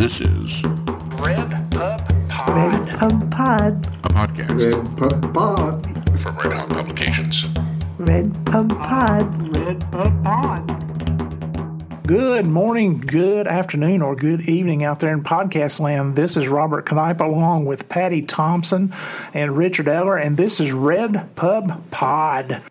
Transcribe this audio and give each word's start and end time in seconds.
This 0.00 0.22
is 0.22 0.64
Red 0.64 1.70
Pub 1.72 2.00
Pod. 2.30 2.56
Red 2.56 2.98
Pub 2.98 3.30
Pod. 3.30 3.86
a 4.02 4.08
podcast 4.08 4.72
Red 4.72 4.96
Pub 4.96 5.34
Pod. 5.34 6.20
from 6.22 6.36
Redhawk 6.38 6.70
Publications. 6.70 7.44
Red 7.98 8.46
Pub 8.46 8.70
Pod. 8.70 9.54
Red 9.54 9.80
Pub 9.92 10.24
Pod. 10.24 12.06
Good 12.06 12.46
morning, 12.46 13.00
good 13.00 13.46
afternoon, 13.46 14.00
or 14.00 14.16
good 14.16 14.48
evening 14.48 14.84
out 14.84 15.00
there 15.00 15.12
in 15.12 15.22
podcast 15.22 15.80
land. 15.80 16.16
This 16.16 16.34
is 16.34 16.48
Robert 16.48 16.86
Canipe 16.86 17.20
along 17.20 17.66
with 17.66 17.90
Patty 17.90 18.22
Thompson 18.22 18.94
and 19.34 19.54
Richard 19.54 19.86
Eller, 19.86 20.16
and 20.16 20.34
this 20.34 20.60
is 20.60 20.72
Red 20.72 21.36
Pub 21.36 21.90
Pod. 21.90 22.62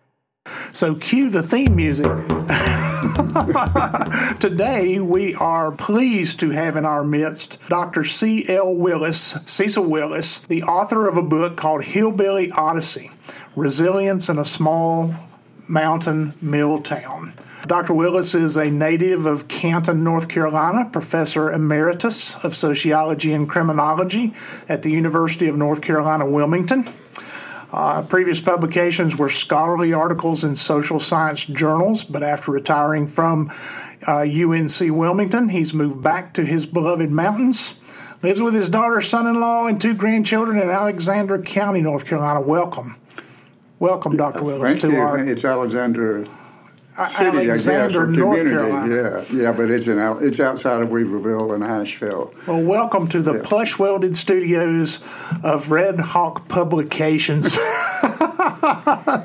So, 0.72 0.96
cue 0.96 1.30
the 1.30 1.44
theme 1.44 1.76
music. 1.76 2.10
Today, 4.40 5.00
we 5.00 5.34
are 5.34 5.72
pleased 5.72 6.38
to 6.40 6.50
have 6.50 6.76
in 6.76 6.84
our 6.84 7.02
midst 7.02 7.58
Dr. 7.68 8.04
C.L. 8.04 8.74
Willis, 8.74 9.36
Cecil 9.46 9.84
Willis, 9.84 10.40
the 10.48 10.62
author 10.62 11.08
of 11.08 11.16
a 11.16 11.22
book 11.22 11.56
called 11.56 11.84
Hillbilly 11.84 12.52
Odyssey 12.52 13.10
Resilience 13.56 14.28
in 14.28 14.38
a 14.38 14.44
Small 14.44 15.14
Mountain 15.68 16.34
Mill 16.40 16.78
Town. 16.78 17.32
Dr. 17.66 17.94
Willis 17.94 18.34
is 18.34 18.56
a 18.56 18.70
native 18.70 19.26
of 19.26 19.48
Canton, 19.48 20.04
North 20.04 20.28
Carolina, 20.28 20.88
professor 20.90 21.50
emeritus 21.52 22.36
of 22.36 22.54
sociology 22.54 23.32
and 23.32 23.48
criminology 23.48 24.34
at 24.68 24.82
the 24.82 24.90
University 24.90 25.48
of 25.48 25.56
North 25.56 25.80
Carolina, 25.80 26.28
Wilmington. 26.28 26.86
Uh, 27.72 28.02
previous 28.02 28.40
publications 28.40 29.16
were 29.16 29.28
scholarly 29.28 29.92
articles 29.92 30.42
in 30.42 30.54
social 30.54 30.98
science 30.98 31.44
journals, 31.44 32.02
but 32.02 32.22
after 32.22 32.50
retiring 32.50 33.06
from 33.06 33.52
uh, 34.08 34.20
UNC 34.22 34.80
Wilmington, 34.80 35.50
he's 35.50 35.72
moved 35.72 36.02
back 36.02 36.34
to 36.34 36.44
his 36.44 36.66
beloved 36.66 37.10
mountains. 37.10 37.74
Lives 38.22 38.42
with 38.42 38.54
his 38.54 38.68
daughter, 38.68 39.00
son 39.00 39.26
in 39.26 39.40
law, 39.40 39.66
and 39.66 39.80
two 39.80 39.94
grandchildren 39.94 40.60
in 40.60 40.68
Alexander 40.68 41.40
County, 41.40 41.80
North 41.80 42.04
Carolina. 42.04 42.40
Welcome. 42.40 42.96
Welcome, 43.78 44.16
Dr. 44.16 44.44
Willis, 44.44 44.62
Thank 44.62 44.80
to 44.82 44.90
you. 44.90 44.98
our 44.98 45.18
It's 45.18 45.44
Alexander 45.44 46.26
City, 47.06 47.38
I 47.38 47.44
guess, 47.46 47.66
Alexander, 47.66 48.02
or 48.02 48.06
North 48.06 48.38
community. 48.38 48.70
Carolina. 48.70 49.24
Yeah, 49.30 49.42
yeah, 49.42 49.52
but 49.52 49.70
it's 49.70 49.88
in 49.88 49.98
out, 49.98 50.22
it's 50.22 50.40
outside 50.40 50.82
of 50.82 50.88
Weaverville 50.88 51.54
and 51.54 51.64
Asheville. 51.64 52.32
Well, 52.46 52.62
welcome 52.62 53.08
to 53.08 53.22
the 53.22 53.40
plush 53.40 53.78
welded 53.78 54.16
studios 54.16 55.00
of 55.42 55.70
Red 55.70 56.00
Hawk 56.00 56.48
Publications. 56.48 57.56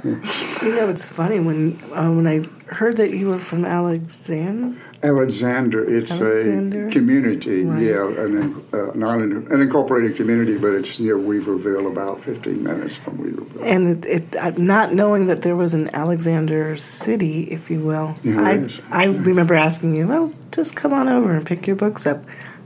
You 0.05 0.75
know, 0.75 0.89
it's 0.89 1.05
funny 1.05 1.39
when 1.39 1.73
uh, 1.93 2.11
when 2.11 2.27
I 2.27 2.45
heard 2.67 2.97
that 2.97 3.11
you 3.11 3.27
were 3.27 3.39
from 3.39 3.63
Alexander. 3.65 4.75
Alexander, 5.03 5.83
it's 5.83 6.19
Alexander? 6.19 6.87
a 6.87 6.91
community, 6.91 7.63
Right. 7.63 7.81
yeah, 7.81 8.07
an, 8.07 8.63
uh, 8.73 8.91
not 8.95 9.19
an, 9.21 9.47
an 9.51 9.61
incorporated 9.61 10.15
community, 10.15 10.57
but 10.57 10.73
it's 10.73 10.99
near 10.99 11.17
Weaverville, 11.17 11.89
about 11.91 12.21
15 12.21 12.63
minutes 12.63 12.97
from 12.97 13.19
Weaverville. 13.19 13.63
And 13.63 14.03
it, 14.03 14.05
it 14.05 14.35
uh, 14.35 14.51
not 14.57 14.93
knowing 14.93 15.27
that 15.27 15.43
there 15.43 15.55
was 15.55 15.73
an 15.73 15.89
Alexander 15.93 16.75
city, 16.77 17.43
if 17.43 17.69
you 17.69 17.79
will, 17.81 18.15
Yeah, 18.23 18.41
I. 18.41 18.67
I 18.91 19.05
remember 19.05 19.53
asking 19.53 19.95
you, 19.95 20.07
well, 20.07 20.33
just 20.51 20.75
come 20.75 20.93
on 20.93 21.07
over 21.07 21.33
and 21.33 21.45
pick 21.45 21.67
your 21.67 21.75
books 21.75 22.07
up, 22.07 22.25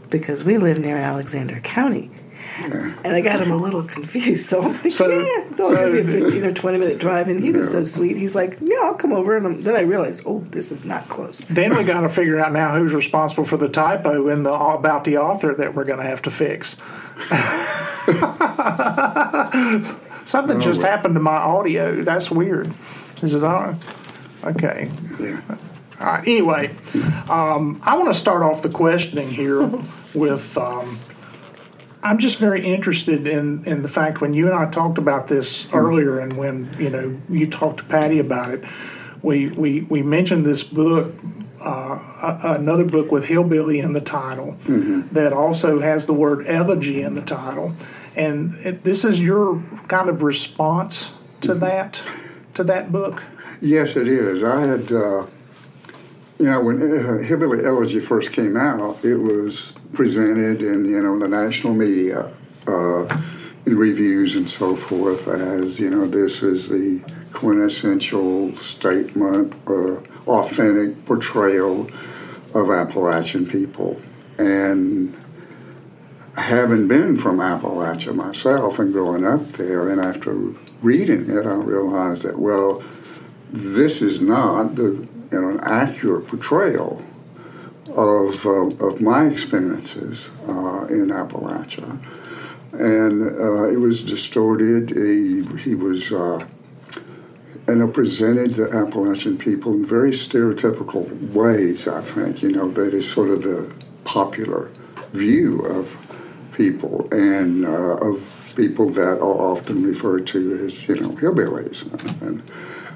because 0.09 0.43
we 0.45 0.57
live 0.57 0.79
near 0.79 0.97
Alexander 0.97 1.59
County. 1.59 2.09
And 2.61 3.13
I 3.15 3.21
got 3.21 3.39
him 3.39 3.51
a 3.51 3.55
little 3.57 3.83
confused, 3.83 4.45
so 4.45 4.61
I'm 4.61 4.73
thinking, 4.73 4.91
So- 4.91 5.09
yeah, 5.09 5.43
it's 5.49 5.59
only 5.59 5.75
so- 5.75 5.89
gonna 5.89 6.03
be 6.03 6.17
a 6.17 6.21
15 6.21 6.45
or 6.45 6.51
20 6.51 6.77
minute 6.77 6.99
drive. 6.99 7.29
And 7.29 7.39
he 7.39 7.51
was 7.51 7.71
so 7.71 7.83
sweet. 7.83 8.17
He's 8.17 8.35
like, 8.35 8.57
yeah, 8.61 8.77
I'll 8.83 8.93
come 8.95 9.13
over. 9.13 9.37
And 9.37 9.45
I'm, 9.47 9.61
then 9.61 9.75
I 9.75 9.81
realized, 9.81 10.23
oh, 10.25 10.39
this 10.51 10.71
is 10.71 10.85
not 10.85 11.07
close. 11.09 11.39
then 11.45 11.75
we 11.77 11.83
got 11.83 12.01
to 12.01 12.09
figure 12.09 12.39
out 12.39 12.51
now 12.51 12.75
who's 12.77 12.93
responsible 12.93 13.45
for 13.45 13.57
the 13.57 13.69
typo 13.69 14.27
in 14.29 14.43
the 14.43 14.51
about 14.53 15.03
the 15.03 15.17
author 15.17 15.53
that 15.55 15.73
we're 15.75 15.85
going 15.85 15.99
to 15.99 16.05
have 16.05 16.21
to 16.23 16.31
fix. 16.31 16.77
Something 20.25 20.59
just 20.61 20.81
well. 20.81 20.89
happened 20.91 21.15
to 21.15 21.21
my 21.21 21.35
audio. 21.37 22.03
That's 22.03 22.29
weird. 22.29 22.71
Is 23.21 23.33
it 23.33 23.43
on? 23.43 23.79
Okay. 24.43 24.91
Yeah. 25.19 25.41
All 25.99 26.05
right. 26.05 26.27
Anyway, 26.27 26.67
um, 27.29 27.81
I 27.83 27.95
want 27.97 28.09
to 28.09 28.13
start 28.13 28.43
off 28.43 28.61
the 28.61 28.69
questioning 28.69 29.29
here 29.29 29.69
with. 30.13 30.57
Um, 30.57 30.99
I'm 32.01 32.17
just 32.17 32.37
very 32.37 32.63
interested 32.65 33.27
in, 33.27 33.65
in 33.65 33.81
the 33.81 33.89
fact 33.89 34.21
when 34.21 34.33
you 34.33 34.45
and 34.45 34.55
I 34.55 34.69
talked 34.69 34.97
about 34.97 35.27
this 35.27 35.67
earlier, 35.73 36.19
and 36.19 36.37
when 36.37 36.69
you 36.79 36.89
know 36.89 37.19
you 37.29 37.47
talked 37.47 37.79
to 37.79 37.83
Patty 37.85 38.19
about 38.19 38.53
it, 38.53 38.63
we 39.21 39.49
we, 39.49 39.81
we 39.81 40.01
mentioned 40.01 40.45
this 40.45 40.63
book, 40.63 41.13
uh, 41.61 42.39
another 42.43 42.85
book 42.85 43.11
with 43.11 43.25
hillbilly 43.25 43.79
in 43.79 43.93
the 43.93 44.01
title, 44.01 44.57
that 45.11 45.33
also 45.33 45.79
has 45.79 46.05
the 46.05 46.13
word 46.13 46.45
elegy 46.47 47.01
in 47.01 47.15
the 47.15 47.21
title, 47.21 47.75
and 48.15 48.53
it, 48.65 48.83
this 48.83 49.03
is 49.03 49.19
your 49.19 49.61
kind 49.87 50.09
of 50.09 50.21
response 50.21 51.11
to 51.41 51.53
that 51.55 52.07
to 52.53 52.63
that 52.63 52.91
book. 52.91 53.21
Yes, 53.61 53.97
it 53.97 54.07
is. 54.07 54.41
I 54.41 54.61
had, 54.61 54.91
uh, 54.91 55.25
you 56.39 56.45
know, 56.45 56.61
when 56.61 56.81
uh, 56.81 57.17
Hillbilly 57.17 57.65
Elegy 57.65 57.99
first 57.99 58.31
came 58.31 58.55
out, 58.55 59.03
it 59.03 59.17
was 59.17 59.73
presented 59.91 60.61
in, 60.61 60.85
you 60.85 61.01
know, 61.01 61.19
the 61.19 61.27
national 61.27 61.73
media, 61.73 62.31
uh, 62.65 63.21
in 63.65 63.77
reviews 63.77 64.35
and 64.35 64.49
so 64.49 64.73
forth, 64.73 65.27
as, 65.27 65.81
you 65.81 65.89
know, 65.89 66.07
this 66.07 66.41
is 66.41 66.69
the 66.69 67.03
quintessential 67.33 68.55
statement, 68.55 69.53
uh, 69.67 69.97
authentic 70.27 71.05
portrayal 71.05 71.89
of 72.55 72.71
Appalachian 72.71 73.45
people. 73.45 74.01
And 74.37 75.13
having 76.37 76.87
been 76.87 77.17
from 77.17 77.39
Appalachia 77.39 78.15
myself 78.15 78.79
and 78.79 78.93
growing 78.93 79.25
up 79.25 79.45
there, 79.53 79.89
and 79.89 79.99
after 79.99 80.31
reading 80.81 81.29
it, 81.29 81.45
I 81.45 81.53
realized 81.55 82.23
that, 82.23 82.39
well, 82.39 82.81
this 83.51 84.01
is 84.01 84.21
not 84.21 84.75
the 84.75 85.05
know 85.31 85.49
an 85.49 85.59
accurate 85.63 86.27
portrayal 86.27 87.03
of 87.95 88.45
uh, 88.45 88.85
of 88.85 89.01
my 89.01 89.25
experiences 89.25 90.29
uh, 90.47 90.85
in 90.89 91.07
Appalachia, 91.09 91.99
and 92.73 93.21
uh, 93.39 93.69
it 93.69 93.79
was 93.79 94.03
distorted. 94.03 94.89
He, 94.89 95.43
he 95.57 95.75
was. 95.75 96.11
Uh, 96.11 96.45
and 97.67 97.83
it 97.83 97.93
presented 97.93 98.55
the 98.55 98.71
Appalachian 98.71 99.37
people 99.37 99.73
in 99.73 99.85
very 99.85 100.09
stereotypical 100.09 101.05
ways, 101.31 101.87
I 101.87 102.01
think, 102.01 102.41
you 102.41 102.51
know, 102.51 102.67
that 102.71 102.95
is 102.95 103.07
sort 103.07 103.29
of 103.29 103.43
the 103.43 103.71
popular 104.05 104.71
view 105.13 105.61
of 105.61 105.95
people 106.51 107.07
and 107.11 107.65
uh, 107.65 107.95
of 107.97 108.53
people 108.55 108.89
that 108.89 109.19
are 109.19 109.39
often 109.51 109.83
referred 109.83 110.25
to 110.27 110.65
as, 110.65 110.87
you 110.87 110.95
know, 110.95 111.09
hillbillies. 111.09 111.83
And 112.21 112.41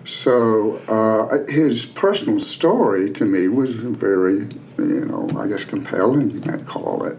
so 0.03 0.77
uh, 0.87 1.45
his 1.47 1.85
personal 1.85 2.39
story 2.39 3.09
to 3.11 3.25
me 3.25 3.47
was 3.47 3.75
very, 3.75 4.47
you 4.77 5.05
know, 5.05 5.29
I 5.37 5.47
guess 5.47 5.65
compelling, 5.65 6.31
you 6.31 6.41
might 6.41 6.65
call 6.65 7.05
it. 7.05 7.17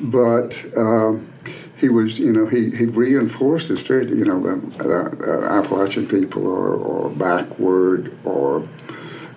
But 0.00 0.64
um, 0.76 1.32
he 1.76 1.88
was, 1.88 2.18
you 2.18 2.32
know, 2.32 2.46
he, 2.46 2.70
he 2.70 2.86
reinforced 2.86 3.68
the 3.68 3.76
straight, 3.76 4.08
you 4.08 4.24
know, 4.24 4.40
that 4.42 5.44
Appalachian 5.50 6.06
people 6.06 6.46
are, 6.48 7.06
are 7.06 7.10
backward 7.10 8.16
or, 8.24 8.68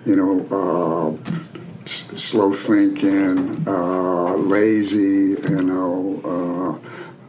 you 0.04 0.16
know, 0.16 0.46
uh, 0.50 1.86
slow 1.86 2.52
thinking, 2.52 3.66
uh, 3.66 4.34
lazy, 4.34 5.40
you 5.50 5.62
know, 5.62 6.80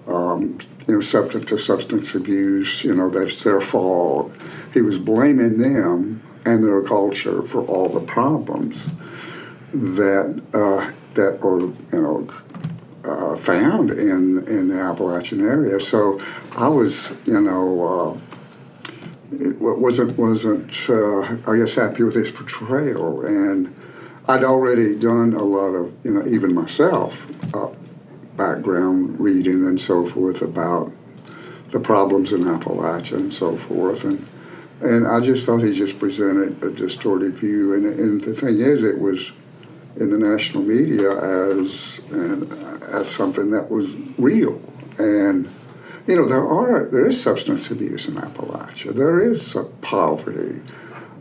uh, 0.08 0.14
um, 0.14 0.58
you 0.88 0.96
know, 0.96 1.02
substance 1.02 1.46
to 1.46 1.58
substance 1.58 2.16
abuse, 2.16 2.84
you 2.84 2.94
know, 2.94 3.10
that's 3.10 3.44
their 3.44 3.62
fault. 3.62 4.32
He 4.74 4.82
was 4.82 4.98
blaming 4.98 5.58
them 5.58 6.22
and 6.46 6.64
their 6.64 6.82
culture 6.82 7.42
for 7.42 7.64
all 7.66 7.90
the 7.90 8.02
problems 8.02 8.88
that 9.74 10.42
uh, 10.54 10.92
that 11.16 11.44
are, 11.44 11.60
you 11.60 12.02
know, 12.02 12.28
uh, 13.06 13.36
found 13.38 13.92
in 13.92 14.48
in 14.48 14.68
the 14.70 14.80
Appalachian 14.80 15.42
area. 15.42 15.80
So 15.80 16.20
I 16.56 16.68
was, 16.68 17.16
you 17.26 17.40
know, 17.40 17.84
uh, 17.84 18.20
it 19.32 19.60
wasn't 19.60 20.18
wasn't 20.18 20.90
uh, 20.90 21.52
I 21.52 21.58
guess 21.58 21.76
happy 21.76 22.04
with 22.04 22.16
his 22.16 22.32
portrayal, 22.32 23.26
and 23.26 23.74
I'd 24.28 24.44
already 24.44 24.96
done 24.96 25.34
a 25.34 25.44
lot 25.44 25.74
of, 25.74 25.94
you 26.04 26.12
know, 26.12 26.26
even 26.28 26.54
myself, 26.54 27.26
uh, 27.54 27.70
background 28.38 29.20
reading 29.20 29.66
and 29.66 29.80
so 29.80 30.06
forth 30.06 30.42
about 30.42 30.92
the 31.72 31.80
problems 31.80 32.32
in 32.32 32.42
Appalachia 32.42 33.18
and 33.18 33.34
so 33.34 33.58
forth, 33.58 34.04
and 34.04 34.26
and 34.82 35.08
I 35.08 35.20
just 35.20 35.46
thought 35.46 35.60
he 35.60 35.74
just 35.74 36.00
presented 36.00 36.64
a 36.64 36.72
distorted 36.72 37.38
view, 37.38 37.74
and 37.74 37.86
and 37.86 38.24
the 38.24 38.34
thing 38.34 38.60
is, 38.60 38.84
it 38.84 39.00
was 39.00 39.34
in 39.98 40.10
the 40.12 40.18
national 40.18 40.64
media 40.64 41.12
as 41.12 42.00
and 42.12 42.52
as 42.84 43.10
something 43.10 43.52
that 43.52 43.70
was 43.70 43.94
real. 44.18 44.62
And 44.98 45.50
you 46.08 46.16
know 46.16 46.26
there 46.26 46.48
are 46.48 46.86
there 46.86 47.06
is 47.06 47.22
substance 47.22 47.70
abuse 47.72 48.08
in 48.08 48.16
Appalachia. 48.16 48.94
There 48.94 49.20
is 49.20 49.58
poverty. 49.82 50.62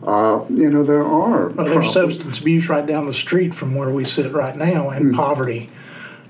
Uh, 0.03 0.45
you 0.49 0.69
know 0.69 0.83
there 0.83 1.05
are 1.05 1.49
Well, 1.49 1.67
there's 1.67 1.91
substance 1.91 2.39
abuse 2.39 2.69
right 2.69 2.85
down 2.85 3.05
the 3.05 3.13
street 3.13 3.53
from 3.53 3.75
where 3.75 3.89
we 3.89 4.05
sit 4.05 4.31
right 4.31 4.55
now, 4.55 4.89
and 4.89 5.13
poverty 5.13 5.69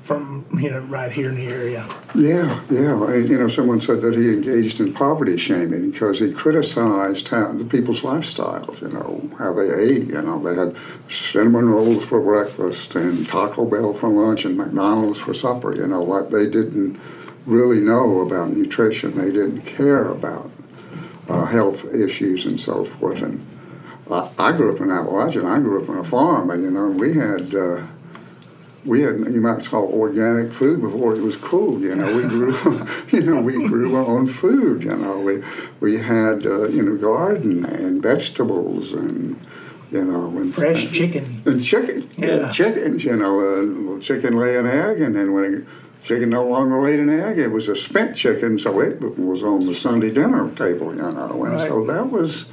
from 0.10 0.44
you 0.60 0.72
know 0.72 0.80
right 0.98 1.12
here 1.12 1.30
in 1.30 1.36
the 1.36 1.46
area. 1.46 1.88
Yeah, 2.16 2.60
yeah. 2.72 2.98
And, 3.14 3.30
you 3.30 3.38
know, 3.38 3.48
someone 3.48 3.80
said 3.80 4.02
that 4.02 4.16
he 4.16 4.34
engaged 4.34 4.80
in 4.80 4.92
poverty 4.92 5.38
shaming 5.38 5.92
because 5.92 6.18
he 6.20 6.34
criticized 6.34 7.28
how 7.28 7.52
the 7.52 7.64
people's 7.64 8.02
lifestyles. 8.02 8.82
You 8.82 8.88
know, 8.88 9.30
how 9.38 9.54
they 9.54 9.70
ate. 9.72 10.08
You 10.08 10.24
know, 10.24 10.40
they 10.40 10.56
had 10.56 10.76
cinnamon 11.10 11.70
rolls 11.70 12.04
for 12.04 12.20
breakfast 12.20 12.96
and 12.96 13.30
Taco 13.30 13.66
Bell 13.66 13.94
for 13.94 14.10
lunch 14.10 14.46
and 14.46 14.58
McDonald's 14.58 15.20
for 15.20 15.36
supper. 15.36 15.76
You 15.76 15.86
know, 15.86 16.02
what 16.02 16.32
they 16.32 16.50
didn't 16.50 17.00
really 17.46 17.80
know 17.80 18.22
about 18.22 18.50
nutrition. 18.50 19.16
They 19.16 19.32
didn't 19.32 19.62
care 19.62 20.06
about 20.06 20.50
uh, 21.28 21.46
health 21.46 21.86
issues 21.94 22.46
and 22.46 22.60
so 22.60 22.84
forth. 22.84 23.22
And 23.22 23.46
I, 24.10 24.28
I 24.40 24.52
grew 24.54 24.74
up 24.74 24.82
in 24.82 24.88
Appalachia. 24.88 25.46
I 25.46 25.60
grew 25.60 25.84
up 25.84 25.88
on 25.88 26.00
a 26.00 26.04
farm, 26.04 26.50
and 26.50 26.64
you 26.64 26.72
know, 26.72 26.90
we 26.90 27.14
had. 27.14 27.54
Uh, 27.54 27.86
we 28.86 29.02
had 29.02 29.20
you 29.20 29.42
might 29.42 29.66
call 29.66 29.90
it 29.90 29.94
organic 29.94 30.52
food 30.52 30.82
before 30.82 31.16
it 31.16 31.22
was 31.22 31.36
cool. 31.36 31.82
You 31.82 31.96
know, 31.96 32.16
we 32.16 32.24
grew, 32.24 32.88
you 33.12 33.22
know, 33.22 33.42
we 33.42 33.54
grew 33.68 33.96
our 33.96 34.06
own 34.06 34.28
food. 34.28 34.84
You 34.84 34.96
know, 34.96 35.20
we 35.20 35.44
we 35.80 35.98
had 35.98 36.46
uh, 36.46 36.68
you 36.70 36.84
know 36.84 36.96
garden 36.96 37.66
and 37.66 38.02
vegetables 38.02 38.94
and 38.94 39.40
you 39.92 40.04
know 40.04 40.28
and 40.38 40.54
Fresh 40.54 40.92
chicken. 40.92 41.42
and 41.46 41.64
chicken. 41.64 42.10
Yeah. 42.18 42.50
chickens. 42.50 43.04
You 43.04 43.16
know, 43.18 43.38
little 43.38 44.00
chicken 44.00 44.38
lay 44.38 44.58
an 44.58 44.68
egg, 44.68 45.02
and 45.02 45.16
then 45.16 45.34
when 45.34 45.68
a 46.00 46.04
chicken 46.04 46.30
no 46.30 46.46
longer 46.46 46.82
laid 46.82 47.00
an 47.00 47.10
egg, 47.10 47.38
it 47.38 47.50
was 47.50 47.68
a 47.68 47.76
spent 47.76 48.16
chicken, 48.16 48.58
so 48.58 48.80
it 48.80 49.02
was 49.02 49.44
on 49.44 49.66
the 49.66 49.76
Sunday 49.76 50.12
dinner 50.12 50.50
table. 50.52 50.96
You 50.96 51.02
know, 51.02 51.46
and 51.46 51.60
so 51.60 51.86
that 51.86 52.10
was 52.10 52.46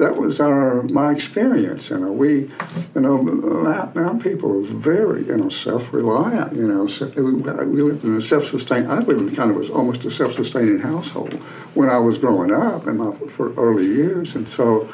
that 0.00 0.16
was 0.16 0.40
our 0.40 0.82
my 0.84 1.12
experience. 1.12 1.90
You 1.90 1.98
know, 1.98 2.12
we, 2.12 2.50
you 2.94 3.00
know, 3.00 3.22
now, 3.22 3.92
now 3.94 4.18
people 4.18 4.58
are 4.58 4.62
very 4.62 5.24
you 5.26 5.36
know 5.36 5.48
self 5.48 5.92
reliant. 5.92 6.54
You 6.54 6.66
know, 6.66 6.86
se- 6.86 7.12
we, 7.16 7.32
we 7.32 7.82
lived 7.82 8.04
in 8.04 8.16
a 8.16 8.20
self 8.20 8.44
sustained. 8.46 8.88
I 8.88 8.98
lived 8.98 9.20
in 9.20 9.34
kind 9.36 9.50
of 9.50 9.56
a, 9.56 9.72
almost 9.72 10.04
a 10.04 10.10
self 10.10 10.32
sustaining 10.32 10.78
household 10.78 11.34
when 11.74 11.88
I 11.88 11.98
was 11.98 12.18
growing 12.18 12.52
up 12.52 12.86
in 12.86 12.96
my 12.96 13.12
for 13.28 13.52
early 13.54 13.86
years, 13.86 14.34
and 14.34 14.48
so 14.48 14.88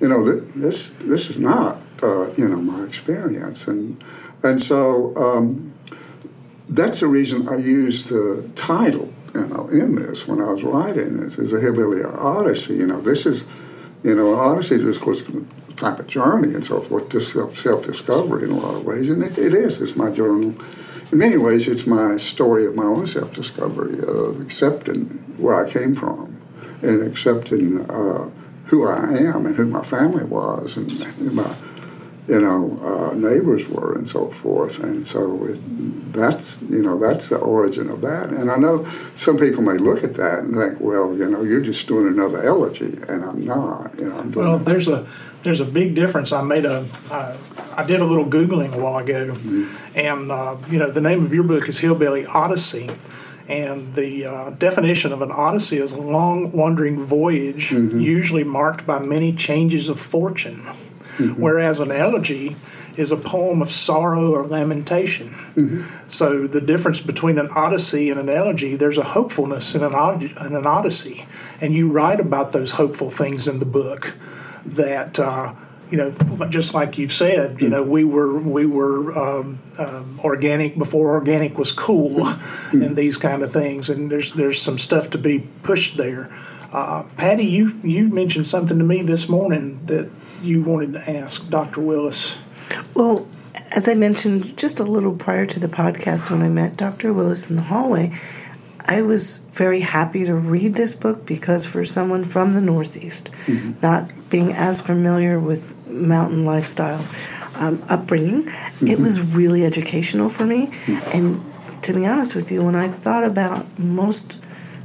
you 0.00 0.08
know 0.08 0.24
th- 0.24 0.44
this 0.54 0.90
this 1.00 1.30
is 1.30 1.38
not 1.38 1.80
uh, 2.02 2.30
you 2.34 2.48
know 2.48 2.56
my 2.56 2.84
experience, 2.84 3.66
and 3.66 4.02
and 4.42 4.62
so. 4.62 5.16
Um, 5.16 5.70
that's 6.66 7.00
the 7.00 7.06
reason 7.06 7.46
I 7.48 7.56
used 7.56 8.08
the 8.08 8.48
title, 8.56 9.12
you 9.34 9.46
know, 9.46 9.68
in 9.68 9.96
this 9.96 10.26
when 10.26 10.40
I 10.40 10.50
was 10.50 10.64
writing 10.64 11.20
this. 11.20 11.38
Is 11.38 11.52
a 11.52 11.60
hillbilly 11.60 12.02
odyssey. 12.02 12.74
You 12.76 12.86
know, 12.86 13.02
this 13.02 13.26
is, 13.26 13.44
you 14.04 14.14
know, 14.14 14.34
odyssey 14.34 14.76
is 14.76 14.96
of 14.96 15.02
course 15.02 15.24
type 15.76 15.98
of 15.98 16.06
journey 16.06 16.54
and 16.54 16.64
so 16.64 16.80
forth, 16.80 17.08
just 17.08 17.32
self 17.32 17.84
discovery 17.84 18.44
in 18.44 18.50
a 18.50 18.58
lot 18.58 18.74
of 18.74 18.84
ways, 18.84 19.08
and 19.08 19.22
it, 19.22 19.36
it 19.38 19.54
is. 19.54 19.80
It's 19.80 19.96
my 19.96 20.10
journal. 20.10 20.54
In 21.10 21.18
many 21.18 21.36
ways, 21.36 21.66
it's 21.68 21.86
my 21.86 22.16
story 22.16 22.66
of 22.66 22.76
my 22.76 22.84
own 22.84 23.06
self 23.06 23.32
discovery 23.32 23.98
of 24.00 24.40
accepting 24.40 25.06
where 25.38 25.64
I 25.64 25.68
came 25.68 25.94
from 25.94 26.40
and 26.82 27.02
accepting 27.02 27.88
uh, 27.90 28.30
who 28.66 28.86
I 28.86 29.14
am 29.14 29.46
and 29.46 29.54
who 29.56 29.66
my 29.66 29.82
family 29.82 30.24
was 30.24 30.76
and 30.76 30.90
who 30.90 31.30
my 31.30 31.54
you 32.26 32.40
know, 32.40 32.78
uh, 32.82 33.14
neighbors 33.14 33.68
were 33.68 33.94
and 33.96 34.08
so 34.08 34.30
forth. 34.30 34.78
And 34.78 35.06
so 35.06 35.44
it, 35.44 36.12
that's, 36.12 36.58
you 36.62 36.82
know, 36.82 36.98
that's 36.98 37.28
the 37.28 37.36
origin 37.36 37.90
of 37.90 38.00
that. 38.00 38.30
And 38.30 38.50
I 38.50 38.56
know 38.56 38.88
some 39.14 39.36
people 39.36 39.62
may 39.62 39.76
look 39.76 40.02
at 40.02 40.14
that 40.14 40.38
and 40.40 40.54
think, 40.54 40.80
well, 40.80 41.14
you 41.14 41.28
know, 41.28 41.42
you're 41.42 41.60
just 41.60 41.86
doing 41.86 42.06
another 42.06 42.42
elegy, 42.42 42.98
and 43.08 43.24
I'm 43.24 43.44
not. 43.44 43.98
You 43.98 44.08
know, 44.08 44.18
I'm 44.18 44.30
doing 44.30 44.46
Well, 44.46 44.58
there's 44.58 44.88
a 44.88 45.06
there's 45.42 45.60
a 45.60 45.66
big 45.66 45.94
difference. 45.94 46.32
I 46.32 46.42
made 46.42 46.64
a 46.64 46.88
uh, 47.10 47.36
I 47.76 47.84
did 47.84 48.00
a 48.00 48.04
little 48.04 48.24
googling 48.24 48.74
a 48.74 48.78
while 48.78 48.98
ago, 48.98 49.34
and 49.94 50.30
uh, 50.32 50.56
you 50.70 50.78
know 50.78 50.90
the 50.90 51.02
name 51.02 51.24
of 51.24 51.34
your 51.34 51.44
book 51.44 51.68
is 51.68 51.78
Hillbilly 51.80 52.24
Odyssey, 52.24 52.90
and 53.48 53.94
the 53.94 54.24
uh, 54.24 54.50
definition 54.50 55.12
of 55.12 55.20
an 55.20 55.30
odyssey 55.30 55.76
is 55.78 55.92
a 55.92 56.00
long 56.00 56.52
wandering 56.52 57.04
voyage, 57.04 57.72
usually 57.72 58.44
marked 58.44 58.86
by 58.86 58.98
many 58.98 59.34
changes 59.34 59.88
of 59.90 60.00
fortune, 60.00 60.64
whereas 61.18 61.80
an 61.80 61.90
elegy 61.92 62.56
is 62.96 63.10
a 63.10 63.16
poem 63.16 63.60
of 63.60 63.70
sorrow 63.72 64.32
or 64.32 64.46
lamentation. 64.46 65.34
So 66.06 66.46
the 66.46 66.60
difference 66.60 67.00
between 67.00 67.38
an 67.38 67.48
odyssey 67.48 68.10
and 68.10 68.20
an 68.20 68.28
elegy, 68.28 68.76
there's 68.76 68.98
a 68.98 69.02
hopefulness 69.02 69.74
in 69.74 69.82
an, 69.82 69.94
od- 69.94 70.22
in 70.22 70.54
an 70.54 70.66
odyssey, 70.66 71.26
and 71.60 71.74
you 71.74 71.90
write 71.90 72.20
about 72.20 72.52
those 72.52 72.72
hopeful 72.72 73.10
things 73.10 73.48
in 73.48 73.58
the 73.58 73.66
book. 73.66 74.14
That 74.64 75.18
uh, 75.18 75.54
you 75.90 75.98
know, 75.98 76.46
just 76.48 76.72
like 76.72 76.96
you've 76.98 77.12
said, 77.12 77.60
you 77.60 77.68
know, 77.68 77.82
we 77.82 78.04
were 78.04 78.38
we 78.38 78.64
were 78.66 79.16
um, 79.18 79.58
um, 79.78 80.18
organic 80.24 80.78
before 80.78 81.12
organic 81.12 81.58
was 81.58 81.72
cool, 81.72 82.26
and 82.72 82.96
these 82.96 83.16
kind 83.16 83.42
of 83.42 83.52
things. 83.52 83.90
And 83.90 84.10
there's 84.10 84.32
there's 84.32 84.60
some 84.60 84.78
stuff 84.78 85.10
to 85.10 85.18
be 85.18 85.40
pushed 85.62 85.96
there. 85.96 86.32
Uh, 86.72 87.02
Patty, 87.16 87.44
you 87.44 87.74
you 87.82 88.08
mentioned 88.08 88.46
something 88.46 88.78
to 88.78 88.84
me 88.84 89.02
this 89.02 89.28
morning 89.28 89.84
that 89.86 90.10
you 90.44 90.62
wanted 90.62 90.92
to 90.94 91.10
ask 91.10 91.48
Dr. 91.48 91.80
Willis. 91.80 92.38
Well, 92.94 93.26
as 93.72 93.88
I 93.88 93.94
mentioned 93.94 94.56
just 94.56 94.78
a 94.80 94.84
little 94.84 95.14
prior 95.14 95.46
to 95.46 95.58
the 95.58 95.68
podcast 95.68 96.30
when 96.30 96.42
I 96.42 96.48
met 96.48 96.76
Dr. 96.76 97.12
Willis 97.12 97.50
in 97.50 97.56
the 97.56 97.62
hallway, 97.62 98.12
I 98.86 99.02
was 99.02 99.38
very 99.52 99.80
happy 99.80 100.24
to 100.24 100.34
read 100.34 100.74
this 100.74 100.94
book 100.94 101.24
because 101.24 101.64
for 101.64 101.84
someone 101.84 102.24
from 102.24 102.52
the 102.52 102.60
Northeast, 102.60 103.30
mm-hmm. 103.46 103.72
not 103.82 104.10
being 104.28 104.52
as 104.52 104.80
familiar 104.80 105.40
with 105.40 105.74
mountain 105.88 106.44
lifestyle 106.44 107.04
um, 107.56 107.82
upbringing, 107.88 108.46
it 108.46 108.50
mm-hmm. 108.50 109.02
was 109.02 109.20
really 109.20 109.64
educational 109.64 110.28
for 110.28 110.44
me. 110.44 110.66
Mm-hmm. 110.66 111.10
And 111.16 111.82
to 111.84 111.94
be 111.94 112.06
honest 112.06 112.34
with 112.34 112.52
you, 112.52 112.62
when 112.62 112.76
I 112.76 112.88
thought 112.88 113.24
about 113.24 113.78
most 113.78 114.38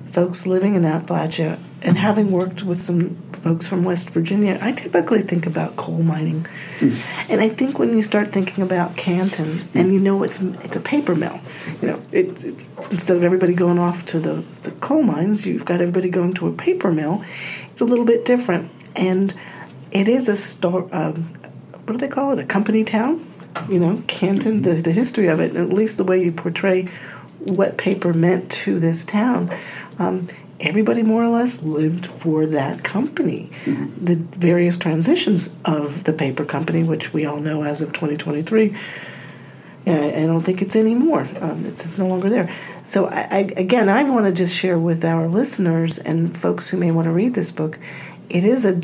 folks 0.06 0.46
living 0.46 0.76
in 0.76 0.84
Appalachia 0.84 1.60
and 1.82 1.98
having 1.98 2.32
worked 2.32 2.64
with 2.64 2.82
some 2.82 3.16
folks 3.34 3.66
from 3.66 3.84
West 3.84 4.10
Virginia, 4.10 4.58
I 4.62 4.74
typically 4.74 5.22
think 5.22 5.46
about 5.46 5.76
coal 5.78 6.04
mining. 6.04 6.46
And 7.30 7.40
I 7.42 7.50
think 7.50 7.80
when 7.80 7.94
you 7.96 8.02
start 8.02 8.32
thinking 8.34 8.64
about 8.64 8.98
Canton, 8.98 9.62
and 9.74 9.92
you 9.92 10.00
know 10.00 10.24
it's 10.24 10.42
it's 10.42 10.76
a 10.76 10.82
paper 10.82 11.16
mill, 11.16 11.40
you 11.82 11.88
know, 11.90 12.02
it, 12.12 12.44
it- 12.46 12.56
instead 12.92 13.18
of 13.18 13.24
everybody 13.24 13.54
going 13.54 13.78
off 13.78 14.06
to 14.08 14.20
the, 14.20 14.44
the 14.64 14.72
coal 14.72 15.04
mines, 15.04 15.46
you've 15.46 15.66
got 15.66 15.80
everybody 15.82 16.10
going 16.10 16.34
to 16.34 16.48
a 16.48 16.52
paper 16.54 16.92
mill. 16.92 17.24
It's 17.68 17.82
a 17.82 17.86
little 17.86 18.06
bit 18.06 18.26
different, 18.26 18.72
and 18.96 19.34
it 19.92 20.08
is 20.08 20.28
a 20.30 20.36
store. 20.36 20.88
Um, 20.92 21.26
what 21.86 21.94
do 21.94 21.98
they 21.98 22.08
call 22.08 22.32
it? 22.34 22.40
A 22.40 22.46
company 22.46 22.84
town. 22.84 23.26
You 23.70 23.80
know, 23.80 24.02
Canton. 24.08 24.62
The 24.64 24.74
the 24.82 24.92
history 24.92 25.28
of 25.28 25.40
it, 25.40 25.56
at 25.56 25.70
least 25.70 25.98
the 25.98 26.04
way 26.04 26.24
you 26.24 26.32
portray 26.32 26.88
what 27.40 27.78
paper 27.78 28.14
meant 28.14 28.52
to 28.52 28.80
this 28.80 29.04
town. 29.06 29.50
Um, 29.98 30.26
everybody 30.60 31.04
more 31.04 31.24
or 31.24 31.30
less 31.30 31.62
lived 31.62 32.06
for 32.06 32.46
that 32.48 32.84
company. 32.84 33.50
The 34.02 34.16
various 34.16 34.78
transitions 34.78 35.56
of 35.66 36.04
the 36.04 36.14
paper 36.14 36.46
company, 36.46 36.84
which 36.84 37.14
we 37.14 37.26
all 37.26 37.40
know 37.40 37.64
as 37.64 37.82
of 37.82 37.90
2023, 37.90 38.76
yeah, 39.86 40.02
I 40.02 40.26
don't 40.26 40.42
think 40.42 40.62
it's 40.62 40.76
anymore. 40.76 41.28
Um, 41.40 41.66
it's, 41.66 41.86
it's 41.86 41.98
no 41.98 42.08
longer 42.08 42.30
there. 42.30 42.54
So, 42.84 43.08
I, 43.08 43.28
I, 43.32 43.38
again, 43.58 43.90
I 43.90 44.04
want 44.04 44.26
to 44.26 44.32
just 44.32 44.56
share 44.56 44.78
with 44.78 45.06
our 45.06 45.26
listeners 45.26 45.98
and 45.98 46.38
folks 46.38 46.70
who 46.70 46.78
may 46.78 46.92
want 46.92 47.06
to 47.06 47.12
read 47.12 47.34
this 47.34 47.52
book. 47.52 47.80
It 48.30 48.46
is 48.46 48.66
a 48.66 48.76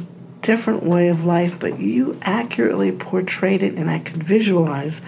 different 0.42 0.84
way 0.84 1.10
of 1.10 1.26
life, 1.26 1.60
but 1.60 1.80
you 1.80 2.18
accurately 2.22 2.92
portrayed 2.92 3.62
it, 3.62 3.76
and 3.76 3.90
I 3.90 4.00
could 4.00 4.24
visualize 4.24 5.02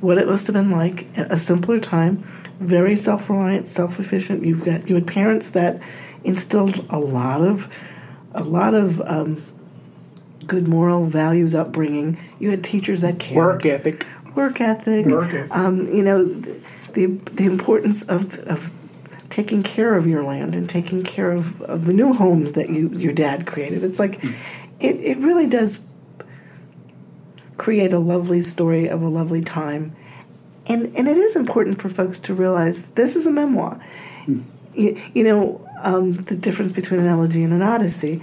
what 0.00 0.18
it 0.18 0.26
must 0.26 0.46
have 0.46 0.54
been 0.54 0.70
like 0.70 1.06
at 1.18 1.32
a 1.32 1.38
simpler 1.38 1.78
time. 1.78 2.24
Very 2.60 2.94
self-reliant, 2.96 3.66
self-efficient. 3.66 4.44
You've 4.44 4.64
got 4.64 4.88
you 4.88 4.94
had 4.94 5.06
parents 5.06 5.50
that 5.50 5.80
instilled 6.24 6.84
a 6.90 6.98
lot 6.98 7.40
of 7.42 7.72
a 8.34 8.42
lot 8.42 8.74
of 8.74 9.00
um, 9.02 9.42
good 10.46 10.68
moral 10.68 11.06
values 11.06 11.54
upbringing. 11.54 12.18
You 12.38 12.50
had 12.50 12.64
teachers 12.64 13.00
that 13.02 13.18
cared 13.18 13.36
Work 13.36 13.66
ethic. 13.66 14.06
work 14.34 14.60
ethic, 14.60 15.06
Work 15.06 15.32
ethic. 15.32 15.50
Um, 15.50 15.88
you 15.88 16.02
know, 16.02 16.24
the 16.24 17.06
the 17.06 17.44
importance 17.44 18.02
of, 18.04 18.38
of 18.40 18.70
taking 19.28 19.62
care 19.62 19.96
of 19.96 20.06
your 20.06 20.22
land 20.22 20.54
and 20.54 20.68
taking 20.68 21.02
care 21.02 21.30
of, 21.30 21.60
of 21.62 21.86
the 21.86 21.92
new 21.94 22.12
home 22.12 22.52
that 22.52 22.68
you 22.68 22.88
your 22.90 23.12
dad 23.12 23.46
created. 23.46 23.82
It's 23.82 23.98
like 23.98 24.22
it, 24.80 25.00
it 25.00 25.18
really 25.18 25.46
does 25.46 25.80
create 27.56 27.92
a 27.92 27.98
lovely 27.98 28.40
story 28.40 28.88
of 28.88 29.02
a 29.02 29.08
lovely 29.08 29.40
time. 29.40 29.94
And 30.66 30.94
and 30.96 31.08
it 31.08 31.16
is 31.16 31.36
important 31.36 31.80
for 31.80 31.88
folks 31.88 32.18
to 32.20 32.34
realize 32.34 32.82
this 32.88 33.16
is 33.16 33.26
a 33.26 33.30
memoir. 33.30 33.80
You, 34.74 34.98
you 35.14 35.24
know, 35.24 35.68
um, 35.82 36.12
the 36.12 36.36
difference 36.36 36.72
between 36.72 37.00
an 37.00 37.06
elegy 37.06 37.42
and 37.42 37.52
an 37.52 37.62
odyssey. 37.62 38.22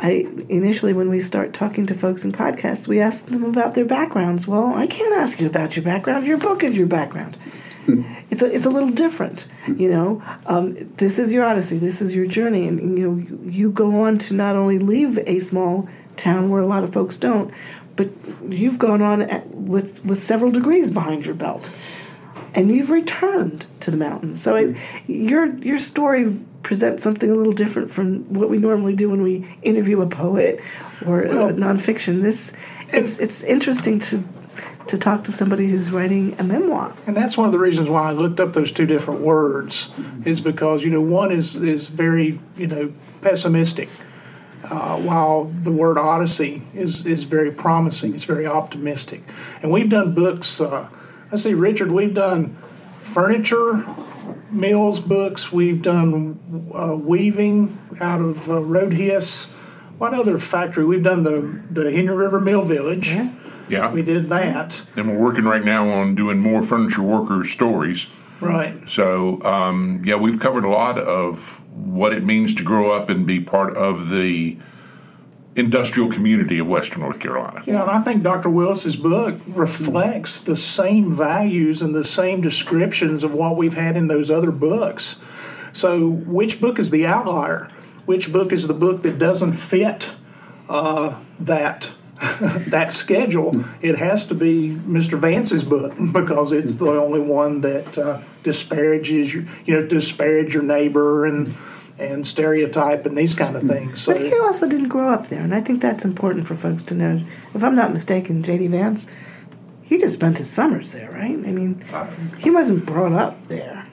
I 0.00 0.28
initially, 0.48 0.92
when 0.92 1.08
we 1.10 1.18
start 1.18 1.52
talking 1.52 1.86
to 1.86 1.94
folks 1.94 2.24
in 2.24 2.30
podcasts, 2.30 2.86
we 2.86 3.00
ask 3.00 3.26
them 3.26 3.44
about 3.44 3.74
their 3.74 3.84
backgrounds. 3.84 4.46
Well, 4.46 4.72
I 4.74 4.86
can't 4.86 5.14
ask 5.14 5.40
you 5.40 5.46
about 5.48 5.74
your 5.74 5.84
background. 5.84 6.26
Your 6.26 6.38
book 6.38 6.62
is 6.62 6.74
your 6.74 6.86
background. 6.86 7.36
it's 8.30 8.42
a 8.42 8.54
it's 8.54 8.66
a 8.66 8.70
little 8.70 8.90
different, 8.90 9.48
you 9.76 9.90
know. 9.90 10.22
Um, 10.46 10.74
this 10.98 11.18
is 11.18 11.32
your 11.32 11.44
odyssey. 11.44 11.78
This 11.78 12.00
is 12.00 12.14
your 12.14 12.26
journey, 12.26 12.68
and 12.68 12.98
you 12.98 13.10
know 13.10 13.50
you, 13.50 13.70
go 13.72 14.02
on 14.02 14.18
to 14.18 14.34
not 14.34 14.54
only 14.54 14.78
leave 14.78 15.18
a 15.26 15.38
small 15.40 15.88
town 16.16 16.50
where 16.50 16.60
a 16.60 16.66
lot 16.66 16.84
of 16.84 16.92
folks 16.92 17.16
don't, 17.18 17.52
but 17.96 18.10
you've 18.48 18.78
gone 18.78 19.02
on 19.02 19.22
at, 19.22 19.48
with 19.52 20.04
with 20.04 20.22
several 20.22 20.52
degrees 20.52 20.90
behind 20.90 21.26
your 21.26 21.34
belt. 21.34 21.72
and 22.54 22.70
you've 22.70 22.90
returned 22.90 23.66
to 23.80 23.90
the 23.90 23.96
mountains. 23.96 24.42
So 24.42 24.54
it, 24.56 24.76
your 25.06 25.56
your 25.58 25.78
story 25.78 26.38
presents 26.62 27.02
something 27.02 27.30
a 27.30 27.34
little 27.34 27.52
different 27.52 27.90
from 27.90 28.32
what 28.32 28.50
we 28.50 28.58
normally 28.58 28.94
do 28.94 29.08
when 29.10 29.22
we 29.22 29.46
interview 29.62 30.00
a 30.00 30.06
poet 30.06 30.60
or 31.06 31.22
Well- 31.22 31.48
uh, 31.48 31.52
nonfiction. 31.52 32.22
This 32.22 32.52
it's 32.90 33.18
it's 33.18 33.42
interesting 33.42 33.98
to 34.00 34.22
to 34.88 34.96
talk 34.96 35.22
to 35.24 35.32
somebody 35.32 35.68
who's 35.68 35.90
writing 35.90 36.34
a 36.38 36.42
memoir. 36.42 36.94
And 37.06 37.14
that's 37.14 37.36
one 37.36 37.46
of 37.46 37.52
the 37.52 37.58
reasons 37.58 37.88
why 37.90 38.08
I 38.08 38.12
looked 38.12 38.40
up 38.40 38.54
those 38.54 38.72
two 38.72 38.86
different 38.86 39.20
words, 39.20 39.90
is 40.24 40.40
because 40.40 40.82
you 40.82 40.90
know 40.90 41.00
one 41.00 41.30
is 41.30 41.54
is 41.56 41.88
very 41.88 42.40
you 42.56 42.66
know 42.66 42.92
pessimistic, 43.20 43.88
uh, 44.64 44.96
while 44.98 45.44
the 45.62 45.72
word 45.72 45.98
Odyssey 45.98 46.62
is 46.74 47.06
is 47.06 47.24
very 47.24 47.50
promising. 47.52 48.14
It's 48.14 48.24
very 48.24 48.46
optimistic. 48.46 49.22
And 49.62 49.70
we've 49.70 49.90
done 49.90 50.14
books. 50.14 50.60
Uh, 50.60 50.88
let's 51.30 51.42
see, 51.44 51.54
Richard, 51.54 51.92
we've 51.92 52.14
done 52.14 52.56
furniture 53.02 53.84
mills 54.50 55.00
books. 55.00 55.52
We've 55.52 55.80
done 55.82 56.70
uh, 56.74 56.96
weaving 56.96 57.78
out 58.00 58.20
of 58.20 58.48
uh, 58.48 58.54
Rhodhiss. 58.54 59.46
What 59.98 60.14
other 60.14 60.38
factory? 60.38 60.84
We've 60.84 61.02
done 61.02 61.24
the 61.24 61.62
the 61.70 61.92
Henry 61.92 62.16
River 62.16 62.40
Mill 62.40 62.62
Village. 62.62 63.16
Yeah. 63.68 63.92
We 63.92 64.02
did 64.02 64.28
that. 64.30 64.80
And 64.96 65.10
we're 65.10 65.18
working 65.18 65.44
right 65.44 65.64
now 65.64 65.88
on 65.90 66.14
doing 66.14 66.38
more 66.38 66.62
furniture 66.62 67.02
workers 67.02 67.50
stories. 67.50 68.06
Right. 68.40 68.88
So, 68.88 69.42
um, 69.42 70.02
yeah, 70.04 70.14
we've 70.14 70.38
covered 70.38 70.64
a 70.64 70.70
lot 70.70 70.98
of 70.98 71.60
what 71.74 72.12
it 72.12 72.24
means 72.24 72.54
to 72.54 72.64
grow 72.64 72.90
up 72.90 73.10
and 73.10 73.26
be 73.26 73.40
part 73.40 73.76
of 73.76 74.10
the 74.10 74.56
industrial 75.58 76.08
community 76.08 76.60
of 76.60 76.68
Western 76.68 77.02
North 77.02 77.18
Carolina. 77.18 77.62
Yeah, 77.66 77.82
and 77.82 77.90
I 77.90 78.00
think 78.00 78.22
Dr. 78.22 78.48
Willis's 78.48 78.94
book 78.94 79.34
reflects 79.48 80.40
the 80.40 80.54
same 80.54 81.12
values 81.12 81.82
and 81.82 81.94
the 81.94 82.04
same 82.04 82.40
descriptions 82.40 83.24
of 83.24 83.32
what 83.32 83.56
we've 83.56 83.74
had 83.74 83.96
in 83.96 84.06
those 84.06 84.30
other 84.30 84.52
books. 84.52 85.16
So, 85.72 86.10
which 86.10 86.60
book 86.60 86.78
is 86.78 86.90
the 86.90 87.06
outlier? 87.06 87.70
Which 88.06 88.32
book 88.32 88.52
is 88.52 88.68
the 88.68 88.74
book 88.74 89.02
that 89.02 89.18
doesn't 89.18 89.52
fit 89.52 90.12
uh, 90.68 91.20
that 91.40 91.90
that 92.68 92.92
schedule? 92.92 93.52
It 93.82 93.98
has 93.98 94.26
to 94.26 94.34
be 94.34 94.70
Mr. 94.70 95.18
Vance's 95.18 95.64
book 95.64 95.92
because 96.12 96.52
it's 96.52 96.74
the 96.74 96.86
only 96.86 97.20
one 97.20 97.62
that 97.62 97.98
uh, 97.98 98.20
disparages 98.44 99.34
your, 99.34 99.44
you 99.66 99.74
know, 99.74 99.86
disparage 99.86 100.54
your 100.54 100.62
neighbor 100.62 101.26
and 101.26 101.52
and 101.98 102.26
stereotype 102.26 103.06
and 103.06 103.16
these 103.16 103.34
kind 103.34 103.56
of 103.56 103.62
things. 103.64 104.02
So, 104.02 104.12
But 104.12 104.22
he 104.22 104.32
also 104.40 104.68
didn't 104.68 104.88
grow 104.88 105.08
up 105.10 105.28
there, 105.28 105.40
and 105.40 105.54
I 105.54 105.60
think 105.60 105.80
that's 105.82 106.04
important 106.04 106.46
for 106.46 106.54
folks 106.54 106.82
to 106.84 106.94
know. 106.94 107.20
If 107.54 107.64
I'm 107.64 107.74
not 107.74 107.92
mistaken, 107.92 108.42
J.D. 108.42 108.68
Vance, 108.68 109.08
he 109.82 109.98
just 109.98 110.14
spent 110.14 110.38
his 110.38 110.48
summers 110.50 110.92
there, 110.92 111.10
right? 111.10 111.32
I 111.32 111.50
mean, 111.52 111.82
he 112.38 112.50
wasn't 112.50 112.86
brought 112.86 113.12
up 113.12 113.44
there. 113.48 113.84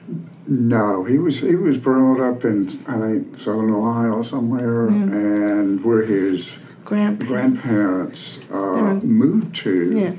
No, 0.48 1.02
he 1.04 1.18
was 1.18 1.40
he 1.40 1.56
was 1.56 1.76
brought 1.78 2.20
up 2.20 2.44
in 2.44 2.68
I 2.86 2.98
think 3.00 3.36
Southern 3.36 3.72
Ohio 3.72 4.22
somewhere, 4.22 4.86
and 4.86 5.84
where 5.84 6.04
his 6.04 6.60
Grandparents. 6.84 7.64
grandparents 7.66 8.44
uh, 8.52 8.54
were- 8.56 9.00
moved 9.00 9.56
to 9.56 9.98
Yeah. 9.98 10.12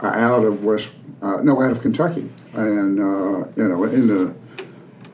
uh, 0.00 0.06
out 0.06 0.44
of 0.44 0.64
West 0.64 0.94
uh, 1.20 1.42
no 1.42 1.60
out 1.60 1.70
of 1.72 1.82
Kentucky, 1.82 2.30
and 2.54 2.98
uh, 2.98 3.46
you 3.56 3.68
know 3.68 3.84
in 3.84 4.06
the 4.06 4.34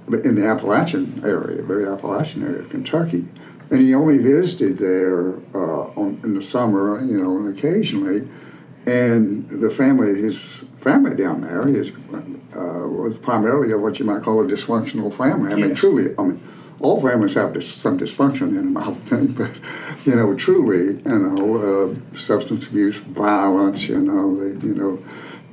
in 0.08 0.34
the 0.36 0.46
Appalachian 0.46 1.22
area, 1.24 1.62
very 1.62 1.86
Appalachian 1.86 2.42
area 2.42 2.60
of 2.60 2.70
Kentucky, 2.70 3.26
and 3.70 3.80
he 3.80 3.94
only 3.94 4.18
visited 4.18 4.78
there 4.78 5.34
uh, 5.54 5.88
on, 5.96 6.20
in 6.22 6.34
the 6.34 6.42
summer, 6.42 7.00
you 7.04 7.20
know, 7.20 7.36
and 7.38 7.56
occasionally. 7.56 8.28
And 8.86 9.48
the 9.48 9.70
family, 9.70 10.20
his 10.20 10.64
family 10.76 11.16
down 11.16 11.40
there, 11.40 11.66
is 11.66 11.90
uh, 12.54 12.86
was 12.86 13.18
primarily 13.18 13.74
what 13.74 13.98
you 13.98 14.04
might 14.04 14.22
call 14.22 14.42
a 14.42 14.44
dysfunctional 14.44 15.12
family. 15.12 15.52
I 15.52 15.56
mean, 15.56 15.74
truly, 15.74 16.14
I 16.18 16.22
mean, 16.22 16.40
all 16.80 17.00
families 17.00 17.32
have 17.34 17.54
dis- 17.54 17.72
some 17.72 17.98
dysfunction 17.98 18.48
in 18.48 18.56
them, 18.56 18.76
I 18.76 18.88
would 18.88 19.02
think, 19.04 19.36
but 19.38 19.50
you 20.04 20.14
know, 20.14 20.34
truly, 20.34 21.00
you 21.02 21.18
know, 21.18 21.94
uh, 21.96 22.16
substance 22.16 22.66
abuse, 22.66 22.98
violence, 22.98 23.88
you 23.88 24.00
know, 24.00 24.36
they, 24.36 24.66
you 24.66 24.74
know, 24.74 25.02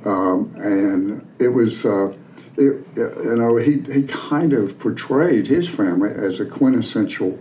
um, 0.04 0.52
and 0.56 1.26
it 1.38 1.48
was, 1.48 1.86
uh, 1.86 2.14
it, 2.56 2.84
you 2.96 3.36
know, 3.36 3.56
he 3.56 3.80
he 3.92 4.02
kind 4.04 4.52
of 4.52 4.78
portrayed 4.78 5.46
his 5.46 5.68
family 5.68 6.10
as 6.10 6.40
a 6.40 6.44
quintessential 6.44 7.38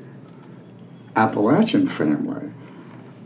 Appalachian 1.16 1.88
family 1.88 2.52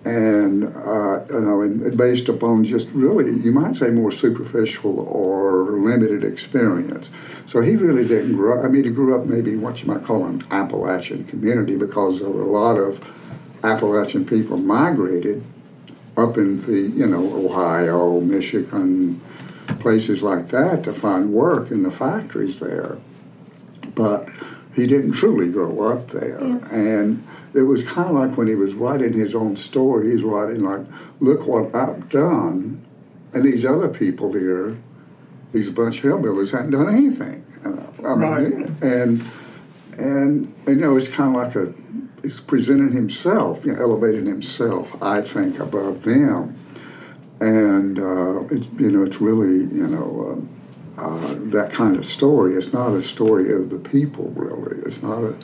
and 0.06 0.66
uh, 0.66 1.26
you 1.30 1.42
know, 1.42 1.62
and 1.62 1.98
based 1.98 2.30
upon 2.30 2.64
just 2.64 2.88
really, 2.92 3.40
you 3.42 3.52
might 3.52 3.76
say, 3.76 3.90
more 3.90 4.12
superficial 4.12 5.00
or 5.00 5.72
limited 5.80 6.24
experience. 6.24 7.10
So 7.48 7.62
he 7.62 7.76
really 7.76 8.08
didn't 8.08 8.36
grow. 8.36 8.64
I 8.64 8.68
mean, 8.68 8.84
he 8.84 8.92
grew 8.92 9.20
up 9.20 9.26
maybe 9.26 9.56
what 9.56 9.82
you 9.82 9.88
might 9.88 10.04
call 10.04 10.26
an 10.26 10.46
Appalachian 10.52 11.26
community 11.26 11.76
because 11.76 12.20
there 12.20 12.30
were 12.30 12.44
a 12.44 12.46
lot 12.46 12.78
of 12.78 13.04
Appalachian 13.64 14.26
people 14.26 14.58
migrated 14.58 15.44
up 16.18 16.38
in 16.38 16.62
the 16.62 16.82
you 16.82 17.08
know 17.08 17.48
Ohio, 17.48 18.20
Michigan, 18.22 19.20
places 19.80 20.22
like 20.24 20.50
that 20.50 20.84
to 20.84 20.94
find 20.94 21.34
work 21.34 21.72
in 21.72 21.84
the 21.84 21.92
factories 21.92 22.60
there. 22.60 22.98
But 23.94 24.28
he 24.74 24.86
didn't 24.88 25.14
truly 25.14 25.50
grow 25.50 25.88
up 25.90 26.10
there, 26.12 26.38
and 26.72 27.26
it 27.54 27.62
was 27.62 27.84
kind 27.84 28.10
of 28.10 28.16
like 28.16 28.38
when 28.38 28.48
he 28.48 28.56
was 28.56 28.74
writing 28.74 29.14
his 29.14 29.34
own 29.34 29.56
story. 29.56 30.12
He's 30.12 30.24
writing 30.24 30.62
like, 30.64 30.82
"Look 31.20 31.48
what 31.48 31.74
I've 31.74 32.10
done," 32.10 32.82
and 33.34 33.44
these 33.44 33.64
other 33.64 33.88
people 33.88 34.34
here, 34.34 34.76
these 35.54 35.70
bunch 35.70 36.04
of 36.04 36.04
hillbillies, 36.04 36.52
hadn't 36.52 36.72
done 36.72 36.94
anything. 36.94 37.44
Uh, 37.64 38.08
I 38.08 38.16
mean, 38.16 38.30
Right. 38.30 38.84
and 38.84 39.24
and 39.98 40.54
you 40.68 40.76
know, 40.76 40.98
it's 40.98 41.08
kind 41.08 41.34
of 41.36 41.42
like 41.42 41.56
a 41.56 41.74
he's 42.22 42.42
presenting 42.42 42.92
himself, 42.92 43.66
you 43.66 43.72
know, 43.74 43.82
elevating 43.82 44.26
himself. 44.26 45.02
I 45.02 45.22
think 45.22 45.60
above 45.60 46.04
them, 46.04 46.54
and 47.40 47.98
uh, 47.98 48.35
it's 48.52 48.68
you 48.80 48.92
know, 48.92 49.04
it's 49.04 49.22
really 49.22 49.66
you 49.76 49.88
know. 49.88 50.32
Um, 50.32 50.50
uh, 50.98 51.36
that 51.40 51.72
kind 51.74 51.98
of 51.98 52.06
story. 52.06 52.54
It's 52.56 52.72
not 52.72 52.94
a 52.94 53.02
story 53.02 53.54
of 53.54 53.70
the 53.70 53.78
people, 53.78 54.30
really. 54.30 54.82
It's 54.86 55.04
not 55.04 55.24
a. 55.24 55.36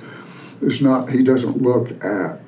It's 0.62 0.80
not. 0.80 1.10
He 1.10 1.24
doesn't 1.24 1.62
look 1.62 1.92
at, 2.04 2.40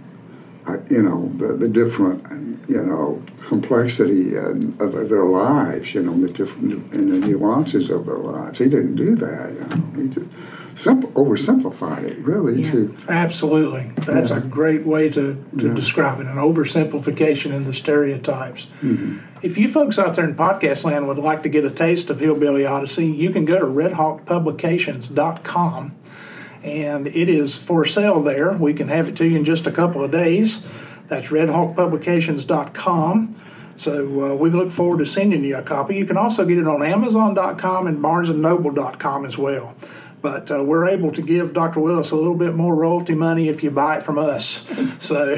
uh, 0.67 0.77
you 0.89 1.01
know, 1.01 1.27
the, 1.35 1.53
the 1.53 1.67
different, 1.67 2.23
you 2.69 2.81
know, 2.81 3.21
complexity 3.41 4.35
and 4.35 4.79
of, 4.81 4.95
of 4.95 5.09
their 5.09 5.25
lives. 5.25 5.93
You 5.93 6.03
know, 6.03 6.15
the 6.15 6.31
different 6.31 6.93
and 6.93 7.11
the 7.11 7.27
nuances 7.27 7.89
of 7.89 8.05
their 8.05 8.17
lives. 8.17 8.59
He 8.59 8.69
didn't 8.69 8.95
do 8.95 9.15
that. 9.15 9.51
You 9.51 9.59
know, 9.59 10.01
he 10.01 10.07
just 10.07 10.27
simple 10.75 11.09
oversimplified 11.11 12.03
it 12.03 12.17
really 12.19 12.63
Yeah. 12.63 12.71
to. 12.71 12.95
Absolutely. 13.09 13.91
That's 13.97 14.31
a 14.31 14.39
great 14.39 14.85
way 14.85 15.09
to, 15.09 15.43
to 15.59 15.73
describe 15.73 16.19
it 16.19 16.27
an 16.27 16.35
oversimplification 16.37 17.51
in 17.53 17.65
the 17.65 17.73
stereotypes. 17.73 18.67
If 19.41 19.57
you 19.57 19.67
folks 19.67 19.99
out 19.99 20.15
there 20.15 20.25
in 20.25 20.35
podcast 20.35 20.85
land 20.85 21.07
would 21.07 21.17
like 21.19 21.43
to 21.43 21.49
get 21.49 21.65
a 21.65 21.71
taste 21.71 22.09
of 22.09 22.19
Hillbilly 22.19 22.65
Odyssey, 22.65 23.05
you 23.07 23.29
can 23.29 23.45
go 23.45 23.59
to 23.59 23.65
redhawkpublications.com 23.65 25.91
and 26.63 27.07
it 27.07 27.29
is 27.29 27.57
for 27.57 27.85
sale 27.85 28.21
there. 28.21 28.51
We 28.53 28.73
can 28.73 28.87
have 28.87 29.07
it 29.09 29.15
to 29.17 29.25
you 29.27 29.37
in 29.37 29.45
just 29.45 29.67
a 29.67 29.71
couple 29.71 30.01
of 30.03 30.11
days. 30.11 30.61
That's 31.09 31.27
redhawkpublications.com. 31.27 33.35
So 33.75 34.31
uh, 34.31 34.35
we 34.35 34.49
look 34.51 34.71
forward 34.71 34.99
to 34.99 35.05
sending 35.05 35.43
you 35.43 35.57
a 35.57 35.61
copy. 35.61 35.95
You 35.95 36.05
can 36.05 36.15
also 36.15 36.45
get 36.45 36.57
it 36.59 36.67
on 36.67 36.81
Amazon.com 36.83 37.87
and 37.87 37.97
BarnesandNoble.com 38.03 39.25
as 39.25 39.37
well. 39.37 39.73
But 40.23 40.49
uh, 40.49 40.63
we're 40.63 40.87
able 40.87 41.11
to 41.11 41.21
give 41.21 41.53
Dr. 41.53 41.81
Willis 41.81 42.11
a 42.11 42.15
little 42.15 42.33
bit 42.33 42.55
more 42.55 42.73
royalty 42.73 43.13
money 43.13 43.49
if 43.49 43.61
you 43.61 43.69
buy 43.69 43.97
it 43.97 44.03
from 44.03 44.17
us. 44.17 44.71
So 44.99 45.35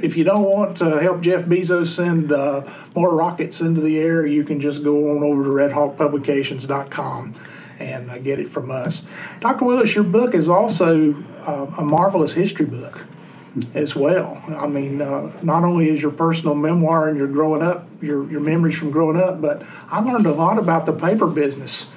if 0.00 0.16
you 0.16 0.22
don't 0.22 0.44
want 0.44 0.76
to 0.78 1.00
help 1.00 1.22
Jeff 1.22 1.42
Bezos 1.42 1.88
send 1.88 2.30
uh, 2.30 2.62
more 2.94 3.12
rockets 3.12 3.60
into 3.60 3.80
the 3.80 3.98
air, 3.98 4.24
you 4.24 4.44
can 4.44 4.60
just 4.60 4.84
go 4.84 5.10
on 5.10 5.24
over 5.24 5.42
to 5.42 5.50
RedHawkPublications.com 5.50 7.34
and 7.80 8.10
uh, 8.10 8.18
get 8.18 8.38
it 8.38 8.48
from 8.48 8.70
us. 8.70 9.04
Dr. 9.40 9.64
Willis, 9.64 9.92
your 9.92 10.04
book 10.04 10.34
is 10.34 10.48
also 10.48 11.14
uh, 11.40 11.66
a 11.78 11.84
marvelous 11.84 12.32
history 12.32 12.66
book 12.66 13.04
as 13.74 13.96
well. 13.96 14.42
I 14.48 14.68
mean, 14.68 15.00
uh, 15.00 15.32
not 15.42 15.64
only 15.64 15.90
is 15.90 16.00
your 16.00 16.12
personal 16.12 16.54
memoir 16.54 17.08
and 17.08 17.18
your 17.18 17.28
growing 17.28 17.62
up, 17.62 17.88
your, 18.00 18.30
your 18.30 18.40
memories 18.40 18.78
from 18.78 18.92
growing 18.92 19.20
up, 19.20 19.40
but 19.40 19.64
I 19.90 20.00
learned 20.00 20.26
a 20.26 20.32
lot 20.32 20.58
about 20.58 20.86
the 20.86 20.92
paper 20.92 21.26
business. 21.26 21.88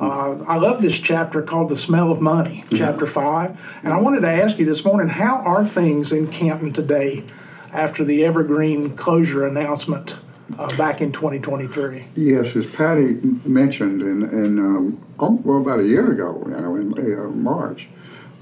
Uh, 0.00 0.38
I 0.46 0.56
love 0.56 0.80
this 0.80 0.98
chapter 0.98 1.42
called 1.42 1.68
The 1.68 1.76
Smell 1.76 2.10
of 2.10 2.20
Money, 2.20 2.64
chapter 2.74 3.06
five. 3.06 3.58
And 3.82 3.92
I 3.92 4.00
wanted 4.00 4.20
to 4.20 4.28
ask 4.28 4.58
you 4.58 4.64
this 4.64 4.84
morning 4.84 5.08
how 5.08 5.36
are 5.36 5.64
things 5.64 6.12
in 6.12 6.28
Canton 6.28 6.72
today 6.72 7.24
after 7.72 8.04
the 8.04 8.24
Evergreen 8.24 8.96
closure 8.96 9.46
announcement 9.46 10.16
uh, 10.58 10.74
back 10.76 11.00
in 11.00 11.12
2023? 11.12 12.06
Yes, 12.14 12.56
as 12.56 12.66
Patty 12.66 13.14
mentioned, 13.44 14.00
in, 14.00 14.22
in 14.22 14.58
um, 14.58 15.06
oh, 15.18 15.40
well, 15.44 15.60
about 15.60 15.80
a 15.80 15.86
year 15.86 16.10
ago, 16.10 16.42
you 16.46 16.52
know, 16.52 16.76
in 16.76 17.18
uh, 17.18 17.28
March, 17.30 17.88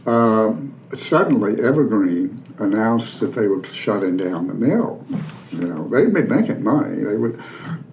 Um, 0.06 0.74
suddenly, 0.92 1.62
Evergreen 1.62 2.42
announced 2.58 3.20
that 3.20 3.32
they 3.32 3.46
were 3.48 3.64
shutting 3.64 4.16
down 4.16 4.46
the 4.46 4.54
mill. 4.54 5.04
You 5.50 5.66
know, 5.68 5.88
they'd 5.88 6.12
been 6.12 6.28
making 6.28 6.62
money. 6.62 7.02
They 7.02 7.16
would. 7.16 7.40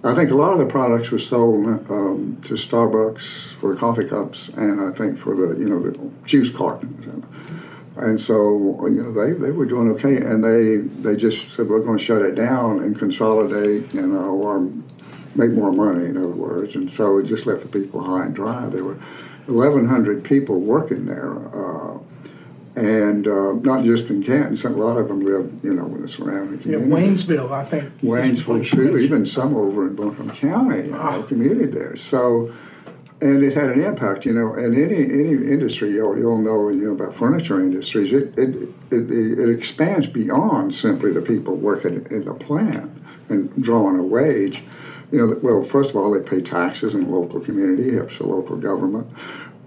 I 0.01 0.15
think 0.15 0.31
a 0.31 0.35
lot 0.35 0.53
of 0.53 0.59
the 0.59 0.65
products 0.65 1.11
were 1.11 1.19
sold 1.19 1.65
um, 1.91 2.37
to 2.45 2.53
Starbucks 2.53 3.53
for 3.55 3.75
coffee 3.75 4.05
cups, 4.05 4.47
and 4.49 4.79
I 4.79 4.91
think 4.91 5.17
for 5.17 5.35
the 5.35 5.59
you 5.59 5.67
know 5.67 5.79
the 5.79 6.09
juice 6.25 6.49
cartons. 6.49 7.05
And 7.97 8.17
so 8.17 8.87
you 8.87 9.03
know 9.03 9.11
they, 9.11 9.33
they 9.33 9.51
were 9.51 9.65
doing 9.65 9.89
okay, 9.91 10.15
and 10.15 10.41
they 10.41 10.77
they 10.77 11.17
just 11.17 11.51
said 11.51 11.67
we're 11.67 11.81
going 11.81 11.97
to 11.97 12.03
shut 12.03 12.21
it 12.21 12.35
down 12.35 12.79
and 12.79 12.97
consolidate, 12.97 13.93
you 13.93 14.07
know, 14.07 14.35
or 14.35 14.71
make 15.35 15.51
more 15.51 15.73
money. 15.73 16.05
In 16.05 16.15
other 16.15 16.27
words, 16.27 16.75
and 16.75 16.89
so 16.89 17.17
it 17.17 17.23
just 17.23 17.45
left 17.45 17.63
the 17.63 17.67
people 17.67 18.01
high 18.01 18.25
and 18.25 18.33
dry. 18.33 18.69
There 18.69 18.85
were 18.85 18.99
1,100 19.47 20.23
people 20.23 20.61
working 20.61 21.07
there. 21.07 21.33
Uh, 21.53 21.99
and 22.79 23.27
uh, 23.27 23.53
not 23.53 23.83
just 23.83 24.09
in 24.09 24.23
Canton. 24.23 24.55
A 24.71 24.75
lot 24.75 24.97
of 24.97 25.07
them 25.07 25.21
live, 25.21 25.51
you 25.63 25.73
know, 25.73 25.85
in 25.85 26.01
the 26.01 26.07
surrounding 26.07 26.57
Yeah, 26.57 26.79
community. 26.79 26.91
Waynesville, 26.91 27.51
I 27.51 27.65
think. 27.65 28.01
Waynesville 28.01 28.65
too, 28.65 28.97
even 28.97 29.25
some 29.25 29.55
over 29.55 29.87
in 29.87 29.95
Buncombe 29.95 30.31
County, 30.31 30.85
you 30.85 30.91
know, 30.91 31.23
commuted 31.27 31.73
there. 31.73 31.95
So, 31.95 32.53
and 33.21 33.43
it 33.43 33.53
had 33.53 33.69
an 33.69 33.83
impact, 33.83 34.25
you 34.25 34.31
know. 34.31 34.53
And 34.53 34.75
any 34.75 35.03
any 35.03 35.33
industry, 35.33 35.91
you'll, 35.91 36.17
you'll 36.17 36.37
know, 36.37 36.69
you 36.69 36.85
know, 36.87 36.93
about 36.93 37.15
furniture 37.15 37.59
industries, 37.59 38.13
it 38.13 38.37
it, 38.37 38.55
it 38.91 39.11
it 39.11 39.49
expands 39.49 40.07
beyond 40.07 40.73
simply 40.73 41.11
the 41.11 41.21
people 41.21 41.55
working 41.55 42.07
in 42.09 42.23
the 42.25 42.33
plant 42.33 42.89
and 43.27 43.51
drawing 43.61 43.99
a 43.99 44.03
wage. 44.03 44.63
You 45.11 45.17
know, 45.17 45.39
well, 45.41 45.63
first 45.63 45.89
of 45.89 45.95
all, 45.95 46.11
they 46.11 46.21
pay 46.21 46.39
taxes 46.39 46.93
in 46.93 47.05
the 47.05 47.09
local 47.09 47.39
community, 47.39 47.95
helps 47.95 48.19
the 48.19 48.27
local 48.27 48.57
government. 48.57 49.07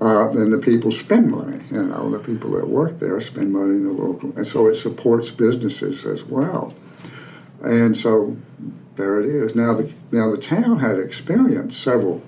Uh, 0.02 0.26
then 0.32 0.50
the 0.50 0.59
people 0.59 0.90
spend 0.90 1.30
money. 1.30 1.62
You 1.71 1.85
know, 1.85 2.11
the 2.11 2.18
people 2.18 2.50
that 2.52 2.66
work 2.66 2.99
there 2.99 3.21
spend 3.21 3.52
money 3.52 3.76
in 3.76 3.85
the 3.85 3.92
local, 3.92 4.37
and 4.37 4.44
so 4.44 4.66
it 4.66 4.75
supports 4.75 5.30
businesses 5.30 6.04
as 6.04 6.25
well. 6.25 6.75
And 7.62 7.97
so 7.97 8.37
there 8.97 9.21
it 9.21 9.26
is. 9.26 9.54
Now 9.54 9.75
the 9.75 9.92
now 10.11 10.28
the 10.32 10.38
town 10.38 10.80
had 10.80 10.99
experienced 10.99 11.80
several 11.80 12.21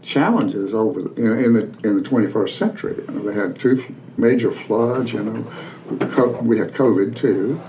challenges 0.00 0.72
over 0.72 1.02
the, 1.02 1.14
in, 1.16 1.44
in 1.44 1.52
the 1.52 1.88
in 1.88 2.02
the 2.02 2.02
21st 2.02 2.48
century. 2.48 2.94
You 2.96 3.12
know, 3.12 3.22
they 3.22 3.34
had 3.34 3.58
two 3.58 3.84
major 4.16 4.50
floods. 4.50 5.12
You 5.12 5.22
know, 5.22 6.40
we 6.40 6.56
had 6.56 6.72
COVID 6.72 7.14
too, 7.14 7.60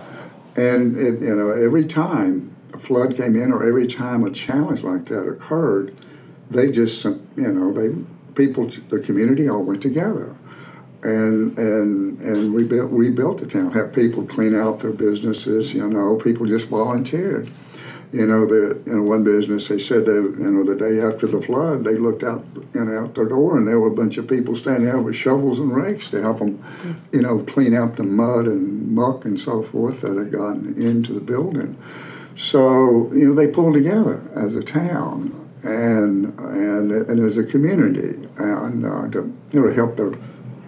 and 0.56 0.96
it, 0.96 1.20
you 1.22 1.36
know 1.36 1.50
every 1.50 1.84
time 1.84 2.56
a 2.74 2.80
flood 2.80 3.18
came 3.18 3.36
in 3.36 3.52
or 3.52 3.68
every 3.68 3.88
time 3.88 4.24
a 4.24 4.32
challenge 4.32 4.84
like 4.84 5.04
that 5.08 5.28
occurred, 5.28 5.94
they 6.50 6.72
just 6.72 7.04
you 7.04 7.20
know 7.36 7.74
they 7.74 7.94
people 8.36 8.70
the 8.90 9.00
community 9.00 9.50
all 9.50 9.64
went 9.64 9.82
together 9.82 10.36
and 11.04 11.58
and 11.58 12.20
and 12.20 12.54
rebuilt 12.54 12.92
rebuilt 12.92 13.38
the 13.38 13.46
town. 13.46 13.72
Had 13.72 13.94
people 13.94 14.26
clean 14.26 14.56
out 14.56 14.80
their 14.80 14.92
businesses. 14.92 15.74
You 15.74 15.88
know, 15.88 16.16
people 16.18 16.46
just 16.46 16.68
volunteered. 16.68 17.50
You 18.12 18.26
know, 18.26 18.46
the 18.46 18.82
in 18.88 19.06
one 19.06 19.24
business 19.24 19.68
they 19.68 19.80
said 19.80 20.06
they 20.06 20.14
you 20.14 20.52
know 20.52 20.64
the 20.64 20.76
day 20.76 21.00
after 21.00 21.28
the 21.28 21.42
flood 21.42 21.84
they 21.84 21.96
looked 21.96 22.24
out 22.24 22.44
and 22.74 22.92
out 22.98 23.16
their 23.16 23.26
door 23.26 23.58
and 23.58 23.68
there 23.68 23.80
were 23.80 23.88
a 23.88 23.96
bunch 23.96 24.18
of 24.18 24.28
people 24.28 24.56
standing 24.56 24.90
out 24.90 25.04
with 25.04 25.16
shovels 25.16 25.60
and 25.60 25.76
rakes 25.76 26.10
to 26.10 26.22
help 26.22 26.40
them, 26.40 26.58
mm-hmm. 26.58 26.94
you 27.14 27.22
know, 27.22 27.40
clean 27.44 27.74
out 27.74 27.96
the 27.96 28.04
mud 28.04 28.46
and 28.46 28.92
muck 28.92 29.26
and 29.26 29.40
so 29.40 29.62
forth 29.62 30.02
that 30.02 30.18
had 30.18 30.32
gotten 30.32 30.82
into 30.82 31.14
the 31.14 31.20
building. 31.20 31.78
So 32.36 33.14
you 33.14 33.30
know 33.30 33.36
they 33.36 33.48
pulled 33.48 33.76
together 33.76 34.22
as 34.36 34.56
a 34.56 34.64
town 34.64 35.39
and 35.64 36.38
and 36.40 36.92
and 36.92 37.20
as 37.20 37.38
a 37.38 37.44
community. 37.44 38.28
And 38.38 38.86
uh, 38.86 39.08
to 39.10 39.36
you 39.52 39.62
know 39.62 39.74
help 39.74 39.98
their 39.98 40.12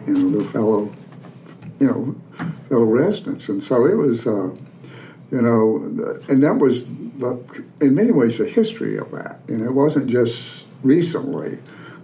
you 0.07 0.13
know 0.13 0.29
their 0.37 0.47
fellow 0.49 0.93
you 1.79 1.87
know 1.87 2.15
fellow 2.69 2.85
residents. 2.85 3.49
And 3.49 3.63
so 3.63 3.85
it 3.85 3.95
was 3.95 4.27
uh, 4.27 4.55
you 5.31 5.41
know 5.41 5.77
and 6.29 6.43
that 6.43 6.57
was 6.57 6.85
the, 6.85 7.63
in 7.79 7.95
many 7.95 8.11
ways 8.11 8.37
the 8.37 8.45
history 8.45 8.97
of 8.97 9.11
that. 9.11 9.39
And 9.47 9.61
it 9.61 9.71
wasn't 9.71 10.09
just 10.09 10.67
recently. 10.83 11.59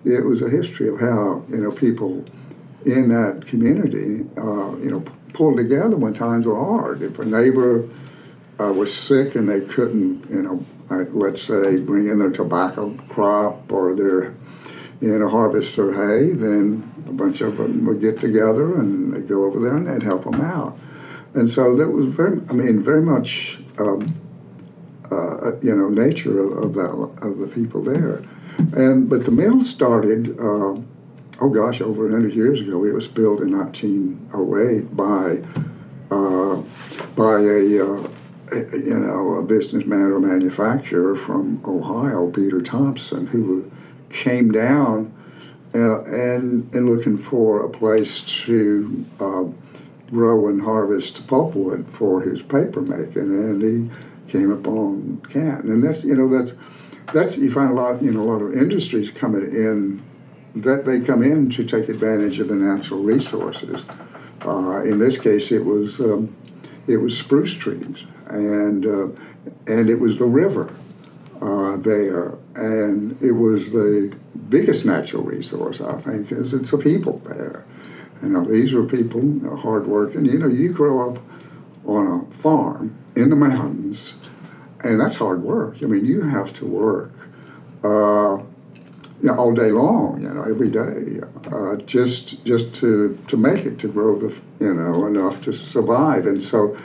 It 0.06 0.24
was 0.24 0.41
a 0.41 0.50
history 0.50 0.88
of 0.88 1.00
how 1.00 1.44
you 1.50 1.58
know 1.58 1.72
people 1.72 2.24
in 2.86 3.10
that 3.10 3.46
community 3.48 4.26
uh, 4.38 4.76
you 4.78 4.91
know 4.91 5.04
pulled 5.34 5.58
together 5.58 5.95
when 5.95 6.13
times 6.13 6.45
were 6.45 6.56
hard. 6.56 7.02
If 7.02 7.19
a 7.19 7.26
neighbor 7.26 7.88
uh, 8.60 8.73
was 8.73 8.93
sick 8.93 9.36
and 9.36 9.47
they 9.50 9.62
couldn't 9.62 10.30
you 10.30 10.41
know 10.41 10.65
like, 10.89 11.10
let's 11.12 11.41
say 11.41 11.78
bring 11.78 12.08
in 12.08 12.19
their 12.19 12.32
tobacco 12.32 12.95
crop 13.10 13.71
or 13.71 13.93
their 13.93 14.36
you 15.02 15.17
know 15.17 15.30
harvest 15.30 15.76
their 15.76 15.93
hay 15.93 16.32
then 16.32 16.91
a 17.08 17.12
bunch 17.12 17.41
of 17.41 17.58
them 17.58 17.86
would 17.86 18.02
get 18.02 18.19
together 18.19 18.76
and 18.80 19.13
they'd 19.13 19.28
go 19.28 19.45
over 19.45 19.60
there 19.60 19.76
and 19.76 19.88
they'd 19.88 20.04
help 20.04 20.23
them 20.23 20.41
out. 20.41 20.78
And 21.34 21.50
so 21.50 21.76
that 21.76 21.89
was 21.89 22.08
very 22.08 22.41
i 22.50 22.54
mean 22.54 22.82
very 22.82 23.02
much 23.02 23.60
um, 23.80 24.15
uh, 25.12 25.56
you 25.62 25.76
know 25.76 25.89
nature 25.89 26.43
of, 26.43 26.63
of 26.63 26.73
that 26.73 27.28
of 27.28 27.38
the 27.38 27.47
people 27.47 27.82
there. 27.82 28.21
And 28.76 29.10
but 29.10 29.26
the 29.26 29.32
mill 29.32 29.62
started 29.62 30.39
uh, 30.39 30.76
oh 31.41 31.50
gosh 31.50 31.82
over 31.82 32.04
100 32.04 32.34
years 32.34 32.62
ago. 32.62 32.84
It 32.86 32.93
was 32.93 33.08
built 33.08 33.41
in 33.41 33.56
1908 33.56 34.95
by 34.95 35.41
uh, 36.10 36.63
by 37.15 37.39
a 37.41 37.86
uh, 37.86 38.08
you 38.53 38.99
know, 38.99 39.36
a 39.36 39.43
businessman 39.43 40.12
or 40.12 40.19
manufacturer 40.19 41.15
from 41.15 41.62
Ohio, 41.65 42.29
Peter 42.29 42.62
Thomson, 42.62 43.27
who 43.27 43.69
came 44.10 44.51
down 44.51 45.13
uh, 45.75 46.03
and 46.03 46.73
and 46.73 46.89
looking 46.89 47.17
for 47.17 47.65
a 47.65 47.69
place 47.69 48.21
to 48.21 49.05
uh, 49.19 49.43
grow 50.10 50.47
and 50.47 50.62
harvest 50.62 51.27
pulpwood 51.27 51.89
for 51.91 52.21
his 52.21 52.41
paper 52.41 52.81
making, 52.81 53.21
and 53.21 53.62
he 53.62 54.31
came 54.31 54.51
upon 54.51 55.21
Canton, 55.29 55.71
and 55.71 55.83
that's 55.83 56.03
you 56.03 56.15
know 56.15 56.29
that's 56.29 56.53
that's 57.13 57.38
you 57.38 57.51
find 57.51 57.71
a 57.71 57.75
lot 57.75 58.01
you 58.01 58.12
know 58.12 58.21
a 58.21 58.29
lot 58.29 58.41
of 58.41 58.53
industries 58.53 59.12
coming 59.12 59.43
in 59.43 60.01
that 60.55 60.86
they 60.86 61.01
come 61.01 61.21
in 61.21 61.49
to 61.49 61.63
take 61.63 61.89
advantage 61.89 62.39
of 62.39 62.47
the 62.47 62.55
natural 62.55 63.01
resources. 63.01 63.86
Uh, 64.45 64.81
in 64.83 64.97
this 64.97 65.17
case, 65.17 65.51
it 65.51 65.63
was 65.63 65.99
um, 65.99 66.33
it 66.88 66.97
was 66.97 67.17
spruce 67.17 67.54
trees, 67.54 68.06
and 68.28 68.86
uh, 68.86 69.08
and 69.67 69.89
it 69.89 70.00
was 70.00 70.19
the 70.19 70.26
river 70.26 70.73
uh, 71.41 71.78
there, 71.78 72.34
and 72.56 73.21
it 73.21 73.34
was 73.34 73.71
the 73.71 74.15
biggest 74.50 74.86
natural 74.86 75.23
resource 75.23 75.82
I 75.82 76.00
think 76.00 76.32
is 76.32 76.54
it's 76.54 76.71
the 76.71 76.78
people 76.78 77.19
there. 77.26 77.65
You 78.21 78.30
know, 78.30 78.45
these 78.45 78.73
were 78.73 78.84
people 78.84 79.21
you 79.21 79.41
know, 79.41 79.56
hard 79.56 79.86
working. 79.86 80.26
You 80.26 80.39
know, 80.39 80.47
you 80.47 80.71
grow 80.71 81.12
up 81.12 81.21
on 81.86 82.08
a 82.08 82.34
farm 82.34 82.95
in 83.15 83.30
the 83.30 83.36
mountains, 83.36 84.15
and 84.84 85.00
that's 85.00 85.15
hard 85.15 85.43
work. 85.43 85.84
I 85.84 85.86
mean, 85.86 86.06
you 86.06 86.21
have 86.23 86.54
to 86.54 86.65
work. 86.65 87.12
Uh, 87.84 88.41
you 89.21 89.30
know, 89.30 89.36
all 89.36 89.53
day 89.53 89.71
long, 89.71 90.21
you 90.21 90.30
know, 90.30 90.43
every 90.43 90.69
day, 90.69 91.19
uh, 91.51 91.75
just 91.77 92.45
just 92.45 92.73
to 92.75 93.17
to 93.27 93.38
make 93.38 93.65
it, 93.65 93.80
to 93.80 93.88
grow 93.88 94.17
the, 94.17 94.36
you 94.60 94.73
know, 94.73 95.08
enough 95.08 95.41
to 95.41 95.53
survive. 95.53 96.27
And 96.27 96.41
so 96.41 96.77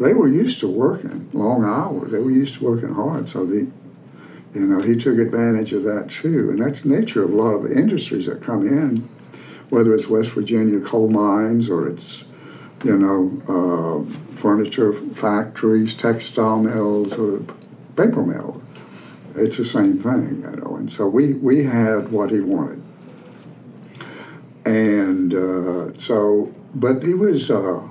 they 0.00 0.14
were 0.14 0.28
used 0.28 0.60
to 0.60 0.68
working 0.68 1.28
long 1.32 1.64
hours. 1.64 2.10
They 2.10 2.18
were 2.18 2.30
used 2.30 2.54
to 2.54 2.64
working 2.64 2.94
hard. 2.94 3.28
So 3.28 3.44
the, 3.44 3.66
you 4.54 4.60
know, 4.60 4.80
he 4.80 4.96
took 4.96 5.18
advantage 5.18 5.72
of 5.74 5.84
that 5.84 6.08
too. 6.08 6.50
And 6.50 6.60
that's 6.60 6.84
nature 6.84 7.22
of 7.24 7.32
a 7.32 7.36
lot 7.36 7.52
of 7.52 7.64
the 7.64 7.76
industries 7.76 8.26
that 8.26 8.42
come 8.42 8.66
in, 8.66 9.08
whether 9.68 9.94
it's 9.94 10.08
West 10.08 10.30
Virginia 10.30 10.80
coal 10.80 11.10
mines 11.10 11.68
or 11.68 11.86
it's, 11.86 12.24
you 12.82 12.96
know, 12.96 13.42
uh, 13.46 14.36
furniture 14.36 14.94
factories, 14.94 15.94
textile 15.94 16.62
mills, 16.62 17.14
or 17.18 17.40
paper 17.94 18.22
mills 18.24 18.61
it's 19.36 19.56
the 19.56 19.64
same 19.64 19.98
thing, 19.98 20.42
you 20.44 20.56
know. 20.56 20.76
And 20.76 20.90
so 20.90 21.06
we 21.06 21.34
we 21.34 21.64
had 21.64 22.10
what 22.10 22.30
he 22.30 22.40
wanted, 22.40 22.82
and 24.64 25.34
uh, 25.34 25.98
so 25.98 26.52
but 26.74 27.02
he 27.02 27.14
was 27.14 27.50
uh, 27.50 27.82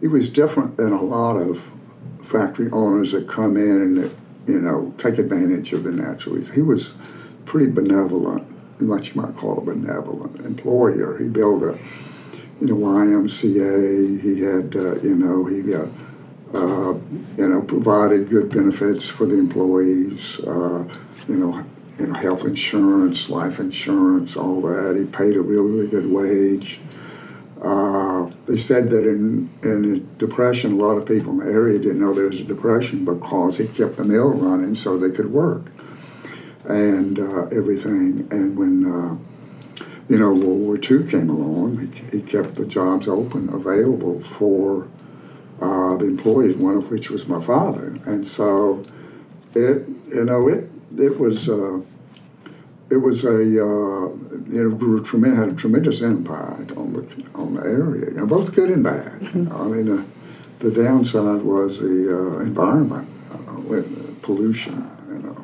he 0.00 0.08
was 0.08 0.28
different 0.30 0.76
than 0.76 0.92
a 0.92 1.02
lot 1.02 1.36
of 1.36 1.62
factory 2.22 2.70
owners 2.72 3.12
that 3.12 3.28
come 3.28 3.56
in 3.56 3.82
and 3.82 3.96
that, 3.98 4.12
you 4.46 4.60
know 4.60 4.92
take 4.98 5.18
advantage 5.18 5.72
of 5.72 5.84
the 5.84 5.92
natural. 5.92 6.40
He 6.40 6.62
was 6.62 6.94
pretty 7.44 7.70
benevolent, 7.70 8.46
what 8.80 9.08
you 9.08 9.20
might 9.20 9.36
call 9.36 9.58
a 9.58 9.60
benevolent 9.60 10.40
employer. 10.40 11.18
He 11.18 11.28
built 11.28 11.62
a 11.62 11.78
you 12.60 12.68
know 12.68 12.76
YMCA. 12.76 14.20
He 14.20 14.40
had 14.40 14.76
uh, 14.76 15.00
you 15.00 15.14
know 15.14 15.44
he 15.44 15.62
got 15.62 15.88
uh, 16.54 16.94
you 17.36 17.48
know, 17.48 17.62
provided 17.62 18.28
good 18.28 18.50
benefits 18.50 19.08
for 19.08 19.26
the 19.26 19.38
employees. 19.38 20.38
Uh, 20.40 20.86
you 21.28 21.36
know, 21.36 21.64
you 21.98 22.06
know, 22.06 22.14
health 22.14 22.44
insurance, 22.44 23.30
life 23.30 23.58
insurance, 23.58 24.36
all 24.36 24.60
that. 24.62 24.96
He 24.96 25.04
paid 25.04 25.36
a 25.36 25.40
really, 25.40 25.86
good 25.86 26.10
wage. 26.10 26.80
Uh, 27.60 28.28
they 28.46 28.56
said 28.56 28.88
that 28.90 29.06
in 29.06 29.48
in 29.62 29.82
the 29.82 29.98
depression, 30.18 30.72
a 30.72 30.76
lot 30.76 30.96
of 30.96 31.06
people 31.06 31.32
in 31.32 31.38
the 31.46 31.52
area 31.52 31.78
didn't 31.78 32.00
know 32.00 32.12
there 32.12 32.26
was 32.26 32.40
a 32.40 32.44
depression 32.44 33.04
because 33.04 33.58
he 33.58 33.68
kept 33.68 33.96
the 33.96 34.04
mill 34.04 34.30
running 34.30 34.74
so 34.74 34.98
they 34.98 35.10
could 35.10 35.32
work 35.32 35.66
and 36.64 37.18
uh, 37.18 37.46
everything. 37.46 38.26
And 38.30 38.58
when 38.58 38.84
uh, 38.84 39.16
you 40.08 40.18
know, 40.18 40.32
World 40.32 40.60
War 40.60 40.76
II 40.76 41.08
came 41.08 41.30
along, 41.30 41.92
he, 42.10 42.18
he 42.18 42.22
kept 42.22 42.56
the 42.56 42.66
jobs 42.66 43.08
open, 43.08 43.48
available 43.48 44.20
for 44.20 44.88
uh, 45.62 45.96
the 46.00 46.06
employees, 46.14 46.56
one 46.56 46.76
of 46.82 46.90
which 46.90 47.06
was 47.14 47.22
my 47.34 47.42
father. 47.50 47.86
And 48.10 48.22
so 48.36 48.84
it, 49.54 49.76
you 50.16 50.24
know, 50.28 50.48
it, 50.54 50.62
it 51.06 51.14
was, 51.18 51.48
uh, 51.48 51.80
it 52.90 53.00
was 53.06 53.24
a, 53.24 53.38
uh, 53.68 54.06
you 54.54 54.60
know, 54.62 54.70
grew 54.82 55.02
tremendous, 55.10 55.38
had 55.42 55.48
a 55.54 55.56
tremendous 55.64 55.98
impact 56.00 56.68
on 56.80 56.92
the, 56.96 57.02
on 57.34 57.48
the 57.54 57.62
area, 57.62 58.06
you 58.10 58.16
know, 58.18 58.26
both 58.26 58.48
good 58.58 58.70
and 58.70 58.82
bad. 58.82 59.12
Mm-hmm. 59.20 59.62
I 59.62 59.64
mean, 59.72 59.88
uh, 59.98 60.04
the 60.58 60.70
downside 60.70 61.42
was 61.42 61.80
the 61.80 61.98
uh, 62.18 62.50
environment, 62.50 63.08
uh, 63.32 63.60
with 63.70 63.86
pollution, 64.26 64.76
you 65.12 65.20
know. 65.24 65.38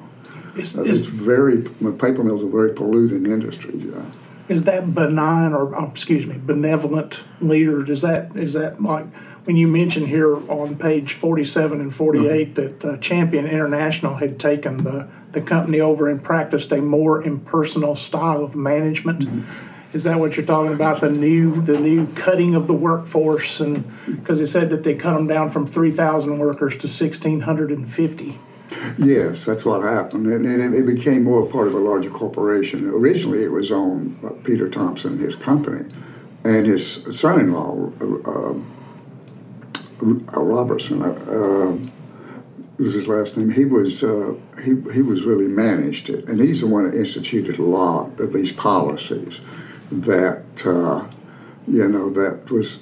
Is, 0.56 0.76
Uh, 0.76 0.82
It's 0.92 1.06
very, 1.30 1.56
the 1.86 1.92
paper 2.04 2.22
mills 2.22 2.42
are 2.42 2.52
very 2.60 2.72
polluting 2.80 3.24
industry, 3.26 3.74
yeah. 3.76 4.04
is 4.48 4.64
that 4.64 4.94
benign 4.94 5.52
or 5.52 5.76
oh, 5.76 5.90
excuse 5.90 6.26
me 6.26 6.36
benevolent 6.52 7.20
leader? 7.40 7.78
Is 7.90 8.00
that 8.02 8.34
is 8.34 8.52
that 8.54 8.72
like 8.82 9.06
when 9.44 9.56
you 9.56 9.68
mention 9.68 10.06
here 10.06 10.36
on 10.50 10.76
page 10.76 11.14
forty 11.14 11.44
seven 11.44 11.80
and 11.80 11.94
48 11.94 12.54
Mm-hmm. 12.54 12.54
that 12.54 12.84
uh, 12.84 12.96
Champion 12.98 13.46
International 13.46 14.14
had 14.16 14.38
taken 14.38 14.84
the 14.84 15.08
the 15.32 15.40
company 15.40 15.80
over 15.80 16.08
and 16.08 16.22
practiced 16.22 16.72
a 16.72 16.80
more 16.80 17.22
impersonal 17.22 17.94
style 17.94 18.42
of 18.44 18.56
management? 18.56 19.20
Mm-hmm. 19.20 19.94
Is 19.94 20.04
that 20.04 20.18
what 20.20 20.36
you're 20.36 20.44
talking 20.44 20.74
about? 20.74 21.00
The 21.00 21.10
new 21.10 21.62
the 21.62 21.78
new 21.80 22.06
cutting 22.08 22.54
of 22.54 22.66
the 22.66 22.74
workforce 22.74 23.60
and 23.60 23.84
because 24.06 24.38
they 24.38 24.46
said 24.46 24.70
that 24.70 24.84
they 24.84 24.94
cut 24.94 25.14
them 25.14 25.26
down 25.26 25.50
from 25.50 25.66
three 25.66 25.90
thousand 25.90 26.38
workers 26.38 26.76
to 26.78 26.88
sixteen 26.88 27.40
hundred 27.40 27.70
and 27.70 27.90
fifty. 27.90 28.38
Yes, 28.98 29.46
that's 29.46 29.64
what 29.64 29.82
happened, 29.82 30.26
and, 30.26 30.44
and 30.44 30.74
it, 30.74 30.80
it 30.80 30.86
became 30.86 31.24
more 31.24 31.46
part 31.46 31.68
of 31.68 31.74
a 31.74 31.78
larger 31.78 32.10
corporation. 32.10 32.86
Originally, 32.90 33.42
it 33.42 33.50
was 33.50 33.72
owned 33.72 34.20
by 34.20 34.28
Peter 34.44 34.68
Thomson, 34.68 35.16
his 35.16 35.34
company, 35.34 35.90
and 36.44 36.66
his 36.66 37.18
son-in-law, 37.18 37.92
uh, 38.26 38.54
Robertson, 40.00 41.02
uh, 41.02 41.08
uh, 41.08 41.76
was 42.78 42.94
his 42.94 43.08
last 43.08 43.36
name. 43.36 43.50
He 43.50 43.64
was 43.64 44.04
uh, 44.04 44.34
he 44.62 44.76
he 44.92 45.02
was 45.02 45.24
really 45.24 45.48
managed 45.48 46.08
it, 46.10 46.28
and 46.28 46.40
he's 46.40 46.60
the 46.60 46.66
one 46.66 46.88
that 46.88 46.96
instituted 46.96 47.58
a 47.58 47.62
lot 47.62 48.18
of 48.20 48.32
these 48.32 48.52
policies 48.52 49.40
that 49.90 50.44
uh, 50.64 51.06
you 51.66 51.88
know 51.88 52.10
that 52.10 52.50
was 52.50 52.78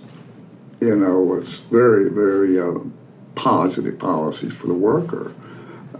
you 0.80 0.96
know 0.96 1.20
was 1.20 1.60
very 1.60 2.10
very 2.10 2.60
uh, 2.60 2.78
positive 3.34 3.98
policies 3.98 4.52
for 4.52 4.66
the 4.66 4.74
worker. 4.74 5.32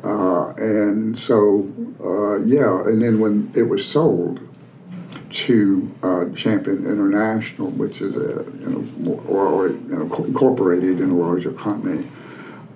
Uh, 0.04 0.50
and 0.58 1.18
so, 1.18 1.68
uh, 2.04 2.38
yeah, 2.44 2.80
and 2.86 3.02
then 3.02 3.18
when 3.18 3.50
it 3.56 3.62
was 3.62 3.84
sold 3.84 4.45
to 5.36 5.92
uh, 6.02 6.24
Champion 6.34 6.86
International, 6.86 7.68
which 7.68 8.00
is 8.00 8.16
a 8.16 8.50
you 8.58 8.70
know 8.70 8.80
more, 8.98 9.20
or, 9.28 9.46
or 9.46 9.68
you 9.68 9.78
know 9.88 10.24
incorporated 10.24 10.98
in 10.98 11.10
a 11.10 11.14
larger 11.14 11.52
company, 11.52 12.06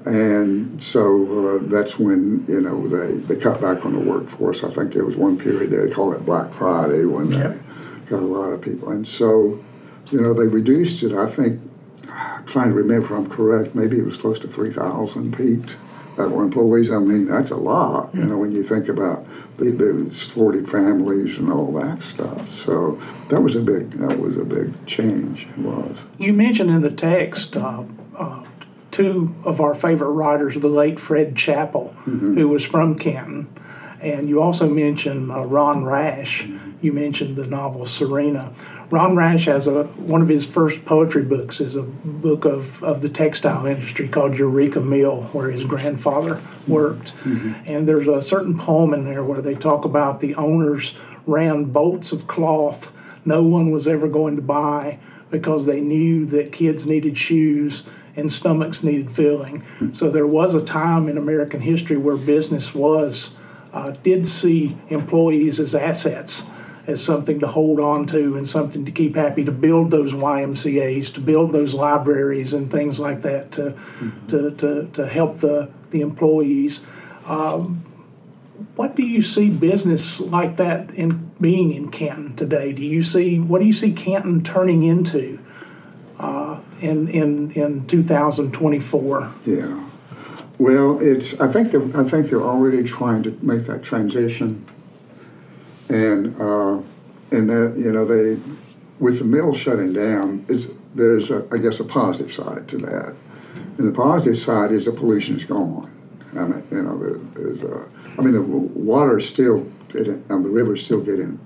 and 0.05 0.83
so 0.83 1.57
uh, 1.57 1.59
that's 1.69 1.99
when 1.99 2.45
you 2.47 2.61
know 2.61 2.87
they, 2.87 3.17
they 3.17 3.41
cut 3.41 3.63
back 3.63 3.87
on 3.87 3.95
the 3.95 3.99
workforce. 3.99 4.63
I 4.63 4.71
think 4.71 4.93
there 4.93 5.07
was 5.07 5.17
one 5.17 5.39
period 5.39 5.71
there 5.71 5.87
they 5.87 5.93
call 5.93 6.13
it 6.13 6.27
Black 6.27 6.53
Friday 6.53 7.07
when 7.07 7.31
they 7.31 7.59
got 8.11 8.21
a 8.23 8.27
lot 8.27 8.51
of 8.51 8.61
people, 8.61 8.91
and 8.91 9.09
so 9.09 9.59
you 10.13 10.21
know 10.21 10.35
they 10.35 10.47
reduced 10.47 11.03
it. 11.03 11.13
I 11.13 11.31
think 11.31 11.63
trying 12.45 12.69
to 12.69 12.75
remember 12.75 13.07
if 13.07 13.13
I'm 13.13 13.31
correct, 13.31 13.75
maybe 13.75 13.99
it 13.99 14.05
was 14.05 14.19
close 14.19 14.39
to 14.41 14.49
three 14.49 14.71
thousand 14.71 15.35
peaked 15.35 15.77
that 16.29 16.35
employees. 16.35 16.91
I 16.91 16.99
mean, 16.99 17.27
that's 17.27 17.51
a 17.51 17.57
lot, 17.57 18.15
you 18.15 18.25
know, 18.25 18.39
when 18.39 18.53
you 18.53 18.63
think 18.63 18.89
about 18.89 19.25
the, 19.57 19.71
the 19.71 20.13
supported 20.13 20.69
families 20.69 21.39
and 21.39 21.53
all 21.53 21.73
that 21.75 22.03
stuff. 22.03 22.51
So 22.51 23.01
that 23.29 23.41
was 23.41 23.55
a 23.55 23.61
big 23.61 23.93
that 23.93 24.19
was 24.19 24.37
a 24.37 24.45
big 24.45 24.87
change. 24.87 25.47
It 25.47 25.59
was. 25.59 26.05
You 26.19 26.33
mentioned 26.33 26.71
in 26.71 26.83
the 26.83 26.91
text 26.91 27.57
uh, 27.57 27.85
uh, 28.17 28.45
two 28.91 29.35
of 29.45 29.61
our 29.61 29.75
favorite 29.75 30.11
writers, 30.11 30.55
the 30.55 30.69
late 30.69 30.99
Fred 30.99 31.37
Chappell, 31.37 31.89
who 32.05 32.49
was 32.49 32.65
from 32.65 32.99
Canton, 32.99 33.49
and 34.01 34.29
you 34.29 34.43
also 34.43 34.69
mentioned 34.69 35.31
uh, 35.31 35.45
Ron 35.45 35.85
Rash. 35.85 36.49
You 36.81 36.93
mentioned 36.93 37.37
the 37.37 37.47
novel 37.47 37.87
Serena. 37.87 38.53
Ron 38.91 39.15
Rash 39.15 39.45
has 39.45 39.67
a 39.67 39.85
one 39.85 40.23
of 40.23 40.29
his 40.29 40.47
first 40.47 40.85
poetry 40.85 41.23
books 41.23 41.61
is 41.61 41.77
a 41.77 41.83
book 41.83 42.45
of, 42.45 42.83
of 42.83 43.03
the 43.03 43.09
textile 43.09 43.67
industry 43.67 44.09
called 44.09 44.37
Eureka 44.37 44.81
Mill, 44.81 45.23
where 45.33 45.51
his 45.51 45.65
grandfather 45.65 46.41
worked. 46.67 47.13
And 47.67 47.89
there's 47.89 48.09
a 48.09 48.23
certain 48.23 48.59
poem 48.59 48.95
in 48.95 49.05
there 49.05 49.23
where 49.23 49.43
they 49.43 49.55
talk 49.55 49.85
about 49.85 50.21
the 50.21 50.35
owners 50.35 50.95
ran 51.27 51.65
bolts 51.65 52.13
of 52.13 52.27
cloth 52.27 52.91
no 53.25 53.43
one 53.43 53.71
was 53.71 53.87
ever 53.87 54.09
going 54.09 54.37
to 54.37 54.43
buy 54.43 54.99
because 55.31 55.67
they 55.67 55.81
knew 55.81 56.27
that 56.27 56.53
kids 56.53 56.87
needed 56.87 57.17
shoes 57.17 57.85
and 58.17 58.33
stomachs 58.33 58.83
needed 58.83 59.11
filling. 59.11 59.63
So 59.93 60.11
there 60.11 60.27
was 60.27 60.55
a 60.55 60.65
time 60.65 61.09
in 61.09 61.17
American 61.17 61.61
history 61.61 61.97
where 61.97 62.17
business 62.17 62.75
was 62.75 63.37
uh, 63.73 63.93
did 64.03 64.27
see 64.27 64.77
employees 64.89 65.61
as 65.61 65.75
assets, 65.75 66.45
as 66.87 67.03
something 67.03 67.41
to 67.41 67.47
hold 67.47 67.81
on 67.81 68.07
to 68.07 68.37
and 68.37 68.49
something 68.49 68.85
to 68.85 68.91
keep 68.91 69.17
happy, 69.17 69.45
to 69.45 69.53
build 69.53 69.91
those 69.91 70.13
YMCA's, 70.13 71.11
to 71.13 71.21
build 71.21 71.53
those 71.53 71.75
libraries 71.75 72.53
and 72.53 72.71
things 72.71 72.99
like 72.99 73.23
that 73.23 73.53
to 73.53 73.77
to, 74.29 74.51
to, 74.53 74.91
to 74.93 75.07
help 75.07 75.39
the 75.39 75.71
the 75.91 76.01
employees. 76.01 76.81
Um, 77.27 77.85
what 78.77 78.95
do 78.95 79.03
you 79.03 79.23
see 79.23 79.51
business 79.51 80.21
like 80.21 80.57
that 80.57 80.91
in 80.95 81.31
being 81.41 81.73
in 81.73 81.91
Canton 81.91 82.37
today? 82.37 82.73
Do 82.73 82.85
you 82.85 83.03
see 83.03 83.39
what 83.39 83.61
do 83.61 83.67
you 83.67 83.73
see 83.73 83.93
Canton 83.93 84.43
turning 84.43 84.83
into 84.83 85.39
uh, 86.19 86.61
in 86.81 87.09
in 87.09 87.51
in 87.53 87.87
2024? 87.87 89.33
Yeah. 89.47 89.85
Well, 90.59 91.01
it's. 91.01 91.41
I 91.41 91.49
think 91.49 91.75
I 91.95 92.05
think 92.05 92.29
they're 92.29 92.43
already 92.43 92.83
trying 92.85 93.23
to 93.23 93.37
make 93.41 93.65
that 93.65 93.83
transition, 93.83 94.67
and 95.91 96.41
uh, 96.41 96.83
and 97.33 97.51
that 97.51 97.75
you 97.77 97.93
know 97.93 98.05
they, 98.05 98.41
with 98.99 99.19
the 99.19 99.25
mill 99.25 99.53
shutting 99.55 99.93
down, 99.93 100.45
it's 100.49 100.69
there's 100.95 101.31
a, 101.31 101.47
I 101.53 101.59
guess 101.59 101.81
a 101.81 101.85
positive 101.85 102.33
side 102.33 102.69
to 102.69 102.79
that, 102.79 103.15
and 103.79 103.89
the 103.89 103.93
positive 103.93 104.39
side 104.39 104.73
is 104.73 104.87
the 104.87 104.93
pollution 104.93 105.37
is 105.37 105.45
gone. 105.45 105.91
I 106.33 106.45
mean, 106.45 106.67
you 106.71 106.83
know, 106.83 106.99
there, 106.99 107.15
there's 107.35 107.63
a. 107.63 107.89
I 108.19 108.23
mean, 108.23 108.35
the 108.35 108.43
water 108.43 109.19
is 109.19 109.27
still, 109.27 109.61
getting, 109.89 110.25
um, 110.31 110.43
the 110.43 110.49
river's 110.49 110.85
still 110.85 111.01
getting 111.01 111.39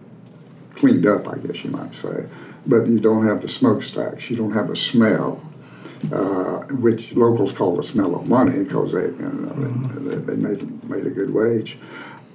cleaned 0.74 1.06
up, 1.06 1.28
I 1.28 1.36
guess 1.38 1.62
you 1.62 1.70
might 1.70 1.94
say, 1.94 2.26
but 2.66 2.86
you 2.86 2.98
don't 2.98 3.26
have 3.26 3.42
the 3.42 3.48
smokestacks, 3.48 4.28
you 4.28 4.36
don't 4.36 4.52
have 4.52 4.68
the 4.68 4.76
smell 4.76 5.40
uh, 6.12 6.60
which 6.80 7.12
locals 7.14 7.52
call 7.52 7.76
the 7.76 7.82
smell 7.82 8.14
of 8.14 8.28
money 8.28 8.62
because 8.64 8.92
they, 8.92 9.04
you 9.04 9.18
know, 9.18 9.52
they, 10.00 10.16
they 10.16 10.36
made 10.36 10.90
made 10.90 11.06
a 11.06 11.10
good 11.10 11.32
wage. 11.32 11.78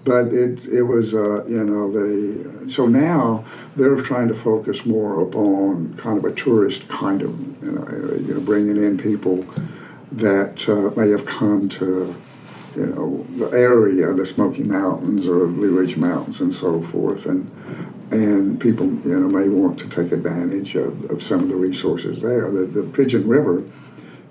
But 0.06 0.28
it 0.28 0.66
it 0.68 0.84
was 0.84 1.14
uh, 1.14 1.46
you 1.46 1.64
know 1.64 1.92
they 1.92 2.70
so 2.70 2.86
now 2.88 3.46
they're 3.76 4.02
trying 4.02 4.28
to 4.30 4.34
focus 4.34 4.86
more 4.86 5.22
upon 5.22 5.96
kind 5.98 6.18
of 6.18 6.26
a 6.26 6.34
tourist 6.34 6.88
kind 6.88 7.22
of 7.22 7.64
you 7.64 7.72
know 7.72 8.16
you 8.16 8.34
know 8.34 8.40
bringing 8.40 8.78
in 8.78 8.98
people 8.98 9.46
that 10.12 10.68
uh, 10.68 11.00
may 11.00 11.10
have 11.10 11.26
come 11.26 11.70
to 11.70 12.16
you 12.76 12.86
know 12.86 13.26
the 13.38 13.58
area, 13.58 14.14
the 14.14 14.26
Smoky 14.26 14.64
Mountains 14.64 15.28
or 15.28 15.48
Blue 15.48 15.78
Ridge 15.78 15.98
Mountains 15.98 16.42
and 16.42 16.54
so 16.54 16.82
forth, 16.82 17.26
and 17.26 17.52
and 18.12 18.60
people 18.60 18.88
you 18.88 19.20
know 19.20 19.28
may 19.28 19.50
want 19.50 19.80
to 19.80 19.90
take 19.90 20.12
advantage 20.12 20.76
of, 20.76 21.12
of 21.12 21.22
some 21.22 21.42
of 21.42 21.50
the 21.50 21.56
resources 21.56 22.22
there. 22.22 22.50
The, 22.50 22.66
the 22.66 22.84
Pigeon 22.84 23.28
River, 23.28 23.64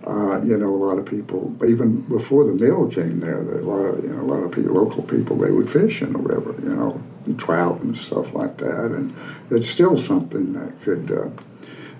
uh, 0.08 0.40
you 0.42 0.56
know, 0.56 0.74
a 0.74 0.82
lot 0.82 0.98
of 0.98 1.04
people 1.04 1.54
even 1.66 2.00
before 2.02 2.44
the 2.44 2.54
mill 2.54 2.90
came 2.90 3.20
there, 3.20 3.44
there 3.44 3.60
a 3.60 3.64
lot 3.64 3.84
of 3.84 4.02
you 4.02 4.10
know 4.10 4.22
a 4.22 4.30
lot 4.30 4.42
of 4.42 4.50
people, 4.50 4.72
local 4.72 5.02
people 5.02 5.36
they 5.36 5.50
would 5.50 5.68
fish 5.68 6.00
in 6.00 6.14
the 6.14 6.18
river, 6.18 6.54
you 6.62 6.74
know, 6.74 7.02
trout 7.36 7.82
and 7.82 7.94
stuff 7.96 8.32
like 8.32 8.56
that, 8.56 8.86
and 8.86 9.14
it's 9.50 9.68
still 9.68 9.96
something 9.96 10.54
that 10.54 10.80
could. 10.82 11.10
Uh, 11.10 11.30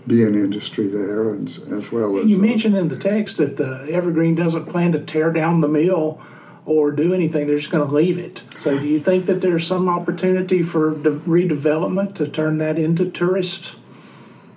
be 0.07 0.25
an 0.25 0.35
industry 0.35 0.87
there, 0.87 1.35
and 1.35 1.47
as 1.47 1.93
well 1.93 2.17
as 2.19 2.25
You 2.25 2.39
uh, 2.39 2.41
mentioned 2.41 2.75
in 2.75 2.89
the 2.89 2.97
text 2.97 3.37
that 3.37 3.61
uh, 3.61 3.85
Evergreen 3.91 4.35
doesn't 4.35 4.65
plan 4.65 4.93
to 4.93 5.01
tear 5.01 5.31
down 5.31 5.61
the 5.61 5.69
mill 5.69 6.19
or 6.65 6.91
do 6.91 7.13
anything; 7.13 7.47
they're 7.47 7.59
just 7.59 7.71
going 7.71 7.87
to 7.87 7.95
leave 7.95 8.17
it. 8.17 8.43
So, 8.59 8.79
do 8.79 8.87
you 8.87 9.01
think 9.01 9.27
that 9.27 9.43
there's 9.43 9.67
some 9.67 9.87
opportunity 9.87 10.63
for 10.63 10.93
de- 10.93 11.11
redevelopment 11.11 12.15
to 12.15 12.27
turn 12.27 12.57
that 12.57 12.79
into 12.79 13.11
tourist 13.11 13.77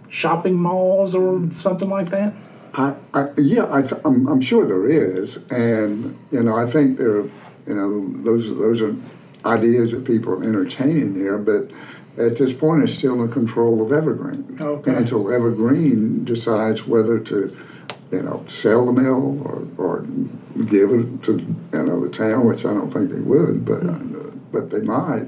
shopping 0.08 0.56
malls 0.56 1.14
or 1.14 1.52
something 1.52 1.90
like 1.90 2.12
that? 2.12 2.34
I, 2.74 2.96
I, 3.14 3.30
yeah, 3.38 3.68
I, 3.74 3.82
th- 3.82 4.02
I'm, 4.06 4.28
I'm 4.28 4.42
sure 4.42 4.66
there 4.66 4.88
is, 4.90 5.38
and 5.52 6.18
you 6.32 6.42
know, 6.44 6.56
I 6.56 6.66
think 6.66 6.98
there, 6.98 7.12
are, 7.20 7.30
you 7.68 7.76
know, 7.76 8.08
those 8.24 8.48
those 8.50 8.82
are 8.82 8.96
ideas 9.46 9.92
that 9.92 10.06
people 10.06 10.34
are 10.34 10.44
entertaining 10.44 11.14
there, 11.22 11.38
but 11.38 11.70
at 12.18 12.36
this 12.38 12.54
point, 12.54 12.84
it's 12.84 12.94
still 12.94 13.22
in 13.24 13.32
control 13.32 13.82
of 13.82 13.92
Evergreen, 13.92 14.58
Okay. 14.60 14.92
and 14.92 15.00
until 15.02 15.32
Evergreen 15.32 16.24
decides 16.24 16.88
whether 16.88 17.20
to, 17.20 17.56
you 18.12 18.22
know, 18.22 18.44
sell 18.48 18.86
the 18.86 18.94
mill 18.94 19.42
or, 19.46 19.68
or 19.78 20.02
give 20.66 20.92
it 20.92 21.24
to 21.24 21.40
you 21.74 21.84
know 21.84 22.00
the 22.00 22.10
town, 22.10 22.46
which 22.48 22.66
I 22.66 22.74
don't 22.74 22.92
think 22.92 23.10
they 23.12 23.20
would, 23.20 23.66
but 23.66 23.86
uh, 23.86 24.00
but 24.52 24.70
they 24.70 24.82
might. 24.82 25.28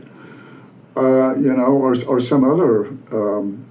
uh, 0.95 1.34
you 1.36 1.51
know, 1.53 1.73
or, 1.73 1.95
or 2.08 2.19
some 2.21 2.43
other 2.43 2.86
um, 3.12 3.65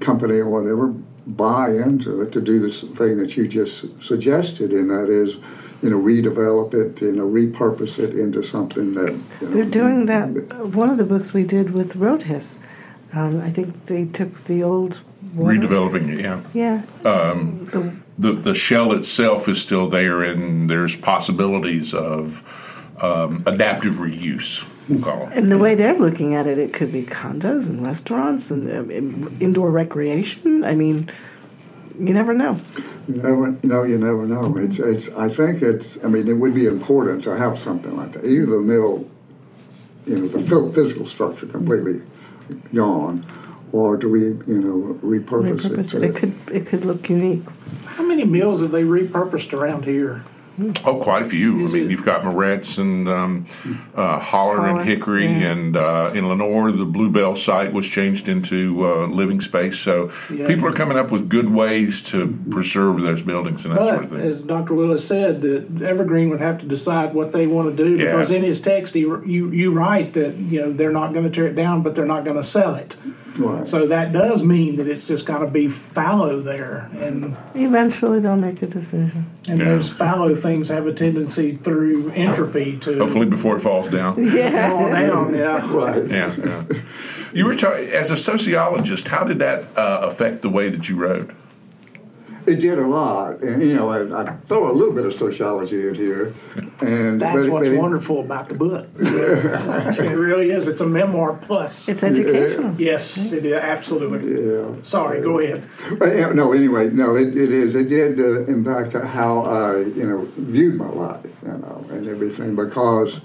company 0.00 0.34
or 0.36 0.48
whatever 0.50 0.92
buy 1.36 1.70
into 1.70 2.20
it 2.22 2.32
to 2.32 2.40
do 2.40 2.58
this 2.60 2.82
thing 2.82 3.18
that 3.18 3.36
you 3.36 3.46
just 3.48 4.02
suggested, 4.02 4.72
and 4.72 4.90
that 4.90 5.08
is, 5.08 5.36
you 5.82 5.90
know, 5.90 5.98
redevelop 5.98 6.74
it, 6.74 7.00
you 7.00 7.12
know, 7.12 7.26
repurpose 7.26 7.98
it 7.98 8.14
into 8.14 8.42
something 8.42 8.94
that 8.94 9.12
you 9.12 9.46
know, 9.46 9.52
They're 9.52 9.64
doing 9.64 10.06
that. 10.06 10.26
One 10.74 10.90
of 10.90 10.98
the 10.98 11.04
books 11.04 11.32
we 11.32 11.44
did 11.44 11.70
with 11.70 11.94
Rhodhiss, 11.94 12.58
um, 13.14 13.40
I 13.40 13.50
think 13.50 13.86
they 13.86 14.04
took 14.06 14.44
the 14.44 14.62
old 14.62 15.00
water- 15.34 15.58
Redeveloping 15.58 16.12
it, 16.12 16.20
yeah. 16.20 16.40
Yeah. 16.52 16.84
Um, 17.08 17.64
the, 17.66 17.94
the 18.18 18.32
the 18.32 18.54
shell 18.54 18.92
itself 18.92 19.48
is 19.48 19.60
still 19.60 19.88
there, 19.88 20.22
and 20.22 20.68
there's 20.68 20.96
possibilities 20.96 21.94
of 21.94 22.42
um, 23.00 23.42
adaptive 23.46 23.94
reuse. 23.94 24.64
We'll 24.88 25.02
call 25.02 25.28
and 25.32 25.52
the 25.52 25.58
way 25.58 25.74
they're 25.74 25.94
looking 25.98 26.34
at 26.34 26.46
it, 26.46 26.58
it 26.58 26.72
could 26.72 26.92
be 26.92 27.02
condos 27.02 27.68
and 27.68 27.84
restaurants 27.84 28.50
and 28.50 28.70
um, 28.70 29.36
indoor 29.40 29.70
recreation. 29.70 30.64
I 30.64 30.74
mean, 30.74 31.08
you 31.98 32.14
never 32.14 32.34
know. 32.34 32.60
You 33.06 33.14
never, 33.14 33.58
no, 33.62 33.82
you 33.84 33.98
never 33.98 34.26
know. 34.26 34.56
It's, 34.56 34.78
it's. 34.78 35.08
I 35.10 35.28
think 35.28 35.62
it's. 35.62 36.02
I 36.04 36.08
mean, 36.08 36.28
it 36.28 36.32
would 36.32 36.54
be 36.54 36.66
important 36.66 37.22
to 37.24 37.36
have 37.36 37.58
something 37.58 37.96
like 37.96 38.12
that. 38.12 38.24
Either 38.24 38.46
the 38.46 38.60
mill, 38.60 39.06
you 40.06 40.18
know, 40.18 40.28
the 40.28 40.72
physical 40.72 41.06
structure 41.06 41.46
completely 41.46 42.02
gone, 42.74 43.26
or 43.72 43.96
do 43.96 44.08
we, 44.08 44.20
you 44.22 44.60
know, 44.60 44.94
repurpose, 45.02 45.60
Repurpose 45.60 45.94
it? 45.94 46.02
it. 46.02 46.10
It 46.10 46.16
could 46.16 46.34
it 46.50 46.66
could 46.66 46.84
look 46.84 47.08
unique. 47.08 47.44
How 47.84 48.04
many 48.04 48.24
mills 48.24 48.60
have 48.60 48.70
they 48.70 48.82
repurposed 48.82 49.52
around 49.52 49.84
here? 49.84 50.24
Oh, 50.84 51.00
quite 51.00 51.22
a 51.22 51.24
few. 51.24 51.66
I 51.66 51.70
mean, 51.70 51.90
you've 51.90 52.04
got 52.04 52.22
Moretz 52.22 52.78
and 52.78 53.08
um, 53.08 53.46
uh, 53.94 54.18
Hollar 54.18 54.66
and 54.68 54.88
Hickory, 54.88 55.24
yeah. 55.26 55.50
and 55.52 55.76
uh, 55.76 56.10
in 56.14 56.28
Lenoir, 56.28 56.70
the 56.72 56.84
Bluebell 56.84 57.36
site 57.36 57.72
was 57.72 57.88
changed 57.88 58.28
into 58.28 58.84
uh, 58.86 59.06
living 59.06 59.40
space. 59.40 59.78
So 59.78 60.10
Yeah. 60.30 60.46
people 60.46 60.66
are 60.66 60.72
coming 60.72 60.98
up 60.98 61.10
with 61.10 61.28
good 61.28 61.50
ways 61.52 62.02
to 62.10 62.36
preserve 62.50 63.00
those 63.00 63.22
buildings 63.22 63.64
and 63.64 63.76
that 63.76 63.86
sort 63.86 64.04
of 64.04 64.10
thing. 64.10 64.20
as 64.20 64.42
Dr. 64.42 64.74
Willis 64.74 65.06
said, 65.06 65.42
that 65.42 65.82
Evergreen 65.82 66.28
would 66.30 66.40
have 66.40 66.58
to 66.60 66.66
decide 66.66 67.14
what 67.14 67.32
they 67.32 67.46
want 67.46 67.76
to 67.76 67.84
do 67.84 67.96
Yeah. 67.96 68.12
because 68.12 68.30
in 68.30 68.42
his 68.42 68.60
text, 68.60 68.94
he, 68.94 69.00
you 69.00 69.50
you 69.50 69.72
write 69.72 70.12
that 70.14 70.36
you 70.36 70.60
know 70.60 70.72
they're 70.72 70.92
not 70.92 71.12
going 71.12 71.24
to 71.24 71.30
tear 71.30 71.46
it 71.46 71.54
down, 71.56 71.82
but 71.82 71.94
they're 71.94 72.06
not 72.06 72.24
going 72.24 72.36
to 72.36 72.42
sell 72.42 72.74
it. 72.74 72.96
Right. 73.38 73.68
So 73.68 73.86
that 73.86 74.12
does 74.12 74.42
mean 74.42 74.76
that 74.76 74.86
it's 74.86 75.06
just 75.06 75.24
got 75.24 75.38
to 75.38 75.46
be 75.46 75.68
fallow 75.68 76.40
there, 76.40 76.88
and 77.00 77.36
Eventually, 77.54 78.18
they'll 78.20 78.36
make 78.36 78.60
a 78.62 78.66
decision. 78.66 79.24
and 79.48 79.58
Yeah. 79.58 79.64
those 79.66 79.88
fallow 79.90 80.34
things 80.34 80.68
have 80.68 80.86
a 80.86 80.92
tendency 80.92 81.56
through 81.62 82.10
entropy 82.14 82.76
to 82.78 82.98
Hopefully, 82.98 83.26
before 83.26 83.56
it 83.56 83.60
falls 83.60 83.88
down. 83.88 84.14
fall 84.16 84.90
down. 84.90 85.34
Yeah. 85.34 85.74
Right. 85.74 86.06
yeah, 86.10 86.34
yeah. 86.38 86.64
You 87.32 87.46
were 87.46 87.54
ta- 87.54 87.72
as 87.72 88.10
a 88.10 88.16
sociologist. 88.16 89.06
How 89.08 89.24
did 89.24 89.38
that 89.38 89.64
uh, 89.76 90.00
affect 90.02 90.42
the 90.42 90.50
way 90.50 90.68
that 90.68 90.88
you 90.88 90.96
wrote? 90.96 91.30
It 92.50 92.58
did 92.58 92.80
a 92.80 92.86
lot, 92.86 93.42
and 93.42 93.62
you 93.62 93.74
know, 93.74 93.90
I, 93.90 94.22
I 94.22 94.36
throw 94.46 94.68
a 94.68 94.74
little 94.74 94.92
bit 94.92 95.04
of 95.04 95.14
sociology 95.14 95.86
in 95.86 95.94
here, 95.94 96.34
and 96.80 97.20
That's 97.20 97.46
but 97.46 97.52
what's 97.52 97.68
but 97.68 97.74
it- 97.76 97.78
wonderful 97.78 98.20
about 98.20 98.48
the 98.48 98.54
book. 98.54 98.88
it 98.98 100.16
really 100.16 100.50
is. 100.50 100.66
It's 100.66 100.80
a 100.80 100.86
memoir 100.86 101.34
plus. 101.34 101.88
It's 101.88 102.02
educational. 102.02 102.74
yes, 102.80 103.30
it 103.32 103.46
is 103.46 103.52
absolutely. 103.52 104.46
Yeah. 104.50 104.82
Sorry, 104.82 105.20
go 105.20 105.38
ahead. 105.38 105.62
But, 105.96 106.16
yeah, 106.16 106.30
no, 106.32 106.52
anyway, 106.52 106.90
no, 106.90 107.14
it, 107.14 107.36
it 107.38 107.52
is. 107.52 107.76
It 107.76 107.88
did 107.88 108.18
uh, 108.18 108.46
impact 108.46 108.94
how 108.94 109.42
I, 109.42 109.78
you 109.78 110.04
know, 110.04 110.28
viewed 110.36 110.74
my 110.74 110.88
life, 110.88 111.24
you 111.42 111.48
know, 111.52 111.86
and 111.90 112.08
everything 112.08 112.56
because, 112.56 113.20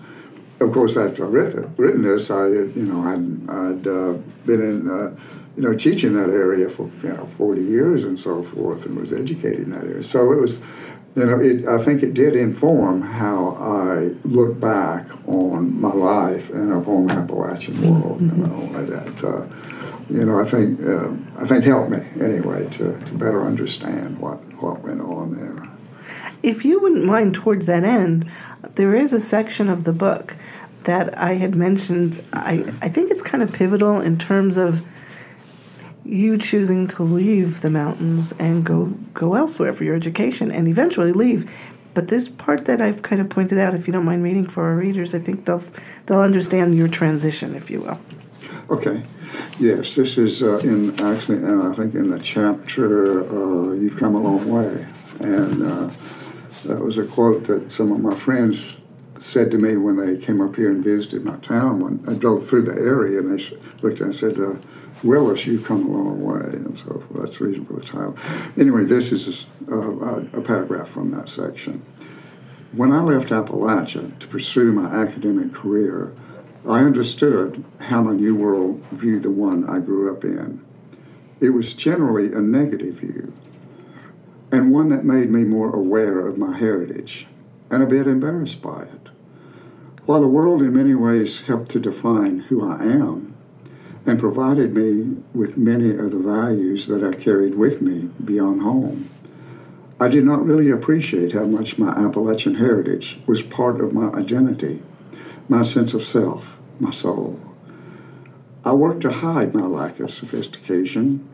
of 0.59 0.71
course, 0.71 0.97
after 0.97 1.25
I 1.25 1.29
written, 1.29 1.73
written 1.77 2.03
this, 2.03 2.29
I, 2.29 2.43
had, 2.43 2.75
you 2.75 2.83
know, 2.83 3.01
I'd, 3.01 3.49
I'd 3.49 3.87
uh, 3.87 4.13
been 4.45 4.61
in, 4.61 4.87
uh, 4.89 5.15
you 5.55 5.63
know, 5.63 5.73
teaching 5.73 6.13
that 6.13 6.29
area 6.29 6.69
for, 6.69 6.89
you 7.01 7.09
know, 7.09 7.25
40 7.25 7.61
years 7.61 8.03
and 8.03 8.19
so 8.19 8.43
forth 8.43 8.85
and 8.85 8.97
was 8.97 9.13
educated 9.13 9.61
in 9.61 9.71
that 9.71 9.85
area. 9.85 10.03
So 10.03 10.31
it 10.33 10.39
was, 10.41 10.59
you 11.15 11.25
know, 11.25 11.39
it, 11.39 11.65
I 11.65 11.81
think 11.81 12.03
it 12.03 12.13
did 12.13 12.35
inform 12.35 13.01
how 13.01 13.55
I 13.55 14.13
look 14.27 14.59
back 14.59 15.07
on 15.27 15.79
my 15.79 15.93
life 15.93 16.49
and 16.49 16.73
upon 16.73 17.07
the 17.07 17.13
Appalachian 17.13 17.81
world, 17.81 18.21
you 18.21 18.27
know, 18.27 18.85
that, 18.85 19.23
uh, 19.23 19.45
you 20.09 20.25
know, 20.25 20.39
I 20.39 20.45
think 20.45 20.81
uh, 20.85 21.11
I 21.39 21.47
think 21.47 21.63
helped 21.63 21.89
me 21.89 21.99
anyway 22.21 22.67
to, 22.71 22.99
to 22.99 23.13
better 23.13 23.41
understand 23.43 24.19
what, 24.19 24.37
what 24.61 24.81
went 24.81 25.01
on 25.01 25.35
there. 25.35 25.69
If 26.43 26.63
you 26.63 26.79
wouldn't 26.79 27.05
mind, 27.05 27.33
towards 27.33 27.65
that 27.65 27.83
end, 27.83 28.29
there 28.75 28.93
is 28.93 29.13
a 29.13 29.19
section 29.19 29.69
of 29.69 29.83
the 29.83 29.93
book 29.93 30.35
that 30.83 31.17
I 31.17 31.33
had 31.33 31.55
mentioned. 31.55 32.21
I, 32.33 32.71
I 32.81 32.89
think 32.89 33.09
it's 33.09 33.23
kind 33.23 33.41
of 33.41 33.51
pivotal 33.51 33.99
in 33.99 34.17
terms 34.17 34.57
of 34.57 34.85
you 36.05 36.37
choosing 36.37 36.87
to 36.87 37.03
leave 37.03 37.61
the 37.61 37.69
mountains 37.69 38.31
and 38.39 38.63
go 38.63 38.85
go 39.13 39.33
elsewhere 39.33 39.73
for 39.73 39.83
your 39.83 39.95
education 39.95 40.51
and 40.51 40.67
eventually 40.67 41.11
leave. 41.11 41.51
But 41.95 42.09
this 42.09 42.27
part 42.27 42.65
that 42.65 42.81
I've 42.81 43.01
kind 43.01 43.21
of 43.21 43.29
pointed 43.29 43.57
out, 43.57 43.73
if 43.73 43.87
you 43.87 43.93
don't 43.93 44.05
mind 44.05 44.21
reading 44.21 44.47
for 44.47 44.63
our 44.63 44.75
readers, 44.75 45.15
I 45.15 45.19
think 45.19 45.45
they'll 45.45 45.63
they'll 46.05 46.19
understand 46.19 46.75
your 46.75 46.87
transition, 46.87 47.55
if 47.55 47.69
you 47.69 47.81
will. 47.81 47.99
Okay, 48.69 49.03
yes, 49.59 49.95
this 49.95 50.17
is 50.17 50.43
uh, 50.43 50.57
in 50.59 50.99
actually, 50.99 51.37
and 51.37 51.63
I 51.63 51.73
think 51.73 51.95
in 51.95 52.09
the 52.09 52.19
chapter 52.19 53.23
uh, 53.23 53.73
"You've 53.73 53.97
Come 53.97 54.15
a 54.15 54.21
Long 54.21 54.49
Way," 54.49 54.85
and 55.19 55.63
uh, 55.63 55.89
that 56.65 56.79
was 56.79 56.97
a 56.97 57.05
quote 57.05 57.45
that 57.45 57.71
some 57.71 57.91
of 57.91 57.99
my 57.99 58.15
friends 58.15 58.81
said 59.25 59.49
to 59.51 59.57
me 59.57 59.75
when 59.75 59.97
they 59.97 60.17
came 60.23 60.39
up 60.39 60.55
here 60.55 60.69
and 60.69 60.83
visited 60.83 61.25
my 61.25 61.35
town. 61.37 61.79
When 61.79 62.03
I 62.07 62.13
drove 62.13 62.47
through 62.47 62.63
the 62.63 62.73
area, 62.73 63.19
and 63.19 63.37
they 63.37 63.57
looked 63.81 63.99
and 63.99 64.15
said. 64.15 64.39
Uh, 64.39 64.55
Willis, 65.03 65.45
you've 65.45 65.65
come 65.65 65.85
a 65.85 65.91
long 65.91 66.23
way, 66.23 66.39
and 66.39 66.79
so 66.79 66.85
forth. 66.85 67.21
That's 67.21 67.37
the 67.37 67.45
reason 67.45 67.65
for 67.65 67.73
the 67.73 67.81
title. 67.81 68.17
Anyway, 68.57 68.85
this 68.85 69.11
is 69.11 69.45
a 69.69 69.77
uh, 69.77 70.23
a 70.33 70.41
paragraph 70.41 70.87
from 70.87 71.11
that 71.11 71.27
section. 71.27 71.83
When 72.71 72.91
I 72.91 73.01
left 73.01 73.29
Appalachia 73.29 74.17
to 74.19 74.27
pursue 74.27 74.71
my 74.71 74.85
academic 74.85 75.53
career, 75.53 76.13
I 76.67 76.79
understood 76.79 77.63
how 77.79 78.01
my 78.03 78.13
new 78.13 78.35
world 78.35 78.83
viewed 78.91 79.23
the 79.23 79.31
one 79.31 79.69
I 79.69 79.79
grew 79.79 80.11
up 80.11 80.23
in. 80.23 80.65
It 81.39 81.49
was 81.49 81.73
generally 81.73 82.31
a 82.31 82.39
negative 82.39 82.95
view, 82.95 83.33
and 84.51 84.71
one 84.71 84.89
that 84.89 85.03
made 85.03 85.29
me 85.29 85.43
more 85.43 85.75
aware 85.75 86.25
of 86.25 86.37
my 86.37 86.57
heritage 86.57 87.27
and 87.69 87.83
a 87.83 87.87
bit 87.87 88.07
embarrassed 88.07 88.61
by 88.61 88.83
it. 88.83 88.94
While 90.05 90.21
the 90.21 90.27
world 90.27 90.61
in 90.61 90.75
many 90.75 90.93
ways 90.93 91.47
helped 91.47 91.71
to 91.71 91.79
define 91.79 92.41
who 92.41 92.63
I 92.63 92.83
am 92.83 93.33
and 94.05 94.19
provided 94.19 94.75
me 94.75 95.17
with 95.33 95.57
many 95.57 95.95
of 95.95 96.11
the 96.11 96.19
values 96.19 96.85
that 96.87 97.03
I 97.03 97.19
carried 97.19 97.55
with 97.55 97.81
me 97.81 98.11
beyond 98.23 98.61
home, 98.61 99.09
I 99.99 100.07
did 100.07 100.23
not 100.23 100.45
really 100.45 100.69
appreciate 100.69 101.31
how 101.31 101.45
much 101.45 101.79
my 101.79 101.89
Appalachian 101.89 102.53
heritage 102.53 103.19
was 103.25 103.41
part 103.41 103.81
of 103.81 103.93
my 103.93 104.09
identity, 104.09 104.83
my 105.49 105.63
sense 105.63 105.95
of 105.95 106.03
self, 106.03 106.59
my 106.79 106.91
soul. 106.91 107.39
I 108.63 108.73
worked 108.73 109.01
to 109.01 109.11
hide 109.11 109.55
my 109.55 109.65
lack 109.65 109.99
of 109.99 110.11
sophistication. 110.11 111.27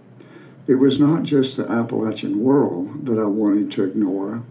It 0.67 0.75
was 0.75 0.97
not 0.97 1.23
just 1.23 1.57
the 1.57 1.69
Appalachian 1.69 2.39
world 2.39 3.05
that 3.05 3.19
I 3.19 3.25
wanted 3.25 3.69
to 3.71 3.83
ignore, 3.83 4.43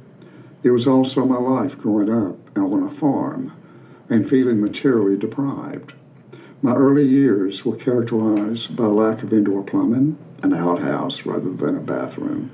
it 0.62 0.72
was 0.72 0.86
also 0.86 1.24
my 1.24 1.38
life 1.38 1.78
growing 1.78 2.12
up 2.12 2.36
on 2.58 2.82
a 2.82 2.90
farm 2.90 3.54
and 4.10 4.28
feeling 4.28 4.60
materially 4.60 5.16
deprived. 5.16 5.94
My 6.60 6.74
early 6.74 7.06
years 7.06 7.64
were 7.64 7.76
characterized 7.76 8.76
by 8.76 8.84
lack 8.84 9.22
of 9.22 9.32
indoor 9.32 9.62
plumbing, 9.62 10.18
an 10.42 10.52
outhouse 10.52 11.24
rather 11.24 11.50
than 11.50 11.76
a 11.76 11.80
bathroom, 11.80 12.50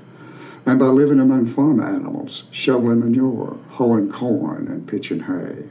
and 0.65 0.79
by 0.79 0.85
living 0.85 1.19
among 1.19 1.47
farm 1.47 1.81
animals, 1.81 2.45
shoveling 2.51 2.99
manure, 2.99 3.57
hoeing 3.71 4.11
corn, 4.11 4.67
and 4.67 4.87
pitching 4.87 5.21
hay. 5.21 5.65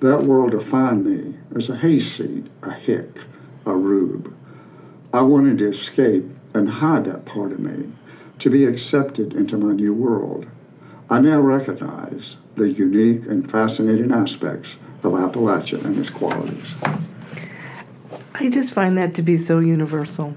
That 0.00 0.24
world 0.24 0.50
defined 0.50 1.06
me 1.06 1.38
as 1.54 1.70
a 1.70 1.76
hayseed, 1.76 2.50
a 2.62 2.72
hick, 2.72 3.20
a 3.64 3.74
rube. 3.74 4.34
I 5.12 5.22
wanted 5.22 5.58
to 5.58 5.68
escape 5.68 6.24
and 6.52 6.68
hide 6.68 7.04
that 7.04 7.24
part 7.24 7.52
of 7.52 7.60
me, 7.60 7.92
to 8.40 8.50
be 8.50 8.64
accepted 8.64 9.32
into 9.32 9.56
my 9.56 9.72
new 9.72 9.94
world. 9.94 10.46
I 11.08 11.20
now 11.20 11.40
recognize 11.40 12.36
the 12.56 12.70
unique 12.70 13.26
and 13.26 13.50
fascinating 13.50 14.10
aspects 14.10 14.76
of 15.04 15.12
Appalachia 15.12 15.84
and 15.84 15.98
its 15.98 16.10
qualities. 16.10 16.74
I 18.34 18.50
just 18.50 18.72
find 18.72 18.98
that 18.98 19.14
to 19.14 19.22
be 19.22 19.36
so 19.36 19.58
universal. 19.60 20.36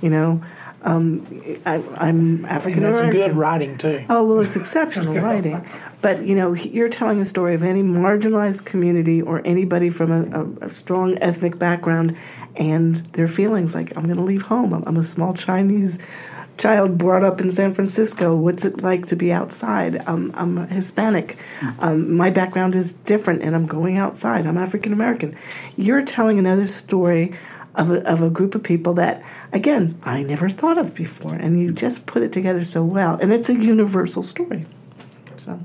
You 0.00 0.10
know, 0.10 0.42
um, 0.82 1.24
I, 1.64 1.74
I'm 1.96 2.44
And 2.44 2.46
African 2.46 2.82
that's 2.82 2.98
American. 2.98 3.20
good 3.20 3.36
writing 3.36 3.78
too. 3.78 4.04
Oh, 4.08 4.24
well, 4.24 4.40
it's 4.40 4.56
exceptional 4.56 5.14
writing. 5.20 5.64
But, 6.00 6.26
you 6.26 6.34
know, 6.34 6.52
you're 6.54 6.88
telling 6.88 7.20
a 7.20 7.24
story 7.24 7.54
of 7.54 7.62
any 7.62 7.82
marginalized 7.82 8.64
community 8.64 9.22
or 9.22 9.40
anybody 9.44 9.88
from 9.88 10.10
a, 10.10 10.40
a, 10.40 10.66
a 10.66 10.68
strong 10.68 11.16
ethnic 11.20 11.58
background 11.58 12.16
and 12.56 12.96
their 13.12 13.28
feelings 13.28 13.74
like, 13.74 13.96
I'm 13.96 14.04
going 14.04 14.16
to 14.16 14.22
leave 14.22 14.42
home. 14.42 14.72
I'm, 14.74 14.82
I'm 14.84 14.96
a 14.96 15.04
small 15.04 15.32
Chinese 15.34 16.00
child 16.58 16.98
brought 16.98 17.24
up 17.24 17.40
in 17.40 17.50
San 17.50 17.74
Francisco. 17.74 18.34
What's 18.34 18.64
it 18.64 18.82
like 18.82 19.06
to 19.06 19.16
be 19.16 19.32
outside? 19.32 20.06
Um, 20.06 20.32
I'm 20.34 20.68
Hispanic. 20.68 21.38
Um, 21.80 22.14
my 22.14 22.30
background 22.30 22.76
is 22.76 22.92
different, 22.92 23.42
and 23.42 23.54
I'm 23.54 23.66
going 23.66 23.96
outside. 23.96 24.46
I'm 24.46 24.58
African 24.58 24.92
American. 24.92 25.36
You're 25.76 26.02
telling 26.02 26.38
another 26.38 26.66
story 26.66 27.34
of 27.74 27.90
a, 27.90 28.06
of 28.06 28.22
a 28.22 28.30
group 28.30 28.54
of 28.54 28.62
people 28.62 28.94
that, 28.94 29.22
again, 29.52 29.98
I 30.04 30.22
never 30.22 30.48
thought 30.48 30.78
of 30.78 30.94
before, 30.94 31.34
and 31.34 31.58
you 31.60 31.72
just 31.72 32.06
put 32.06 32.22
it 32.22 32.32
together 32.32 32.64
so 32.64 32.84
well. 32.84 33.14
And 33.14 33.32
it's 33.32 33.48
a 33.48 33.54
universal 33.54 34.22
story. 34.22 34.66
So, 35.36 35.58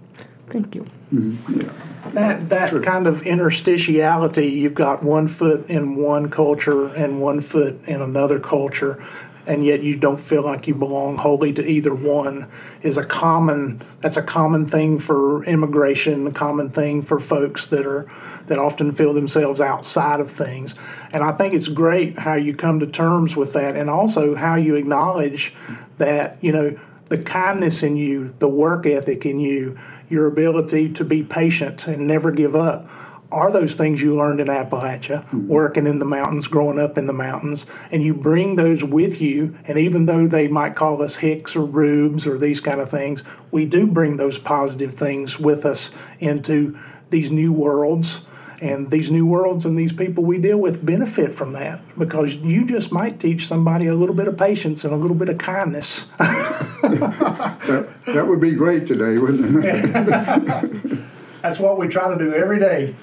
thank 0.49 0.75
you. 0.75 0.85
Yeah, 1.11 1.69
That 2.13 2.49
that 2.49 2.83
kind 2.83 3.07
of 3.07 3.21
interstitiality, 3.21 4.51
you've 4.51 4.73
got 4.73 5.03
one 5.03 5.27
foot 5.27 5.69
in 5.69 5.95
one 5.97 6.29
culture 6.29 6.87
and 6.87 7.21
one 7.21 7.41
foot 7.41 7.85
in 7.87 8.01
another 8.01 8.39
culture, 8.39 9.03
and 9.47 9.65
yet 9.65 9.81
you 9.81 9.95
don't 9.95 10.19
feel 10.19 10.43
like 10.43 10.67
you 10.67 10.75
belong 10.75 11.17
wholly 11.17 11.53
to 11.53 11.65
either 11.65 11.95
one 11.95 12.49
is 12.81 12.97
a 12.97 13.05
common 13.05 13.81
that's 14.01 14.17
a 14.17 14.21
common 14.21 14.67
thing 14.67 14.99
for 14.99 15.43
immigration, 15.45 16.27
a 16.27 16.31
common 16.31 16.69
thing 16.69 17.01
for 17.01 17.19
folks 17.19 17.67
that 17.67 17.85
are 17.85 18.11
that 18.47 18.59
often 18.59 18.93
feel 18.93 19.13
themselves 19.13 19.59
outside 19.59 20.19
of 20.19 20.31
things. 20.31 20.75
And 21.11 21.23
I 21.23 21.31
think 21.31 21.53
it's 21.53 21.67
great 21.67 22.17
how 22.19 22.35
you 22.35 22.55
come 22.55 22.79
to 22.79 22.87
terms 22.87 23.35
with 23.35 23.53
that 23.53 23.75
and 23.75 23.89
also 23.89 24.35
how 24.35 24.55
you 24.55 24.75
acknowledge 24.75 25.53
that, 25.97 26.37
you 26.41 26.51
know, 26.51 26.77
the 27.05 27.17
kindness 27.17 27.83
in 27.83 27.95
you, 27.95 28.33
the 28.39 28.47
work 28.47 28.85
ethic 28.85 29.25
in 29.25 29.39
you, 29.39 29.77
your 30.09 30.27
ability 30.27 30.93
to 30.93 31.03
be 31.03 31.23
patient 31.23 31.87
and 31.87 32.07
never 32.07 32.31
give 32.31 32.55
up 32.55 32.89
are 33.31 33.51
those 33.51 33.75
things 33.75 34.01
you 34.01 34.15
learned 34.15 34.39
in 34.39 34.47
Appalachia, 34.47 35.23
hmm. 35.25 35.47
working 35.47 35.87
in 35.87 35.99
the 35.99 36.05
mountains, 36.05 36.47
growing 36.47 36.79
up 36.79 36.97
in 36.97 37.07
the 37.07 37.13
mountains, 37.13 37.65
and 37.91 38.03
you 38.03 38.13
bring 38.13 38.55
those 38.55 38.83
with 38.83 39.21
you. 39.21 39.57
And 39.65 39.77
even 39.77 40.05
though 40.05 40.27
they 40.27 40.47
might 40.47 40.75
call 40.75 41.01
us 41.03 41.15
hicks 41.15 41.55
or 41.55 41.65
rubes 41.65 42.25
or 42.25 42.37
these 42.37 42.61
kind 42.61 42.79
of 42.79 42.89
things, 42.89 43.23
we 43.51 43.65
do 43.65 43.87
bring 43.87 44.17
those 44.17 44.37
positive 44.37 44.93
things 44.93 45.39
with 45.39 45.65
us 45.65 45.91
into 46.19 46.77
these 47.09 47.31
new 47.31 47.51
worlds. 47.51 48.21
And 48.59 48.89
these 48.89 49.11
new 49.11 49.27
worlds 49.27 49.65
and 49.65 49.77
these 49.77 49.93
people 49.93 50.23
we 50.23 50.39
deal 50.39 50.57
with 50.57 50.83
benefit 50.83 51.31
from 51.31 51.53
that 51.53 51.79
because 51.95 52.33
you 52.37 52.65
just 52.65 52.91
might 52.91 53.19
teach 53.19 53.45
somebody 53.45 53.85
a 53.85 53.93
little 53.93 54.15
bit 54.15 54.27
of 54.27 54.35
patience 54.35 54.83
and 54.83 54.93
a 54.93 54.97
little 54.97 55.15
bit 55.15 55.29
of 55.29 55.37
kindness. 55.37 56.05
That, 56.77 57.93
that 58.05 58.27
would 58.27 58.39
be 58.39 58.51
great 58.51 58.87
today, 58.87 59.17
wouldn't 59.17 59.65
it? 59.65 60.99
That's 61.47 61.59
what 61.59 61.77
we 61.77 61.87
try 61.87 62.13
to 62.13 62.19
do 62.19 62.33
every 62.33 62.59
day. 62.59 62.93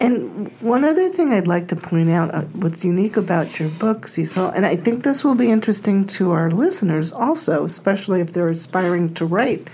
And 0.00 0.52
one 0.60 0.84
other 0.84 1.08
thing 1.08 1.32
I'd 1.32 1.48
like 1.48 1.66
to 1.68 1.76
point 1.76 2.10
out 2.10 2.32
uh, 2.32 2.42
what's 2.42 2.84
unique 2.84 3.16
about 3.16 3.58
your 3.58 3.70
book, 3.70 4.06
Cecil, 4.06 4.50
and 4.50 4.64
I 4.64 4.76
think 4.76 5.02
this 5.02 5.24
will 5.24 5.34
be 5.34 5.50
interesting 5.50 6.06
to 6.06 6.30
our 6.30 6.48
listeners 6.48 7.10
also, 7.10 7.64
especially 7.64 8.20
if 8.20 8.32
they're 8.32 8.46
aspiring 8.46 9.14
to 9.14 9.26
write. 9.26 9.68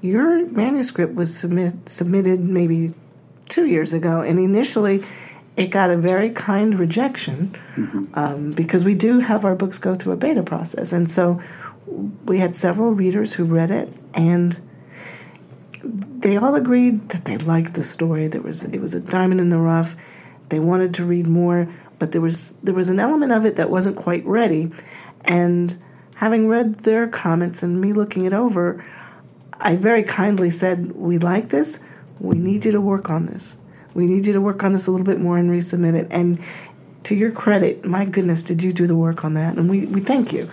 Your 0.00 0.46
manuscript 0.46 1.14
was 1.14 1.32
submit, 1.32 1.88
submitted 1.88 2.40
maybe 2.40 2.92
two 3.48 3.66
years 3.66 3.92
ago, 3.92 4.20
and 4.20 4.40
initially 4.40 5.04
it 5.56 5.68
got 5.68 5.90
a 5.90 5.96
very 5.96 6.30
kind 6.30 6.76
rejection 6.76 7.54
um, 8.14 8.50
because 8.50 8.84
we 8.84 8.96
do 8.96 9.20
have 9.20 9.44
our 9.44 9.54
books 9.54 9.78
go 9.78 9.94
through 9.94 10.14
a 10.14 10.16
beta 10.16 10.42
process. 10.42 10.92
And 10.92 11.08
so 11.08 11.40
we 12.24 12.38
had 12.38 12.56
several 12.56 12.90
readers 12.90 13.34
who 13.34 13.44
read 13.44 13.70
it, 13.70 13.88
and 14.12 14.58
they 15.86 16.36
all 16.36 16.54
agreed 16.54 17.08
that 17.10 17.24
they 17.24 17.38
liked 17.38 17.74
the 17.74 17.84
story. 17.84 18.28
There 18.28 18.42
was 18.42 18.64
it 18.64 18.80
was 18.80 18.94
a 18.94 19.00
diamond 19.00 19.40
in 19.40 19.50
the 19.50 19.58
rough. 19.58 19.96
They 20.48 20.60
wanted 20.60 20.94
to 20.94 21.04
read 21.04 21.26
more, 21.26 21.68
but 21.98 22.12
there 22.12 22.20
was 22.20 22.52
there 22.62 22.74
was 22.74 22.88
an 22.88 23.00
element 23.00 23.32
of 23.32 23.44
it 23.44 23.56
that 23.56 23.70
wasn't 23.70 23.96
quite 23.96 24.24
ready. 24.26 24.70
And 25.24 25.76
having 26.16 26.48
read 26.48 26.76
their 26.80 27.06
comments 27.08 27.62
and 27.62 27.80
me 27.80 27.92
looking 27.92 28.24
it 28.24 28.32
over, 28.32 28.84
I 29.54 29.76
very 29.76 30.02
kindly 30.02 30.50
said, 30.50 30.92
"We 30.92 31.18
like 31.18 31.48
this. 31.48 31.78
We 32.20 32.38
need 32.38 32.64
you 32.64 32.72
to 32.72 32.80
work 32.80 33.10
on 33.10 33.26
this. 33.26 33.56
We 33.94 34.06
need 34.06 34.26
you 34.26 34.32
to 34.34 34.40
work 34.40 34.62
on 34.62 34.72
this 34.72 34.86
a 34.86 34.90
little 34.90 35.06
bit 35.06 35.20
more 35.20 35.38
and 35.38 35.50
resubmit 35.50 35.94
it." 35.94 36.08
And 36.10 36.38
to 37.04 37.14
your 37.14 37.30
credit, 37.30 37.84
my 37.84 38.04
goodness, 38.04 38.42
did 38.42 38.62
you 38.62 38.72
do 38.72 38.86
the 38.86 38.96
work 38.96 39.24
on 39.24 39.34
that? 39.34 39.56
And 39.56 39.70
we, 39.70 39.86
we 39.86 40.00
thank 40.00 40.32
you. 40.32 40.50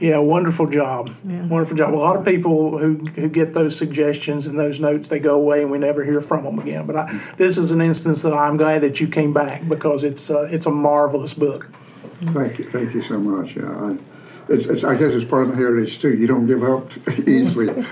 Yeah, 0.00 0.18
wonderful 0.18 0.66
job. 0.66 1.10
Yeah. 1.24 1.44
Wonderful 1.46 1.76
job. 1.76 1.92
A 1.92 1.96
lot 1.96 2.16
of 2.16 2.24
people 2.24 2.78
who, 2.78 2.96
who 3.16 3.28
get 3.28 3.52
those 3.52 3.76
suggestions 3.76 4.46
and 4.46 4.58
those 4.58 4.78
notes, 4.78 5.08
they 5.08 5.18
go 5.18 5.34
away 5.34 5.62
and 5.62 5.70
we 5.70 5.78
never 5.78 6.04
hear 6.04 6.20
from 6.20 6.44
them 6.44 6.58
again. 6.58 6.86
But 6.86 6.96
I, 6.96 7.20
this 7.36 7.58
is 7.58 7.72
an 7.72 7.80
instance 7.80 8.22
that 8.22 8.32
I'm 8.32 8.56
glad 8.56 8.82
that 8.82 9.00
you 9.00 9.08
came 9.08 9.32
back 9.32 9.68
because 9.68 10.04
it's 10.04 10.30
uh, 10.30 10.42
it's 10.50 10.66
a 10.66 10.70
marvelous 10.70 11.34
book. 11.34 11.68
Thank 12.14 12.58
you, 12.58 12.64
thank 12.64 12.94
you 12.94 13.02
so 13.02 13.18
much. 13.18 13.56
Yeah, 13.56 13.70
I, 13.70 13.96
it's, 14.48 14.66
it's, 14.66 14.84
I 14.84 14.94
guess 14.94 15.14
it's 15.14 15.24
part 15.24 15.42
of 15.42 15.50
the 15.50 15.56
heritage 15.56 15.98
too. 15.98 16.16
You 16.16 16.26
don't 16.26 16.46
give 16.46 16.62
up 16.62 16.92
easily. 17.26 17.66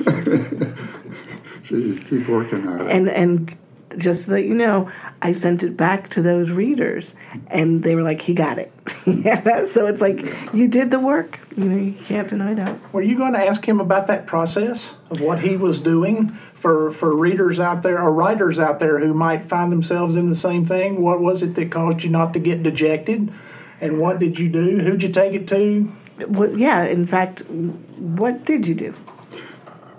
so 1.64 1.75
you 1.77 1.97
keep 2.09 2.29
working 2.29 2.66
at 2.69 2.83
it. 2.83 2.90
and 2.90 3.09
and 3.09 3.57
just 3.97 4.27
so 4.27 4.33
that 4.33 4.45
you 4.45 4.55
know, 4.55 4.91
I 5.23 5.33
sent 5.33 5.63
it 5.63 5.77
back 5.77 6.09
to 6.11 6.23
those 6.23 6.51
readers, 6.51 7.15
and 7.49 7.83
they 7.83 7.95
were 7.95 8.03
like, 8.03 8.21
"He 8.21 8.35
got 8.35 8.59
it." 8.59 8.73
yeah, 9.07 9.65
so 9.65 9.87
it's 9.87 10.01
like 10.01 10.27
you 10.55 10.69
did 10.69 10.91
the 10.91 10.99
work. 10.99 11.41
You 11.57 11.65
know, 11.65 11.77
you 11.77 11.93
can't 11.93 12.29
deny 12.29 12.55
that. 12.55 12.93
Were 12.93 13.03
you 13.03 13.17
going 13.17 13.33
to 13.33 13.45
ask 13.45 13.67
him 13.67 13.81
about 13.81 14.07
that 14.09 14.27
process 14.27 14.95
of 15.11 15.21
what 15.21 15.39
he 15.39 15.57
was 15.57 15.81
doing 15.81 16.29
for, 16.55 16.91
for 16.91 17.15
readers 17.15 17.61
out 17.61 17.83
there 17.83 18.01
or 18.01 18.13
writers 18.13 18.59
out 18.59 18.79
there 18.79 18.99
who 18.99 19.15
might 19.15 19.49
find 19.49 19.71
themselves 19.71 20.17
in 20.17 20.29
the 20.29 20.35
same 20.35 20.67
thing? 20.67 21.03
What 21.03 21.21
was 21.21 21.43
it 21.43 21.55
that 21.55 21.71
caused 21.71 22.03
you 22.03 22.11
not 22.11 22.33
to 22.35 22.39
get 22.39 22.63
dejected? 22.63 23.33
And 23.81 24.01
what 24.01 24.19
did 24.19 24.39
you 24.39 24.49
do? 24.49 24.79
Who'd 24.79 25.03
you 25.03 25.13
take 25.13 25.35
it 25.35 25.49
to? 25.49 25.93
Well, 26.29 26.59
yeah, 26.59 26.85
in 26.85 27.07
fact, 27.07 27.41
what 27.51 28.45
did 28.45 28.67
you 28.67 28.75
do? 28.75 28.95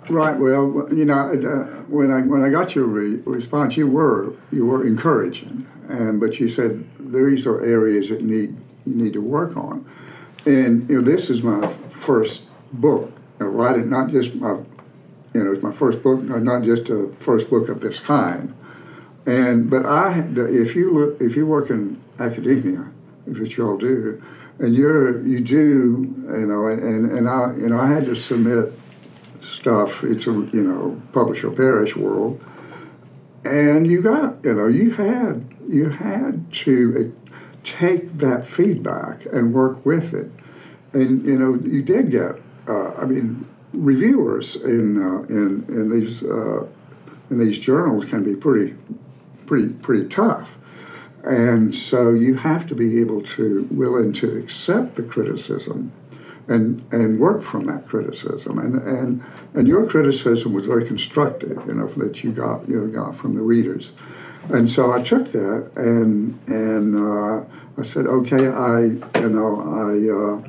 Right. 0.08 0.38
Well, 0.38 0.88
you 0.90 1.04
know, 1.04 1.14
uh, 1.14 1.64
when 1.88 2.10
I 2.10 2.22
when 2.22 2.42
I 2.42 2.48
got 2.48 2.74
your 2.74 2.86
re- 2.86 3.20
response, 3.26 3.76
you 3.76 3.86
were 3.86 4.32
you 4.50 4.64
were 4.64 4.86
encouraging, 4.86 5.66
and 5.88 6.18
but 6.18 6.40
you 6.40 6.48
said 6.48 6.82
these 6.98 7.46
are 7.46 7.60
areas 7.62 8.08
that 8.08 8.22
need 8.22 8.56
you 8.86 8.94
need 8.94 9.12
to 9.12 9.20
work 9.20 9.56
on, 9.56 9.84
and 10.46 10.88
you 10.88 10.96
know 10.96 11.02
this 11.02 11.28
is 11.28 11.42
my 11.42 11.66
first 11.90 12.48
book. 12.72 13.12
You 13.38 13.46
know, 13.46 13.52
writing 13.52 13.90
not 13.90 14.10
just 14.10 14.34
my, 14.34 14.52
you 15.34 15.44
know, 15.44 15.52
it's 15.52 15.62
my 15.62 15.72
first 15.72 16.02
book, 16.02 16.22
not 16.22 16.62
just 16.62 16.88
a 16.88 17.08
first 17.18 17.50
book 17.50 17.68
of 17.68 17.80
this 17.80 18.00
kind, 18.00 18.54
and 19.26 19.68
but 19.68 19.84
I 19.84 20.26
if 20.36 20.74
you 20.74 20.90
look 20.90 21.20
if 21.20 21.36
you 21.36 21.46
work 21.46 21.68
in 21.68 22.00
academia, 22.18 22.88
which 23.26 23.58
you 23.58 23.68
all 23.68 23.76
do, 23.76 24.22
and 24.58 24.74
you're 24.74 25.22
you 25.26 25.40
do 25.40 26.14
you 26.32 26.46
know, 26.46 26.66
and 26.68 27.10
and 27.12 27.28
I 27.28 27.54
you 27.56 27.68
know 27.68 27.78
I 27.78 27.88
had 27.88 28.06
to 28.06 28.16
submit 28.16 28.72
stuff. 29.40 30.02
It's 30.04 30.26
a 30.26 30.32
you 30.32 30.62
know 30.62 31.00
publish 31.12 31.44
or 31.44 31.50
perish 31.50 31.96
world, 31.96 32.42
and 33.44 33.86
you 33.86 34.02
got 34.02 34.44
you 34.44 34.54
know 34.54 34.66
you 34.66 34.90
had 34.90 35.46
you 35.68 35.90
had 35.90 36.52
to 36.52 37.14
uh, 37.14 37.32
take 37.62 38.18
that 38.18 38.46
feedback 38.46 39.26
and 39.26 39.52
work 39.52 39.84
with 39.84 40.14
it, 40.14 40.30
and 40.92 41.24
you 41.26 41.38
know 41.38 41.54
you 41.54 41.82
did 41.82 42.10
get 42.10 42.40
uh, 42.68 42.92
I 42.94 43.04
mean 43.04 43.46
reviewers 43.72 44.56
in 44.56 45.02
uh, 45.02 45.22
in 45.28 45.64
in 45.68 45.90
these 45.90 46.22
uh, 46.22 46.66
in 47.30 47.38
these 47.38 47.58
journals 47.58 48.04
can 48.04 48.24
be 48.24 48.34
pretty 48.34 48.74
pretty 49.46 49.68
pretty 49.68 50.08
tough. 50.08 50.56
And 51.24 51.74
so 51.74 52.14
you 52.14 52.36
have 52.36 52.66
to 52.68 52.74
be 52.74 53.00
able 53.00 53.22
to 53.22 53.66
willing 53.70 54.12
to 54.14 54.36
accept 54.38 54.94
the 54.94 55.02
criticism 55.02 55.92
and 56.48 56.82
and 56.92 57.20
work 57.20 57.42
from 57.42 57.66
that 57.66 57.86
criticism. 57.86 58.58
And 58.58 58.76
and 58.82 59.22
and 59.54 59.68
your 59.68 59.86
criticism 59.86 60.52
was 60.52 60.66
very 60.66 60.86
constructive, 60.86 61.62
you 61.66 61.74
know, 61.74 61.86
that 61.86 62.24
you 62.24 62.32
got 62.32 62.68
you 62.68 62.80
know 62.80 62.88
got 62.88 63.16
from 63.16 63.34
the 63.34 63.42
readers. 63.42 63.92
And 64.50 64.68
so 64.68 64.92
I 64.92 65.02
took 65.02 65.26
that 65.32 65.70
and 65.76 66.38
and 66.48 66.96
uh, 66.96 67.44
I 67.76 67.82
said, 67.82 68.06
okay, 68.06 68.48
I 68.48 68.80
you 69.20 69.28
know 69.28 69.60
I. 69.62 70.44
Uh, 70.44 70.48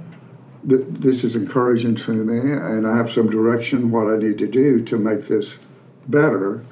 th- 0.67 0.85
this 0.89 1.23
is 1.23 1.35
encouraging 1.35 1.95
to 1.95 2.11
me, 2.11 2.51
and 2.51 2.87
I 2.87 2.97
have 2.97 3.09
some 3.11 3.29
direction 3.29 3.91
what 3.91 4.07
I 4.07 4.17
need 4.17 4.37
to 4.39 4.47
do 4.47 4.83
to 4.85 4.97
make 4.97 5.27
this 5.27 5.57
better. 6.07 6.63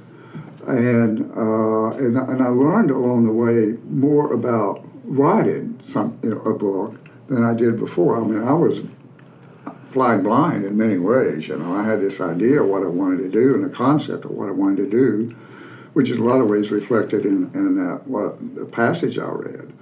And 0.66 1.32
uh, 1.38 1.92
and, 1.92 2.18
and 2.18 2.44
I 2.44 2.50
learned 2.50 2.92
along 2.92 3.26
the 3.26 3.34
way 3.34 3.78
more 3.90 4.34
about 4.34 4.86
writing 5.06 5.80
some 5.88 6.20
you 6.22 6.32
know, 6.32 6.42
a 6.42 6.54
book 6.54 7.00
than 7.30 7.44
I 7.44 7.54
did 7.54 7.78
before. 7.78 8.22
I 8.22 8.26
mean, 8.26 8.44
I 8.44 8.54
was 8.54 8.82
flying 9.90 10.24
blind 10.24 10.66
in 10.66 10.78
many 10.78 10.98
ways. 10.98 11.48
You 11.48 11.58
know, 11.58 11.74
I 11.74 11.84
had 11.84 12.02
this 12.02 12.20
idea 12.20 12.62
of 12.62 12.70
what 12.70 12.84
I 12.84 12.88
wanted 12.88 13.20
to 13.20 13.30
do 13.30 13.56
and 13.56 13.64
the 13.64 13.70
concept 13.70 14.26
of 14.26 14.32
what 14.32 14.50
I 14.50 14.52
wanted 14.52 14.78
to 14.78 14.90
do, 14.90 15.36
which 15.94 16.10
is 16.10 16.18
a 16.18 16.24
lot 16.24 16.42
of 16.42 16.48
ways 16.48 16.72
reflected 16.72 17.26
in, 17.26 17.52
in 17.54 17.76
that 17.78 18.08
what 18.08 18.56
the 18.56 18.66
passage 18.66 19.18
I 19.18 19.30
read. 19.30 19.74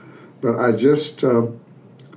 But 0.41 0.57
I 0.57 0.71
just 0.71 1.23
uh, 1.23 1.47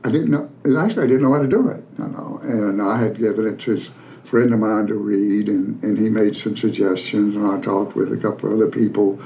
I 0.05 0.11
didn't 0.11 0.31
know. 0.31 0.51
Actually, 0.79 1.05
I 1.05 1.07
didn't 1.07 1.23
know 1.23 1.33
how 1.33 1.43
to 1.43 1.49
do 1.49 1.69
it. 1.69 1.83
You 1.99 2.07
know, 2.07 2.41
and 2.43 2.81
I 2.83 2.99
had 2.99 3.19
given 3.19 3.47
it 3.47 3.59
to 3.61 3.75
a 3.75 3.79
friend 4.27 4.53
of 4.53 4.61
mine 4.61 4.87
to 4.89 4.95
read, 4.95 5.49
and, 5.49 5.83
and 5.83 5.99
he 5.99 6.09
made 6.09 6.37
some 6.37 6.57
suggestions, 6.57 7.35
and 7.35 7.47
I 7.47 7.61
talked 7.61 7.97
with 7.97 8.13
a 8.13 8.17
couple 8.17 8.51
of 8.51 8.57
other 8.57 8.69
people. 8.71 9.19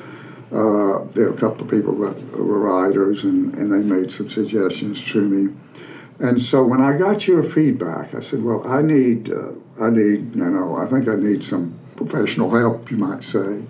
Uh, 0.53 1.05
there 1.13 1.31
were 1.31 1.35
a 1.35 1.39
couple 1.39 1.65
of 1.65 1.71
people 1.71 1.95
that 1.99 2.37
were 2.37 2.59
writers, 2.59 3.25
and, 3.25 3.55
and 3.55 3.73
they 3.73 3.79
made 3.79 4.13
some 4.13 4.29
suggestions 4.29 5.03
to 5.11 5.21
me 5.21 5.53
And 6.23 6.41
so 6.41 6.63
when 6.63 6.81
I 6.81 6.97
got 6.97 7.27
your 7.27 7.43
feedback, 7.43 8.15
I 8.15 8.21
said, 8.21 8.45
"Well, 8.45 8.65
I 8.65 8.81
need, 8.81 9.31
uh, 9.31 9.51
I 9.81 9.91
need, 9.91 10.37
you 10.37 10.51
know, 10.51 10.77
I 10.77 10.87
think 10.87 11.09
I 11.09 11.17
need 11.17 11.43
some 11.43 11.75
professional 11.97 12.49
help, 12.51 12.93
you 12.93 12.97
might 12.97 13.25
say." 13.25 13.65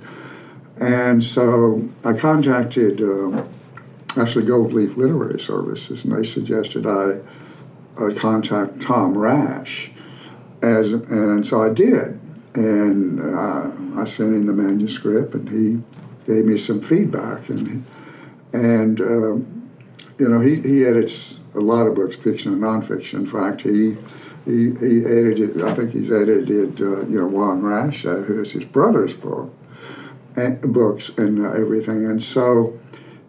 And 0.78 1.24
so 1.24 1.88
I 2.04 2.12
contacted 2.12 3.00
um, 3.00 3.48
actually 4.18 4.44
Gold 4.44 4.74
Leaf 4.74 4.98
Literary 4.98 5.40
Services, 5.40 6.04
and 6.04 6.14
they 6.14 6.24
suggested 6.24 6.86
I, 6.86 7.20
I 7.98 8.12
contact 8.12 8.82
Tom 8.82 9.16
Rash, 9.16 9.90
as 10.60 10.92
and 10.92 11.46
so 11.46 11.62
I 11.62 11.70
did, 11.70 12.20
and 12.54 13.18
uh, 13.34 13.70
I 13.98 14.04
sent 14.04 14.34
him 14.34 14.44
the 14.44 14.52
manuscript, 14.52 15.32
and 15.32 15.48
he 15.48 15.82
gave 16.30 16.44
me 16.44 16.58
some 16.58 16.82
feedback, 16.82 17.48
and 17.48 17.82
and 18.52 19.00
um, 19.00 19.70
you 20.18 20.28
know 20.28 20.40
he, 20.40 20.60
he 20.60 20.84
edits 20.84 21.40
a 21.54 21.60
lot 21.60 21.86
of 21.86 21.94
books, 21.94 22.16
fiction 22.16 22.52
and 22.52 22.62
nonfiction. 22.62 23.14
In 23.14 23.26
fact, 23.26 23.62
he 23.62 23.96
he, 24.44 24.72
he 24.80 25.04
edited. 25.04 25.62
I 25.62 25.74
think 25.74 25.92
he's 25.92 26.10
edited 26.10 26.80
uh, 26.80 27.06
you 27.06 27.20
know 27.20 27.26
Ron 27.26 27.62
Rash, 27.62 28.04
uh, 28.04 28.16
who 28.16 28.40
is 28.40 28.52
his 28.52 28.64
brother's 28.64 29.14
book, 29.14 29.54
and, 30.36 30.60
books 30.72 31.10
and 31.10 31.44
uh, 31.44 31.52
everything. 31.52 32.06
And 32.06 32.22
so 32.22 32.78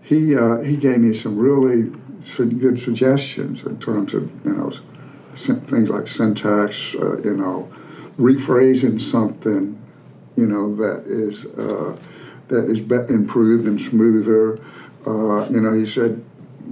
he 0.02 0.36
uh, 0.36 0.58
he 0.62 0.78
gave 0.78 1.00
me 1.00 1.14
some 1.14 1.38
really 1.38 1.92
good 2.38 2.80
suggestions 2.80 3.64
in 3.64 3.80
terms 3.80 4.14
of 4.14 4.32
you 4.46 4.54
know 4.54 4.72
things 5.36 5.90
like 5.90 6.08
syntax, 6.08 6.96
uh, 6.96 7.18
you 7.24 7.34
know, 7.36 7.70
rephrasing 8.18 9.00
something, 9.00 9.80
you 10.36 10.48
know 10.48 10.76
that 10.76 11.04
is 11.06 11.46
uh, 11.46 11.98
that 12.48 12.70
is 12.70 12.82
improved 13.12 13.68
and 13.68 13.80
smoother. 13.80 14.56
you 15.06 15.62
know, 15.62 15.74
he 15.74 15.86
said 15.86 16.24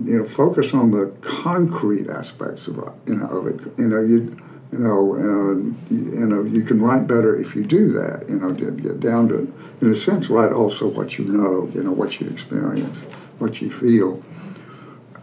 you 0.06 0.20
know, 0.20 0.26
focus 0.26 0.74
on 0.74 0.92
the 0.92 1.08
concrete 1.22 2.10
aspects 2.10 2.68
of 2.68 2.78
you 3.06 3.16
know 3.16 3.28
of 3.28 3.48
it. 3.48 3.60
You 3.78 3.88
know, 3.88 4.02
you 4.02 4.36
you 4.72 4.80
know, 4.80 5.16
and 5.16 5.76
you 5.90 6.26
know, 6.26 6.44
you 6.44 6.64
can 6.64 6.82
write 6.82 7.06
better 7.06 7.36
if 7.36 7.56
you 7.56 7.64
do 7.64 7.92
that. 7.92 8.30
You 8.30 8.40
know, 8.40 8.54
get, 8.54 9.02
down 9.02 9.28
to, 9.30 9.54
in 9.82 9.92
a 9.92 9.96
sense, 9.96 10.30
write 10.30 10.54
also 10.54 10.88
what 10.88 11.18
you 11.18 11.26
know. 11.26 11.70
You 11.74 11.84
know, 11.84 11.92
what 11.92 12.20
you 12.20 12.30
experience, 12.30 13.02
what 13.40 13.62
you 13.62 13.70
feel. 13.70 14.24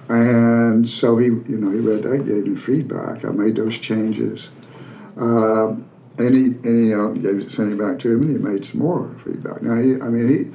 And 0.09 0.89
so 0.89 1.19
he, 1.19 1.27
you 1.27 1.59
know, 1.59 1.71
he 1.71 1.81
read 1.81 2.03
that, 2.03 2.27
gave 2.27 2.47
me 2.47 2.57
feedback. 2.57 3.25
I 3.25 3.29
made 3.31 3.57
those 3.57 3.79
changes. 3.79 4.49
Uh, 5.19 5.77
and 6.19 6.35
he, 6.35 6.45
and 6.69 6.87
he, 6.87 6.95
uh, 6.95 7.09
gave, 7.09 7.51
sent 7.51 7.73
it 7.73 7.79
back 7.79 7.99
to 8.01 8.13
him, 8.13 8.23
and 8.23 8.31
he 8.31 8.39
made 8.39 8.65
some 8.65 8.81
more 8.81 9.15
feedback. 9.25 9.63
Now, 9.63 9.77
he, 9.77 10.01
I 10.01 10.09
mean, 10.09 10.29
he 10.29 10.51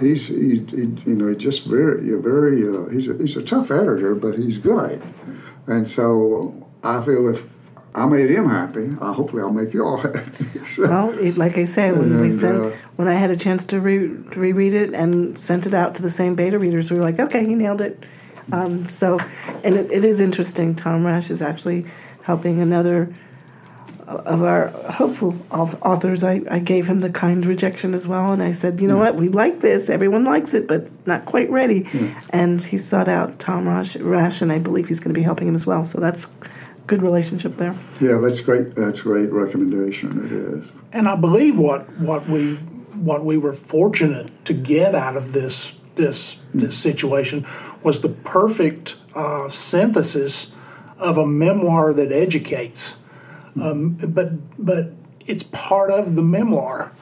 he's 0.00 0.26
he, 0.28 0.64
he, 0.70 0.88
you 1.06 1.14
know 1.14 1.34
just 1.34 1.64
very 1.64 2.10
very 2.14 2.66
uh, 2.68 2.88
he's 2.88 3.08
a, 3.08 3.16
he's 3.18 3.36
a 3.36 3.42
tough 3.42 3.70
editor, 3.70 4.14
but 4.14 4.36
he's 4.36 4.58
good, 4.58 5.02
and 5.66 5.88
so 5.88 6.68
I 6.82 7.02
feel 7.02 7.28
if 7.28 7.44
I 7.94 8.06
made 8.06 8.30
him 8.30 8.48
happy, 8.48 8.90
I 9.00 9.12
hopefully 9.12 9.42
I'll 9.42 9.52
make 9.52 9.74
you 9.74 9.84
all 9.84 9.96
happy. 9.98 10.64
so, 10.64 10.88
well, 10.88 11.18
it, 11.18 11.36
like 11.36 11.58
I 11.58 11.64
say, 11.64 11.90
when 11.90 12.12
and, 12.12 12.20
we 12.20 12.30
sent 12.30 12.56
uh, 12.56 12.70
when 12.96 13.08
I 13.08 13.14
had 13.14 13.30
a 13.30 13.36
chance 13.36 13.64
to, 13.66 13.80
re, 13.80 14.08
to 14.08 14.40
reread 14.40 14.74
it 14.74 14.92
and 14.94 15.38
sent 15.38 15.66
it 15.66 15.74
out 15.74 15.94
to 15.96 16.02
the 16.02 16.10
same 16.10 16.34
beta 16.34 16.58
readers, 16.58 16.90
we 16.90 16.98
were 16.98 17.02
like, 17.02 17.18
okay, 17.18 17.44
he 17.44 17.54
nailed 17.54 17.80
it. 17.80 18.04
Um, 18.52 18.88
so, 18.88 19.18
and 19.64 19.76
it, 19.76 19.90
it 19.90 20.04
is 20.04 20.20
interesting. 20.20 20.74
Tom 20.74 21.04
Rash 21.04 21.30
is 21.30 21.42
actually 21.42 21.86
helping 22.22 22.60
another 22.60 23.12
of 24.08 24.42
our 24.42 24.68
hopeful 24.90 25.36
authors, 25.50 26.24
I, 26.24 26.40
I 26.50 26.58
gave 26.58 26.86
him 26.86 27.00
the 27.00 27.10
kind 27.10 27.44
rejection 27.44 27.94
as 27.94 28.08
well. 28.08 28.32
And 28.32 28.42
I 28.42 28.52
said, 28.52 28.80
you 28.80 28.88
know 28.88 28.96
mm. 28.96 29.00
what, 29.00 29.16
we 29.16 29.28
like 29.28 29.60
this. 29.60 29.90
Everyone 29.90 30.24
likes 30.24 30.54
it, 30.54 30.66
but 30.66 30.88
not 31.06 31.26
quite 31.26 31.50
ready. 31.50 31.82
Mm. 31.82 32.24
And 32.30 32.62
he 32.62 32.78
sought 32.78 33.08
out 33.08 33.38
Tom 33.38 33.68
Rash, 33.68 33.96
Rash, 33.96 34.40
and 34.40 34.50
I 34.50 34.58
believe 34.58 34.88
he's 34.88 35.00
going 35.00 35.12
to 35.12 35.18
be 35.18 35.24
helping 35.24 35.46
him 35.46 35.54
as 35.54 35.66
well. 35.66 35.84
So 35.84 36.00
that's 36.00 36.26
good 36.86 37.02
relationship 37.02 37.58
there. 37.58 37.76
Yeah, 38.00 38.18
that's 38.18 38.40
great. 38.40 38.74
That's 38.74 39.02
great 39.02 39.30
recommendation. 39.30 40.24
It 40.24 40.30
is. 40.30 40.72
And 40.92 41.06
I 41.06 41.14
believe 41.14 41.56
what 41.56 41.88
what 41.98 42.26
we 42.28 42.54
what 42.94 43.24
we 43.24 43.36
were 43.36 43.52
fortunate 43.52 44.30
to 44.46 44.54
get 44.54 44.94
out 44.94 45.16
of 45.16 45.32
this 45.32 45.74
this 45.96 46.36
mm. 46.36 46.60
this 46.60 46.78
situation 46.78 47.46
was 47.82 48.00
the 48.00 48.08
perfect 48.08 48.96
uh, 49.14 49.50
synthesis 49.50 50.52
of 50.98 51.18
a 51.18 51.26
memoir 51.26 51.92
that 51.92 52.10
educates 52.10 52.94
um, 53.62 53.90
but 53.94 54.64
but 54.64 54.92
it's 55.26 55.42
part 55.44 55.90
of 55.90 56.16
the 56.16 56.22
memoir. 56.22 56.92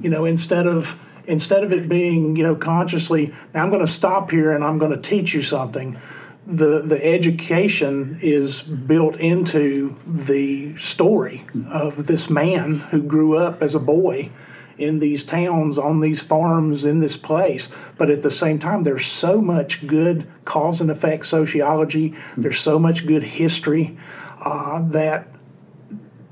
You 0.00 0.10
know, 0.10 0.24
instead 0.24 0.66
of 0.66 0.98
instead 1.26 1.64
of 1.64 1.72
it 1.72 1.88
being 1.88 2.36
you 2.36 2.42
know 2.42 2.56
consciously 2.56 3.32
now 3.54 3.62
I'm 3.62 3.70
going 3.70 3.84
to 3.84 3.92
stop 3.92 4.30
here 4.30 4.52
and 4.52 4.64
I'm 4.64 4.78
going 4.78 4.92
to 4.92 5.00
teach 5.00 5.34
you 5.34 5.42
something. 5.42 5.98
The 6.46 6.82
the 6.82 7.04
education 7.04 8.18
is 8.20 8.62
built 8.62 9.16
into 9.16 9.96
the 10.06 10.76
story 10.76 11.44
of 11.70 12.06
this 12.06 12.28
man 12.28 12.76
who 12.76 13.02
grew 13.02 13.36
up 13.36 13.62
as 13.62 13.74
a 13.74 13.80
boy 13.80 14.30
in 14.78 14.98
these 14.98 15.22
towns, 15.22 15.78
on 15.78 16.00
these 16.00 16.20
farms, 16.20 16.84
in 16.84 17.00
this 17.00 17.16
place. 17.16 17.68
But 17.98 18.10
at 18.10 18.22
the 18.22 18.30
same 18.30 18.58
time, 18.58 18.82
there's 18.82 19.06
so 19.06 19.40
much 19.40 19.86
good 19.86 20.26
cause 20.44 20.80
and 20.80 20.90
effect 20.90 21.26
sociology. 21.26 22.14
There's 22.36 22.58
so 22.58 22.78
much 22.78 23.06
good 23.06 23.22
history 23.22 23.96
uh, 24.44 24.82
that 24.88 25.28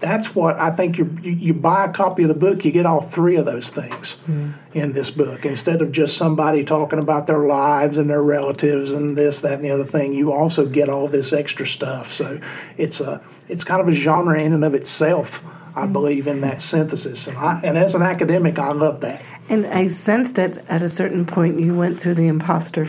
that's 0.01 0.35
what 0.35 0.59
I 0.59 0.71
think 0.71 0.99
you 0.99 1.17
you 1.23 1.55
buy 1.55 1.85
a 1.85 1.93
copy 1.93 2.23
of 2.23 2.29
the 2.29 2.35
book, 2.35 2.65
you 2.65 2.73
get 2.73 2.87
all 2.87 3.01
three 3.01 3.37
of 3.37 3.45
those 3.45 3.71
things 3.71 4.17
mm. 4.27 4.55
in 4.73 4.93
this 4.93 5.11
book 5.11 5.45
instead 5.45 5.83
of 5.83 5.93
just 5.93 6.17
somebody 6.17 6.65
talking 6.65 6.99
about 6.99 7.27
their 7.27 7.41
lives 7.41 7.99
and 7.99 8.09
their 8.09 8.23
relatives 8.23 8.93
and 8.93 9.17
this, 9.17 9.43
that, 9.43 9.55
and 9.55 9.65
the 9.65 9.71
other 9.71 9.85
thing. 9.85 10.15
You 10.15 10.33
also 10.33 10.67
get 10.67 10.89
all 10.89 11.07
this 11.07 11.33
extra 11.33 11.67
stuff. 11.67 12.13
So 12.13 12.41
it's 12.77 13.01
a 13.01 13.23
it's 13.49 13.63
kind 13.63 13.81
of 13.81 13.89
a 13.89 13.93
genre 13.93 14.41
in 14.41 14.53
and 14.53 14.65
of 14.65 14.75
itself. 14.75 15.43
I 15.77 15.87
mm. 15.87 15.93
believe 15.93 16.27
in 16.27 16.41
that 16.41 16.63
synthesis, 16.63 17.29
and 17.29 17.39
I, 17.39 17.61
and 17.63 17.79
as 17.79 17.95
an 17.95 18.03
academic, 18.03 18.59
I 18.59 18.73
love 18.73 19.01
that. 19.03 19.23
And 19.49 19.67
I 19.67 19.89
sensed 19.89 20.37
that 20.37 20.59
at 20.69 20.83
a 20.83 20.89
certain 20.89 21.27
point 21.27 21.61
you 21.61 21.75
went 21.75 22.01
through 22.01 22.15
the 22.15 22.27
imposter 22.27 22.87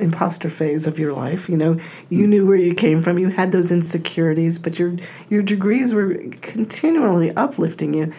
imposter 0.00 0.50
phase 0.50 0.86
of 0.86 0.98
your 0.98 1.12
life. 1.12 1.48
You 1.48 1.56
know, 1.56 1.78
you 2.08 2.26
knew 2.26 2.46
where 2.46 2.56
you 2.56 2.74
came 2.74 3.02
from. 3.02 3.18
You 3.18 3.28
had 3.28 3.52
those 3.52 3.70
insecurities, 3.70 4.58
but 4.58 4.78
your 4.78 4.96
your 5.28 5.42
degrees 5.42 5.94
were 5.94 6.14
continually 6.40 7.34
uplifting 7.36 7.94
you. 7.94 8.12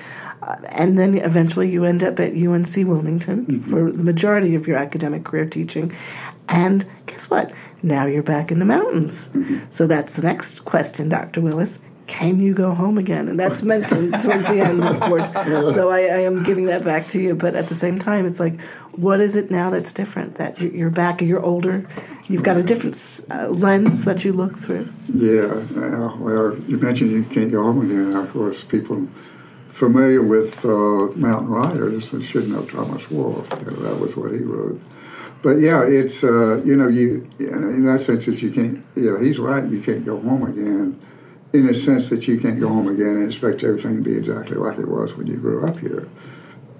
Uh, 0.43 0.55
and 0.69 0.97
then 0.97 1.17
eventually 1.19 1.69
you 1.69 1.83
end 1.83 2.03
up 2.03 2.19
at 2.19 2.33
UNC 2.33 2.75
Wilmington 2.87 3.45
mm-hmm. 3.45 3.59
for 3.59 3.91
the 3.91 4.03
majority 4.03 4.55
of 4.55 4.65
your 4.65 4.77
academic 4.77 5.23
career 5.23 5.45
teaching. 5.45 5.93
And 6.49 6.85
guess 7.05 7.29
what? 7.29 7.53
Now 7.83 8.05
you're 8.05 8.23
back 8.23 8.51
in 8.51 8.57
the 8.57 8.65
mountains. 8.65 9.29
Mm-hmm. 9.29 9.59
So 9.69 9.85
that's 9.85 10.15
the 10.15 10.23
next 10.23 10.65
question, 10.65 11.09
Dr. 11.09 11.41
Willis 11.41 11.79
can 12.11 12.41
you 12.41 12.53
go 12.53 12.73
home 12.73 12.97
again? 12.97 13.29
And 13.29 13.39
that's 13.39 13.63
mentioned 13.63 14.19
towards 14.19 14.45
the 14.49 14.59
end, 14.59 14.83
of 14.85 14.99
course. 14.99 15.31
So 15.71 15.89
I, 15.89 15.99
I, 15.99 16.19
am 16.21 16.43
giving 16.43 16.65
that 16.65 16.83
back 16.83 17.07
to 17.09 17.21
you. 17.21 17.35
But 17.35 17.55
at 17.55 17.69
the 17.69 17.75
same 17.75 17.97
time, 17.97 18.25
it's 18.25 18.39
like, 18.39 18.59
what 18.95 19.21
is 19.21 19.35
it 19.35 19.49
now 19.49 19.69
that's 19.69 19.91
different? 19.93 20.35
That 20.35 20.59
you're 20.59 20.89
back, 20.89 21.21
you're 21.21 21.41
older, 21.41 21.87
you've 22.27 22.43
got 22.43 22.57
a 22.57 22.63
different 22.63 23.21
uh, 23.29 23.47
lens 23.47 24.03
that 24.05 24.25
you 24.25 24.33
look 24.33 24.57
through. 24.57 24.91
Yeah. 25.13 25.53
well, 26.17 26.57
you 26.67 26.77
mentioned 26.77 27.11
you 27.11 27.23
can't 27.23 27.51
go 27.51 27.63
home 27.63 27.79
again. 27.85 28.13
Of 28.13 28.31
course, 28.33 28.63
people 28.63 29.07
familiar 29.69 30.21
with 30.21 30.65
uh, 30.65 31.15
Mountain 31.15 31.49
Riders 31.49 32.09
should 32.25 32.49
know 32.49 32.65
Thomas 32.65 33.09
Wolfe. 33.09 33.49
You 33.59 33.71
know, 33.71 33.83
that 33.83 33.99
was 33.99 34.17
what 34.17 34.31
he 34.31 34.39
wrote. 34.39 34.81
But 35.41 35.59
yeah, 35.59 35.83
it's 35.83 36.23
uh, 36.23 36.61
you 36.65 36.75
know 36.75 36.87
you 36.87 37.27
in 37.39 37.85
that 37.85 38.01
sense, 38.01 38.27
is 38.27 38.41
you 38.43 38.51
can't. 38.51 38.83
Yeah, 38.95 39.19
he's 39.21 39.39
right. 39.39 39.63
You 39.63 39.81
can't 39.81 40.05
go 40.05 40.19
home 40.19 40.43
again 40.43 40.99
in 41.53 41.67
a 41.67 41.73
sense 41.73 42.09
that 42.09 42.27
you 42.27 42.39
can't 42.39 42.59
go 42.59 42.67
home 42.67 42.87
again 42.87 43.17
and 43.17 43.25
expect 43.25 43.63
everything 43.63 43.97
to 43.97 44.01
be 44.01 44.17
exactly 44.17 44.55
like 44.55 44.77
it 44.77 44.87
was 44.87 45.15
when 45.15 45.27
you 45.27 45.35
grew 45.35 45.65
up 45.67 45.77
here. 45.77 46.07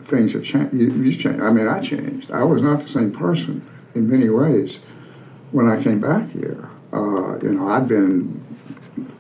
Things 0.03 0.33
have 0.33 0.43
changed. 0.43 0.73
You, 0.73 0.91
you 0.91 1.11
changed. 1.11 1.41
I 1.41 1.51
mean, 1.51 1.67
I 1.67 1.79
changed. 1.79 2.31
I 2.31 2.43
was 2.43 2.61
not 2.61 2.81
the 2.81 2.87
same 2.87 3.11
person 3.11 3.65
in 3.95 4.09
many 4.09 4.29
ways 4.29 4.79
when 5.51 5.67
I 5.67 5.81
came 5.81 5.99
back 5.99 6.29
here. 6.31 6.69
Uh, 6.93 7.37
you 7.41 7.51
know, 7.51 7.67
I'd 7.67 7.87
been, 7.87 8.41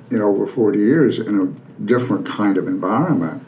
you 0.09 0.19
know, 0.19 0.27
over 0.27 0.45
40 0.45 0.79
years 0.79 1.19
in 1.19 1.39
a 1.39 1.85
different 1.85 2.25
kind 2.25 2.57
of 2.57 2.67
environment. 2.67 3.45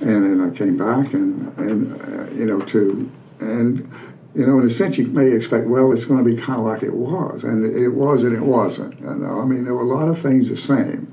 And 0.00 0.24
then 0.24 0.50
I 0.50 0.56
came 0.56 0.76
back 0.76 1.12
and, 1.12 1.56
and 1.58 2.02
uh, 2.02 2.30
you 2.32 2.46
know, 2.46 2.60
to, 2.60 3.10
and, 3.40 3.90
you 4.34 4.46
know, 4.46 4.58
in 4.60 4.66
a 4.66 4.70
sense, 4.70 4.98
you 4.98 5.06
may 5.08 5.32
expect, 5.32 5.66
well, 5.66 5.92
it's 5.92 6.04
going 6.04 6.24
to 6.24 6.28
be 6.28 6.40
kind 6.40 6.58
of 6.58 6.66
like 6.66 6.82
it 6.82 6.94
was. 6.94 7.44
And 7.44 7.64
it 7.64 7.90
was 7.90 8.22
and 8.22 8.34
it 8.34 8.42
wasn't. 8.42 8.98
You 9.00 9.14
know? 9.16 9.40
I 9.40 9.44
mean, 9.44 9.64
there 9.64 9.74
were 9.74 9.82
a 9.82 9.84
lot 9.84 10.08
of 10.08 10.18
things 10.18 10.48
the 10.48 10.56
same. 10.56 11.12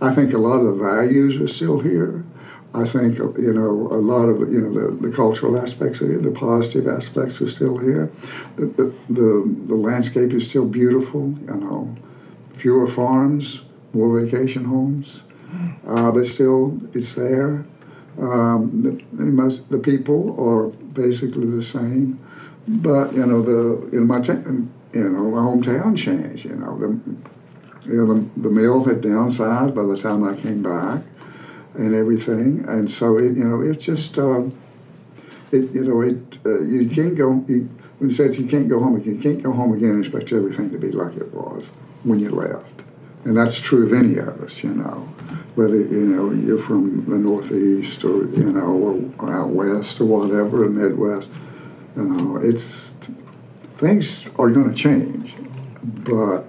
I 0.00 0.14
think 0.14 0.32
a 0.32 0.38
lot 0.38 0.60
of 0.60 0.66
the 0.66 0.84
values 0.84 1.40
are 1.40 1.48
still 1.48 1.78
here. 1.78 2.24
I 2.74 2.86
think 2.86 3.16
you 3.16 3.54
know 3.54 3.70
a 3.70 4.00
lot 4.00 4.28
of 4.28 4.52
you 4.52 4.60
know 4.60 4.72
the, 4.72 5.08
the 5.08 5.14
cultural 5.14 5.58
aspects 5.58 6.00
of 6.02 6.10
it, 6.10 6.22
the 6.22 6.30
positive 6.30 6.86
aspects 6.86 7.40
are 7.40 7.48
still 7.48 7.78
here. 7.78 8.10
The, 8.56 8.66
the, 8.66 8.94
the, 9.08 9.56
the 9.66 9.74
landscape 9.74 10.32
is 10.32 10.46
still 10.46 10.66
beautiful. 10.66 11.34
You 11.46 11.56
know, 11.56 11.94
fewer 12.52 12.86
farms, 12.86 13.62
more 13.94 14.20
vacation 14.20 14.64
homes, 14.64 15.22
uh, 15.86 16.10
but 16.10 16.26
still 16.26 16.78
it's 16.92 17.14
there. 17.14 17.64
Um, 18.18 18.82
the, 18.82 19.24
most 19.24 19.70
the 19.70 19.78
people 19.78 20.36
are 20.38 20.68
basically 20.92 21.46
the 21.46 21.62
same, 21.62 22.18
but 22.68 23.14
you 23.14 23.24
know 23.24 23.40
the 23.40 23.96
in 23.96 24.06
my 24.06 24.18
you 24.18 24.68
know 24.92 25.30
my 25.30 25.38
hometown 25.38 25.96
changed. 25.96 26.44
You 26.44 26.56
know 26.56 26.78
the 26.78 27.00
You 27.86 28.04
know, 28.04 28.14
the, 28.14 28.40
the 28.40 28.50
mill 28.50 28.84
had 28.84 29.00
downsized 29.00 29.74
by 29.74 29.82
the 29.82 29.96
time 29.96 30.24
I 30.24 30.34
came 30.34 30.62
back, 30.62 31.02
and 31.74 31.94
everything, 31.94 32.64
and 32.68 32.90
so 32.90 33.18
it, 33.18 33.36
you 33.36 33.44
know, 33.44 33.60
it 33.60 33.78
just, 33.78 34.18
um, 34.18 34.58
it, 35.52 35.70
you 35.72 35.84
know, 35.84 36.00
it, 36.00 36.38
uh, 36.46 36.60
you 36.60 36.88
can't 36.88 37.16
go. 37.16 37.44
You, 37.48 37.68
when 37.98 38.10
it 38.10 38.14
says 38.14 38.38
you 38.38 38.46
can't 38.46 38.68
go 38.68 38.78
home 38.78 38.96
again, 38.96 39.14
you 39.14 39.20
can't 39.20 39.42
go 39.42 39.52
home 39.52 39.72
again 39.72 39.90
and 39.90 40.04
expect 40.04 40.32
everything 40.32 40.70
to 40.70 40.78
be 40.78 40.90
like 40.92 41.16
it 41.16 41.32
was 41.32 41.68
when 42.02 42.18
you 42.18 42.30
left, 42.30 42.84
and 43.24 43.36
that's 43.36 43.60
true 43.60 43.86
of 43.86 43.92
any 43.92 44.18
of 44.18 44.40
us, 44.42 44.62
you 44.62 44.70
know, 44.70 45.08
whether 45.54 45.76
you 45.76 46.06
know 46.06 46.30
you're 46.32 46.58
from 46.58 47.04
the 47.06 47.18
Northeast 47.18 48.04
or 48.04 48.24
you 48.30 48.52
know 48.52 49.12
or 49.18 49.32
out 49.32 49.50
west 49.50 50.00
or 50.00 50.04
whatever, 50.06 50.58
the 50.58 50.70
Midwest. 50.70 51.30
You 51.96 52.04
know, 52.04 52.36
it's 52.36 52.94
things 53.78 54.26
are 54.38 54.50
going 54.50 54.68
to 54.68 54.74
change, 54.74 55.34
but 56.04 56.46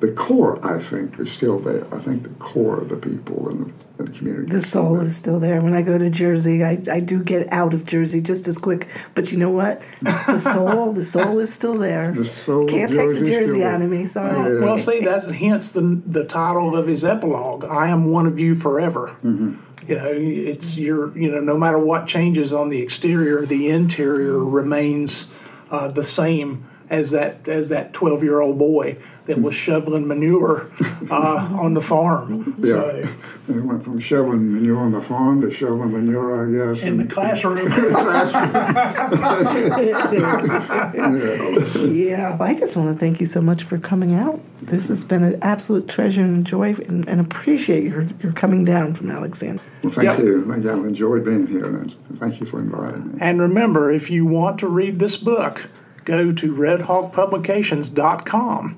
the 0.00 0.12
core, 0.12 0.58
I 0.66 0.78
think, 0.78 1.18
is 1.18 1.30
still 1.30 1.58
there. 1.58 1.86
I 1.94 1.98
think 1.98 2.22
the 2.22 2.30
core 2.30 2.80
of 2.80 2.88
the 2.88 2.96
people 2.96 3.50
and 3.50 3.66
the, 3.66 3.72
in 3.98 4.10
the 4.10 4.18
community. 4.18 4.50
The 4.50 4.62
soul 4.62 4.98
is 5.00 5.14
still 5.14 5.38
there. 5.38 5.60
When 5.60 5.74
I 5.74 5.82
go 5.82 5.98
to 5.98 6.08
Jersey, 6.08 6.64
I, 6.64 6.80
I 6.90 7.00
do 7.00 7.22
get 7.22 7.52
out 7.52 7.74
of 7.74 7.86
Jersey 7.86 8.22
just 8.22 8.48
as 8.48 8.56
quick. 8.56 8.88
But 9.14 9.30
you 9.30 9.36
know 9.36 9.50
what? 9.50 9.82
The 10.00 10.38
soul, 10.38 10.94
the 10.94 11.04
soul 11.04 11.38
is 11.38 11.52
still 11.52 11.76
there. 11.76 12.12
The 12.12 12.24
soul 12.24 12.64
of 12.64 12.70
Can't 12.70 12.90
take 12.90 13.10
the 13.10 13.26
Jersey 13.26 13.58
still 13.58 13.64
out 13.64 13.82
of 13.82 13.90
me. 13.90 14.06
Sorry. 14.06 14.54
Yeah. 14.54 14.60
Well, 14.64 14.78
see, 14.78 15.00
that's 15.00 15.30
hence 15.30 15.72
the 15.72 16.00
the 16.06 16.24
title 16.24 16.74
of 16.74 16.86
his 16.86 17.04
epilogue. 17.04 17.64
I 17.64 17.88
am 17.88 18.10
one 18.10 18.26
of 18.26 18.38
you 18.38 18.54
forever. 18.54 19.14
Mm-hmm. 19.22 19.56
You 19.86 19.96
know, 19.96 20.12
it's 20.12 20.78
your 20.78 21.16
you 21.16 21.30
know, 21.30 21.40
no 21.40 21.58
matter 21.58 21.78
what 21.78 22.06
changes 22.06 22.54
on 22.54 22.70
the 22.70 22.80
exterior, 22.80 23.44
the 23.44 23.68
interior 23.68 24.42
remains 24.42 25.26
uh, 25.70 25.88
the 25.88 26.04
same 26.04 26.69
as 26.90 27.10
that 27.12 27.48
as 27.48 27.68
that 27.70 27.92
twelve 27.92 28.22
year 28.22 28.40
old 28.40 28.58
boy 28.58 28.96
that 29.26 29.40
was 29.40 29.54
shoveling 29.54 30.06
manure 30.08 30.70
uh, 31.10 31.48
on 31.52 31.74
the 31.74 31.80
farm. 31.80 32.54
Yeah. 32.58 32.72
So, 32.72 33.08
They 33.48 33.60
went 33.60 33.84
from 33.84 34.00
shoveling 34.00 34.52
manure 34.54 34.78
on 34.78 34.90
the 34.92 35.00
farm 35.00 35.40
to 35.42 35.50
shoveling 35.50 35.92
manure, 35.92 36.48
I 36.48 36.52
guess. 36.72 36.82
in 36.82 36.96
the 36.96 37.02
and- 37.02 37.12
classroom. 37.12 37.58
Yeah, 41.00 42.36
I 42.40 42.54
just 42.54 42.76
want 42.76 42.94
to 42.94 42.98
thank 42.98 43.20
you 43.20 43.26
so 43.26 43.40
much 43.40 43.62
for 43.62 43.78
coming 43.78 44.14
out. 44.14 44.40
This 44.62 44.88
has 44.88 45.04
been 45.04 45.22
an 45.22 45.38
absolute 45.42 45.88
treasure 45.88 46.22
and 46.24 46.44
joy, 46.46 46.74
and, 46.88 47.08
and 47.08 47.20
appreciate 47.20 47.84
your, 47.84 48.06
your 48.22 48.32
coming 48.32 48.64
down 48.64 48.94
from 48.94 49.10
Alexander. 49.10 49.62
Well, 49.82 49.92
thank 49.92 50.06
Yep. 50.06 50.18
you. 50.18 50.44
Thank 50.50 50.64
you. 50.64 50.70
I've 50.72 50.84
enjoyed 50.84 51.24
being 51.24 51.46
here, 51.46 51.64
and 51.66 51.94
thank 52.18 52.40
you 52.40 52.46
for 52.46 52.58
inviting 52.60 53.12
me. 53.12 53.18
And 53.20 53.40
remember, 53.40 53.90
if 53.92 54.10
you 54.10 54.26
want 54.26 54.58
to 54.60 54.68
read 54.68 54.98
this 54.98 55.16
book, 55.16 55.68
go 56.10 56.32
to 56.32 56.52
redhawkpublications.com 56.52 58.76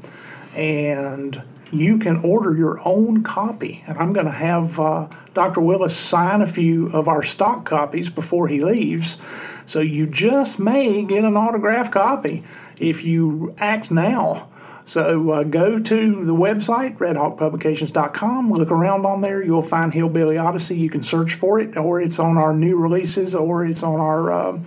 and 0.54 1.42
you 1.72 1.96
can 1.96 2.18
order 2.18 2.54
your 2.54 2.86
own 2.86 3.22
copy. 3.22 3.82
And 3.86 3.96
I'm 3.96 4.12
going 4.12 4.26
to 4.26 4.32
have 4.32 4.78
uh, 4.78 5.08
Dr. 5.32 5.62
Willis 5.62 5.96
sign 5.96 6.42
a 6.42 6.46
few 6.46 6.88
of 6.88 7.08
our 7.08 7.22
stock 7.22 7.64
copies 7.64 8.10
before 8.10 8.48
he 8.48 8.62
leaves. 8.62 9.16
So 9.64 9.80
you 9.80 10.06
just 10.06 10.58
may 10.58 11.02
get 11.04 11.24
an 11.24 11.38
autographed 11.38 11.92
copy 11.92 12.44
if 12.78 13.02
you 13.02 13.54
act 13.56 13.90
now. 13.90 14.50
So 14.84 15.30
uh, 15.30 15.44
go 15.44 15.78
to 15.78 16.24
the 16.26 16.34
website, 16.34 16.98
redhawkpublications.com, 16.98 18.52
look 18.52 18.70
around 18.70 19.06
on 19.06 19.22
there. 19.22 19.42
You'll 19.42 19.62
find 19.62 19.94
Hillbilly 19.94 20.36
Odyssey. 20.36 20.76
You 20.76 20.90
can 20.90 21.02
search 21.02 21.32
for 21.34 21.58
it, 21.60 21.78
or 21.78 22.02
it's 22.02 22.18
on 22.18 22.36
our 22.36 22.52
new 22.52 22.76
releases, 22.76 23.34
or 23.34 23.64
it's 23.64 23.82
on 23.82 24.00
our 24.00 24.30
uh, 24.30 24.58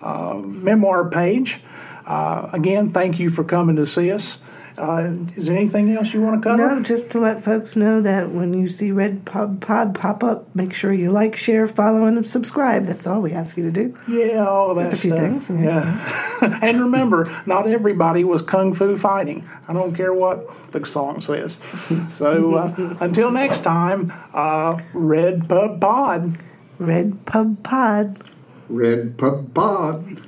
uh, 0.00 0.38
memoir 0.38 1.10
page. 1.10 1.60
Uh, 2.06 2.48
again, 2.52 2.90
thank 2.92 3.18
you 3.18 3.30
for 3.30 3.44
coming 3.44 3.76
to 3.76 3.86
see 3.86 4.12
us. 4.12 4.38
Uh, 4.78 5.10
is 5.36 5.46
there 5.46 5.56
anything 5.56 5.90
else 5.96 6.12
you 6.12 6.20
want 6.20 6.42
to 6.42 6.46
cover? 6.46 6.74
No, 6.76 6.82
just 6.82 7.10
to 7.12 7.18
let 7.18 7.42
folks 7.42 7.76
know 7.76 8.02
that 8.02 8.30
when 8.30 8.52
you 8.52 8.68
see 8.68 8.92
Red 8.92 9.24
Pub 9.24 9.58
Pod 9.62 9.94
pop 9.94 10.22
up, 10.22 10.54
make 10.54 10.74
sure 10.74 10.92
you 10.92 11.10
like, 11.10 11.34
share, 11.34 11.66
follow, 11.66 12.04
and 12.04 12.28
subscribe. 12.28 12.84
That's 12.84 13.06
all 13.06 13.22
we 13.22 13.32
ask 13.32 13.56
you 13.56 13.64
to 13.64 13.70
do. 13.70 13.98
Yeah, 14.06 14.46
all 14.46 14.72
of 14.72 14.76
Just 14.76 14.90
that 14.90 14.98
a 14.98 15.00
few 15.00 15.10
stuff. 15.12 15.22
things, 15.22 15.48
yeah. 15.50 16.38
Yeah. 16.42 16.58
and 16.62 16.80
remember, 16.80 17.34
not 17.46 17.66
everybody 17.66 18.22
was 18.22 18.42
kung 18.42 18.74
fu 18.74 18.98
fighting. 18.98 19.48
I 19.66 19.72
don't 19.72 19.94
care 19.94 20.12
what 20.12 20.46
the 20.72 20.84
song 20.84 21.20
says. 21.22 21.56
So 22.14 22.54
uh, 22.56 22.96
until 23.00 23.30
next 23.30 23.60
time, 23.60 24.12
uh, 24.34 24.80
Red 24.92 25.48
Pub 25.48 25.80
Pod. 25.80 26.36
Red 26.78 27.24
Pub 27.24 27.62
Pod. 27.62 28.30
Red 28.68 29.16
Pub 29.16 29.54
Pod. 29.54 30.20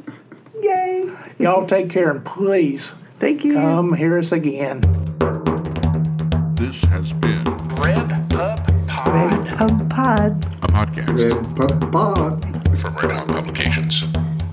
Yay! 0.63 1.11
Y'all 1.39 1.67
take 1.67 1.91
care 1.91 2.11
and 2.11 2.25
please 2.25 2.95
Thank 3.21 3.45
you. 3.45 3.55
come 3.55 3.93
hear 3.95 4.19
us 4.19 4.33
again. 4.33 4.81
This 6.55 6.83
has 6.85 7.13
been 7.13 7.45
Red 7.77 8.09
Pub 8.31 8.87
Pod. 8.89 9.15
Red 9.15 9.57
Pub 9.57 9.91
Pod. 9.91 10.45
a 10.63 10.67
podcast 10.67 11.33
Red 11.33 11.57
Pub 11.57 11.93
Pod. 11.93 12.43
from 12.81 12.95
Redhawk 12.97 13.29
Publications. 13.29 14.05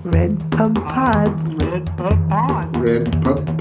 Red 0.03 0.51
Pub 0.51 0.76
Pod. 0.88 1.62
Red 1.62 1.97
Pub 1.97 2.30
Pod. 2.30 2.78
Red 2.78 3.24
Pub 3.24 3.58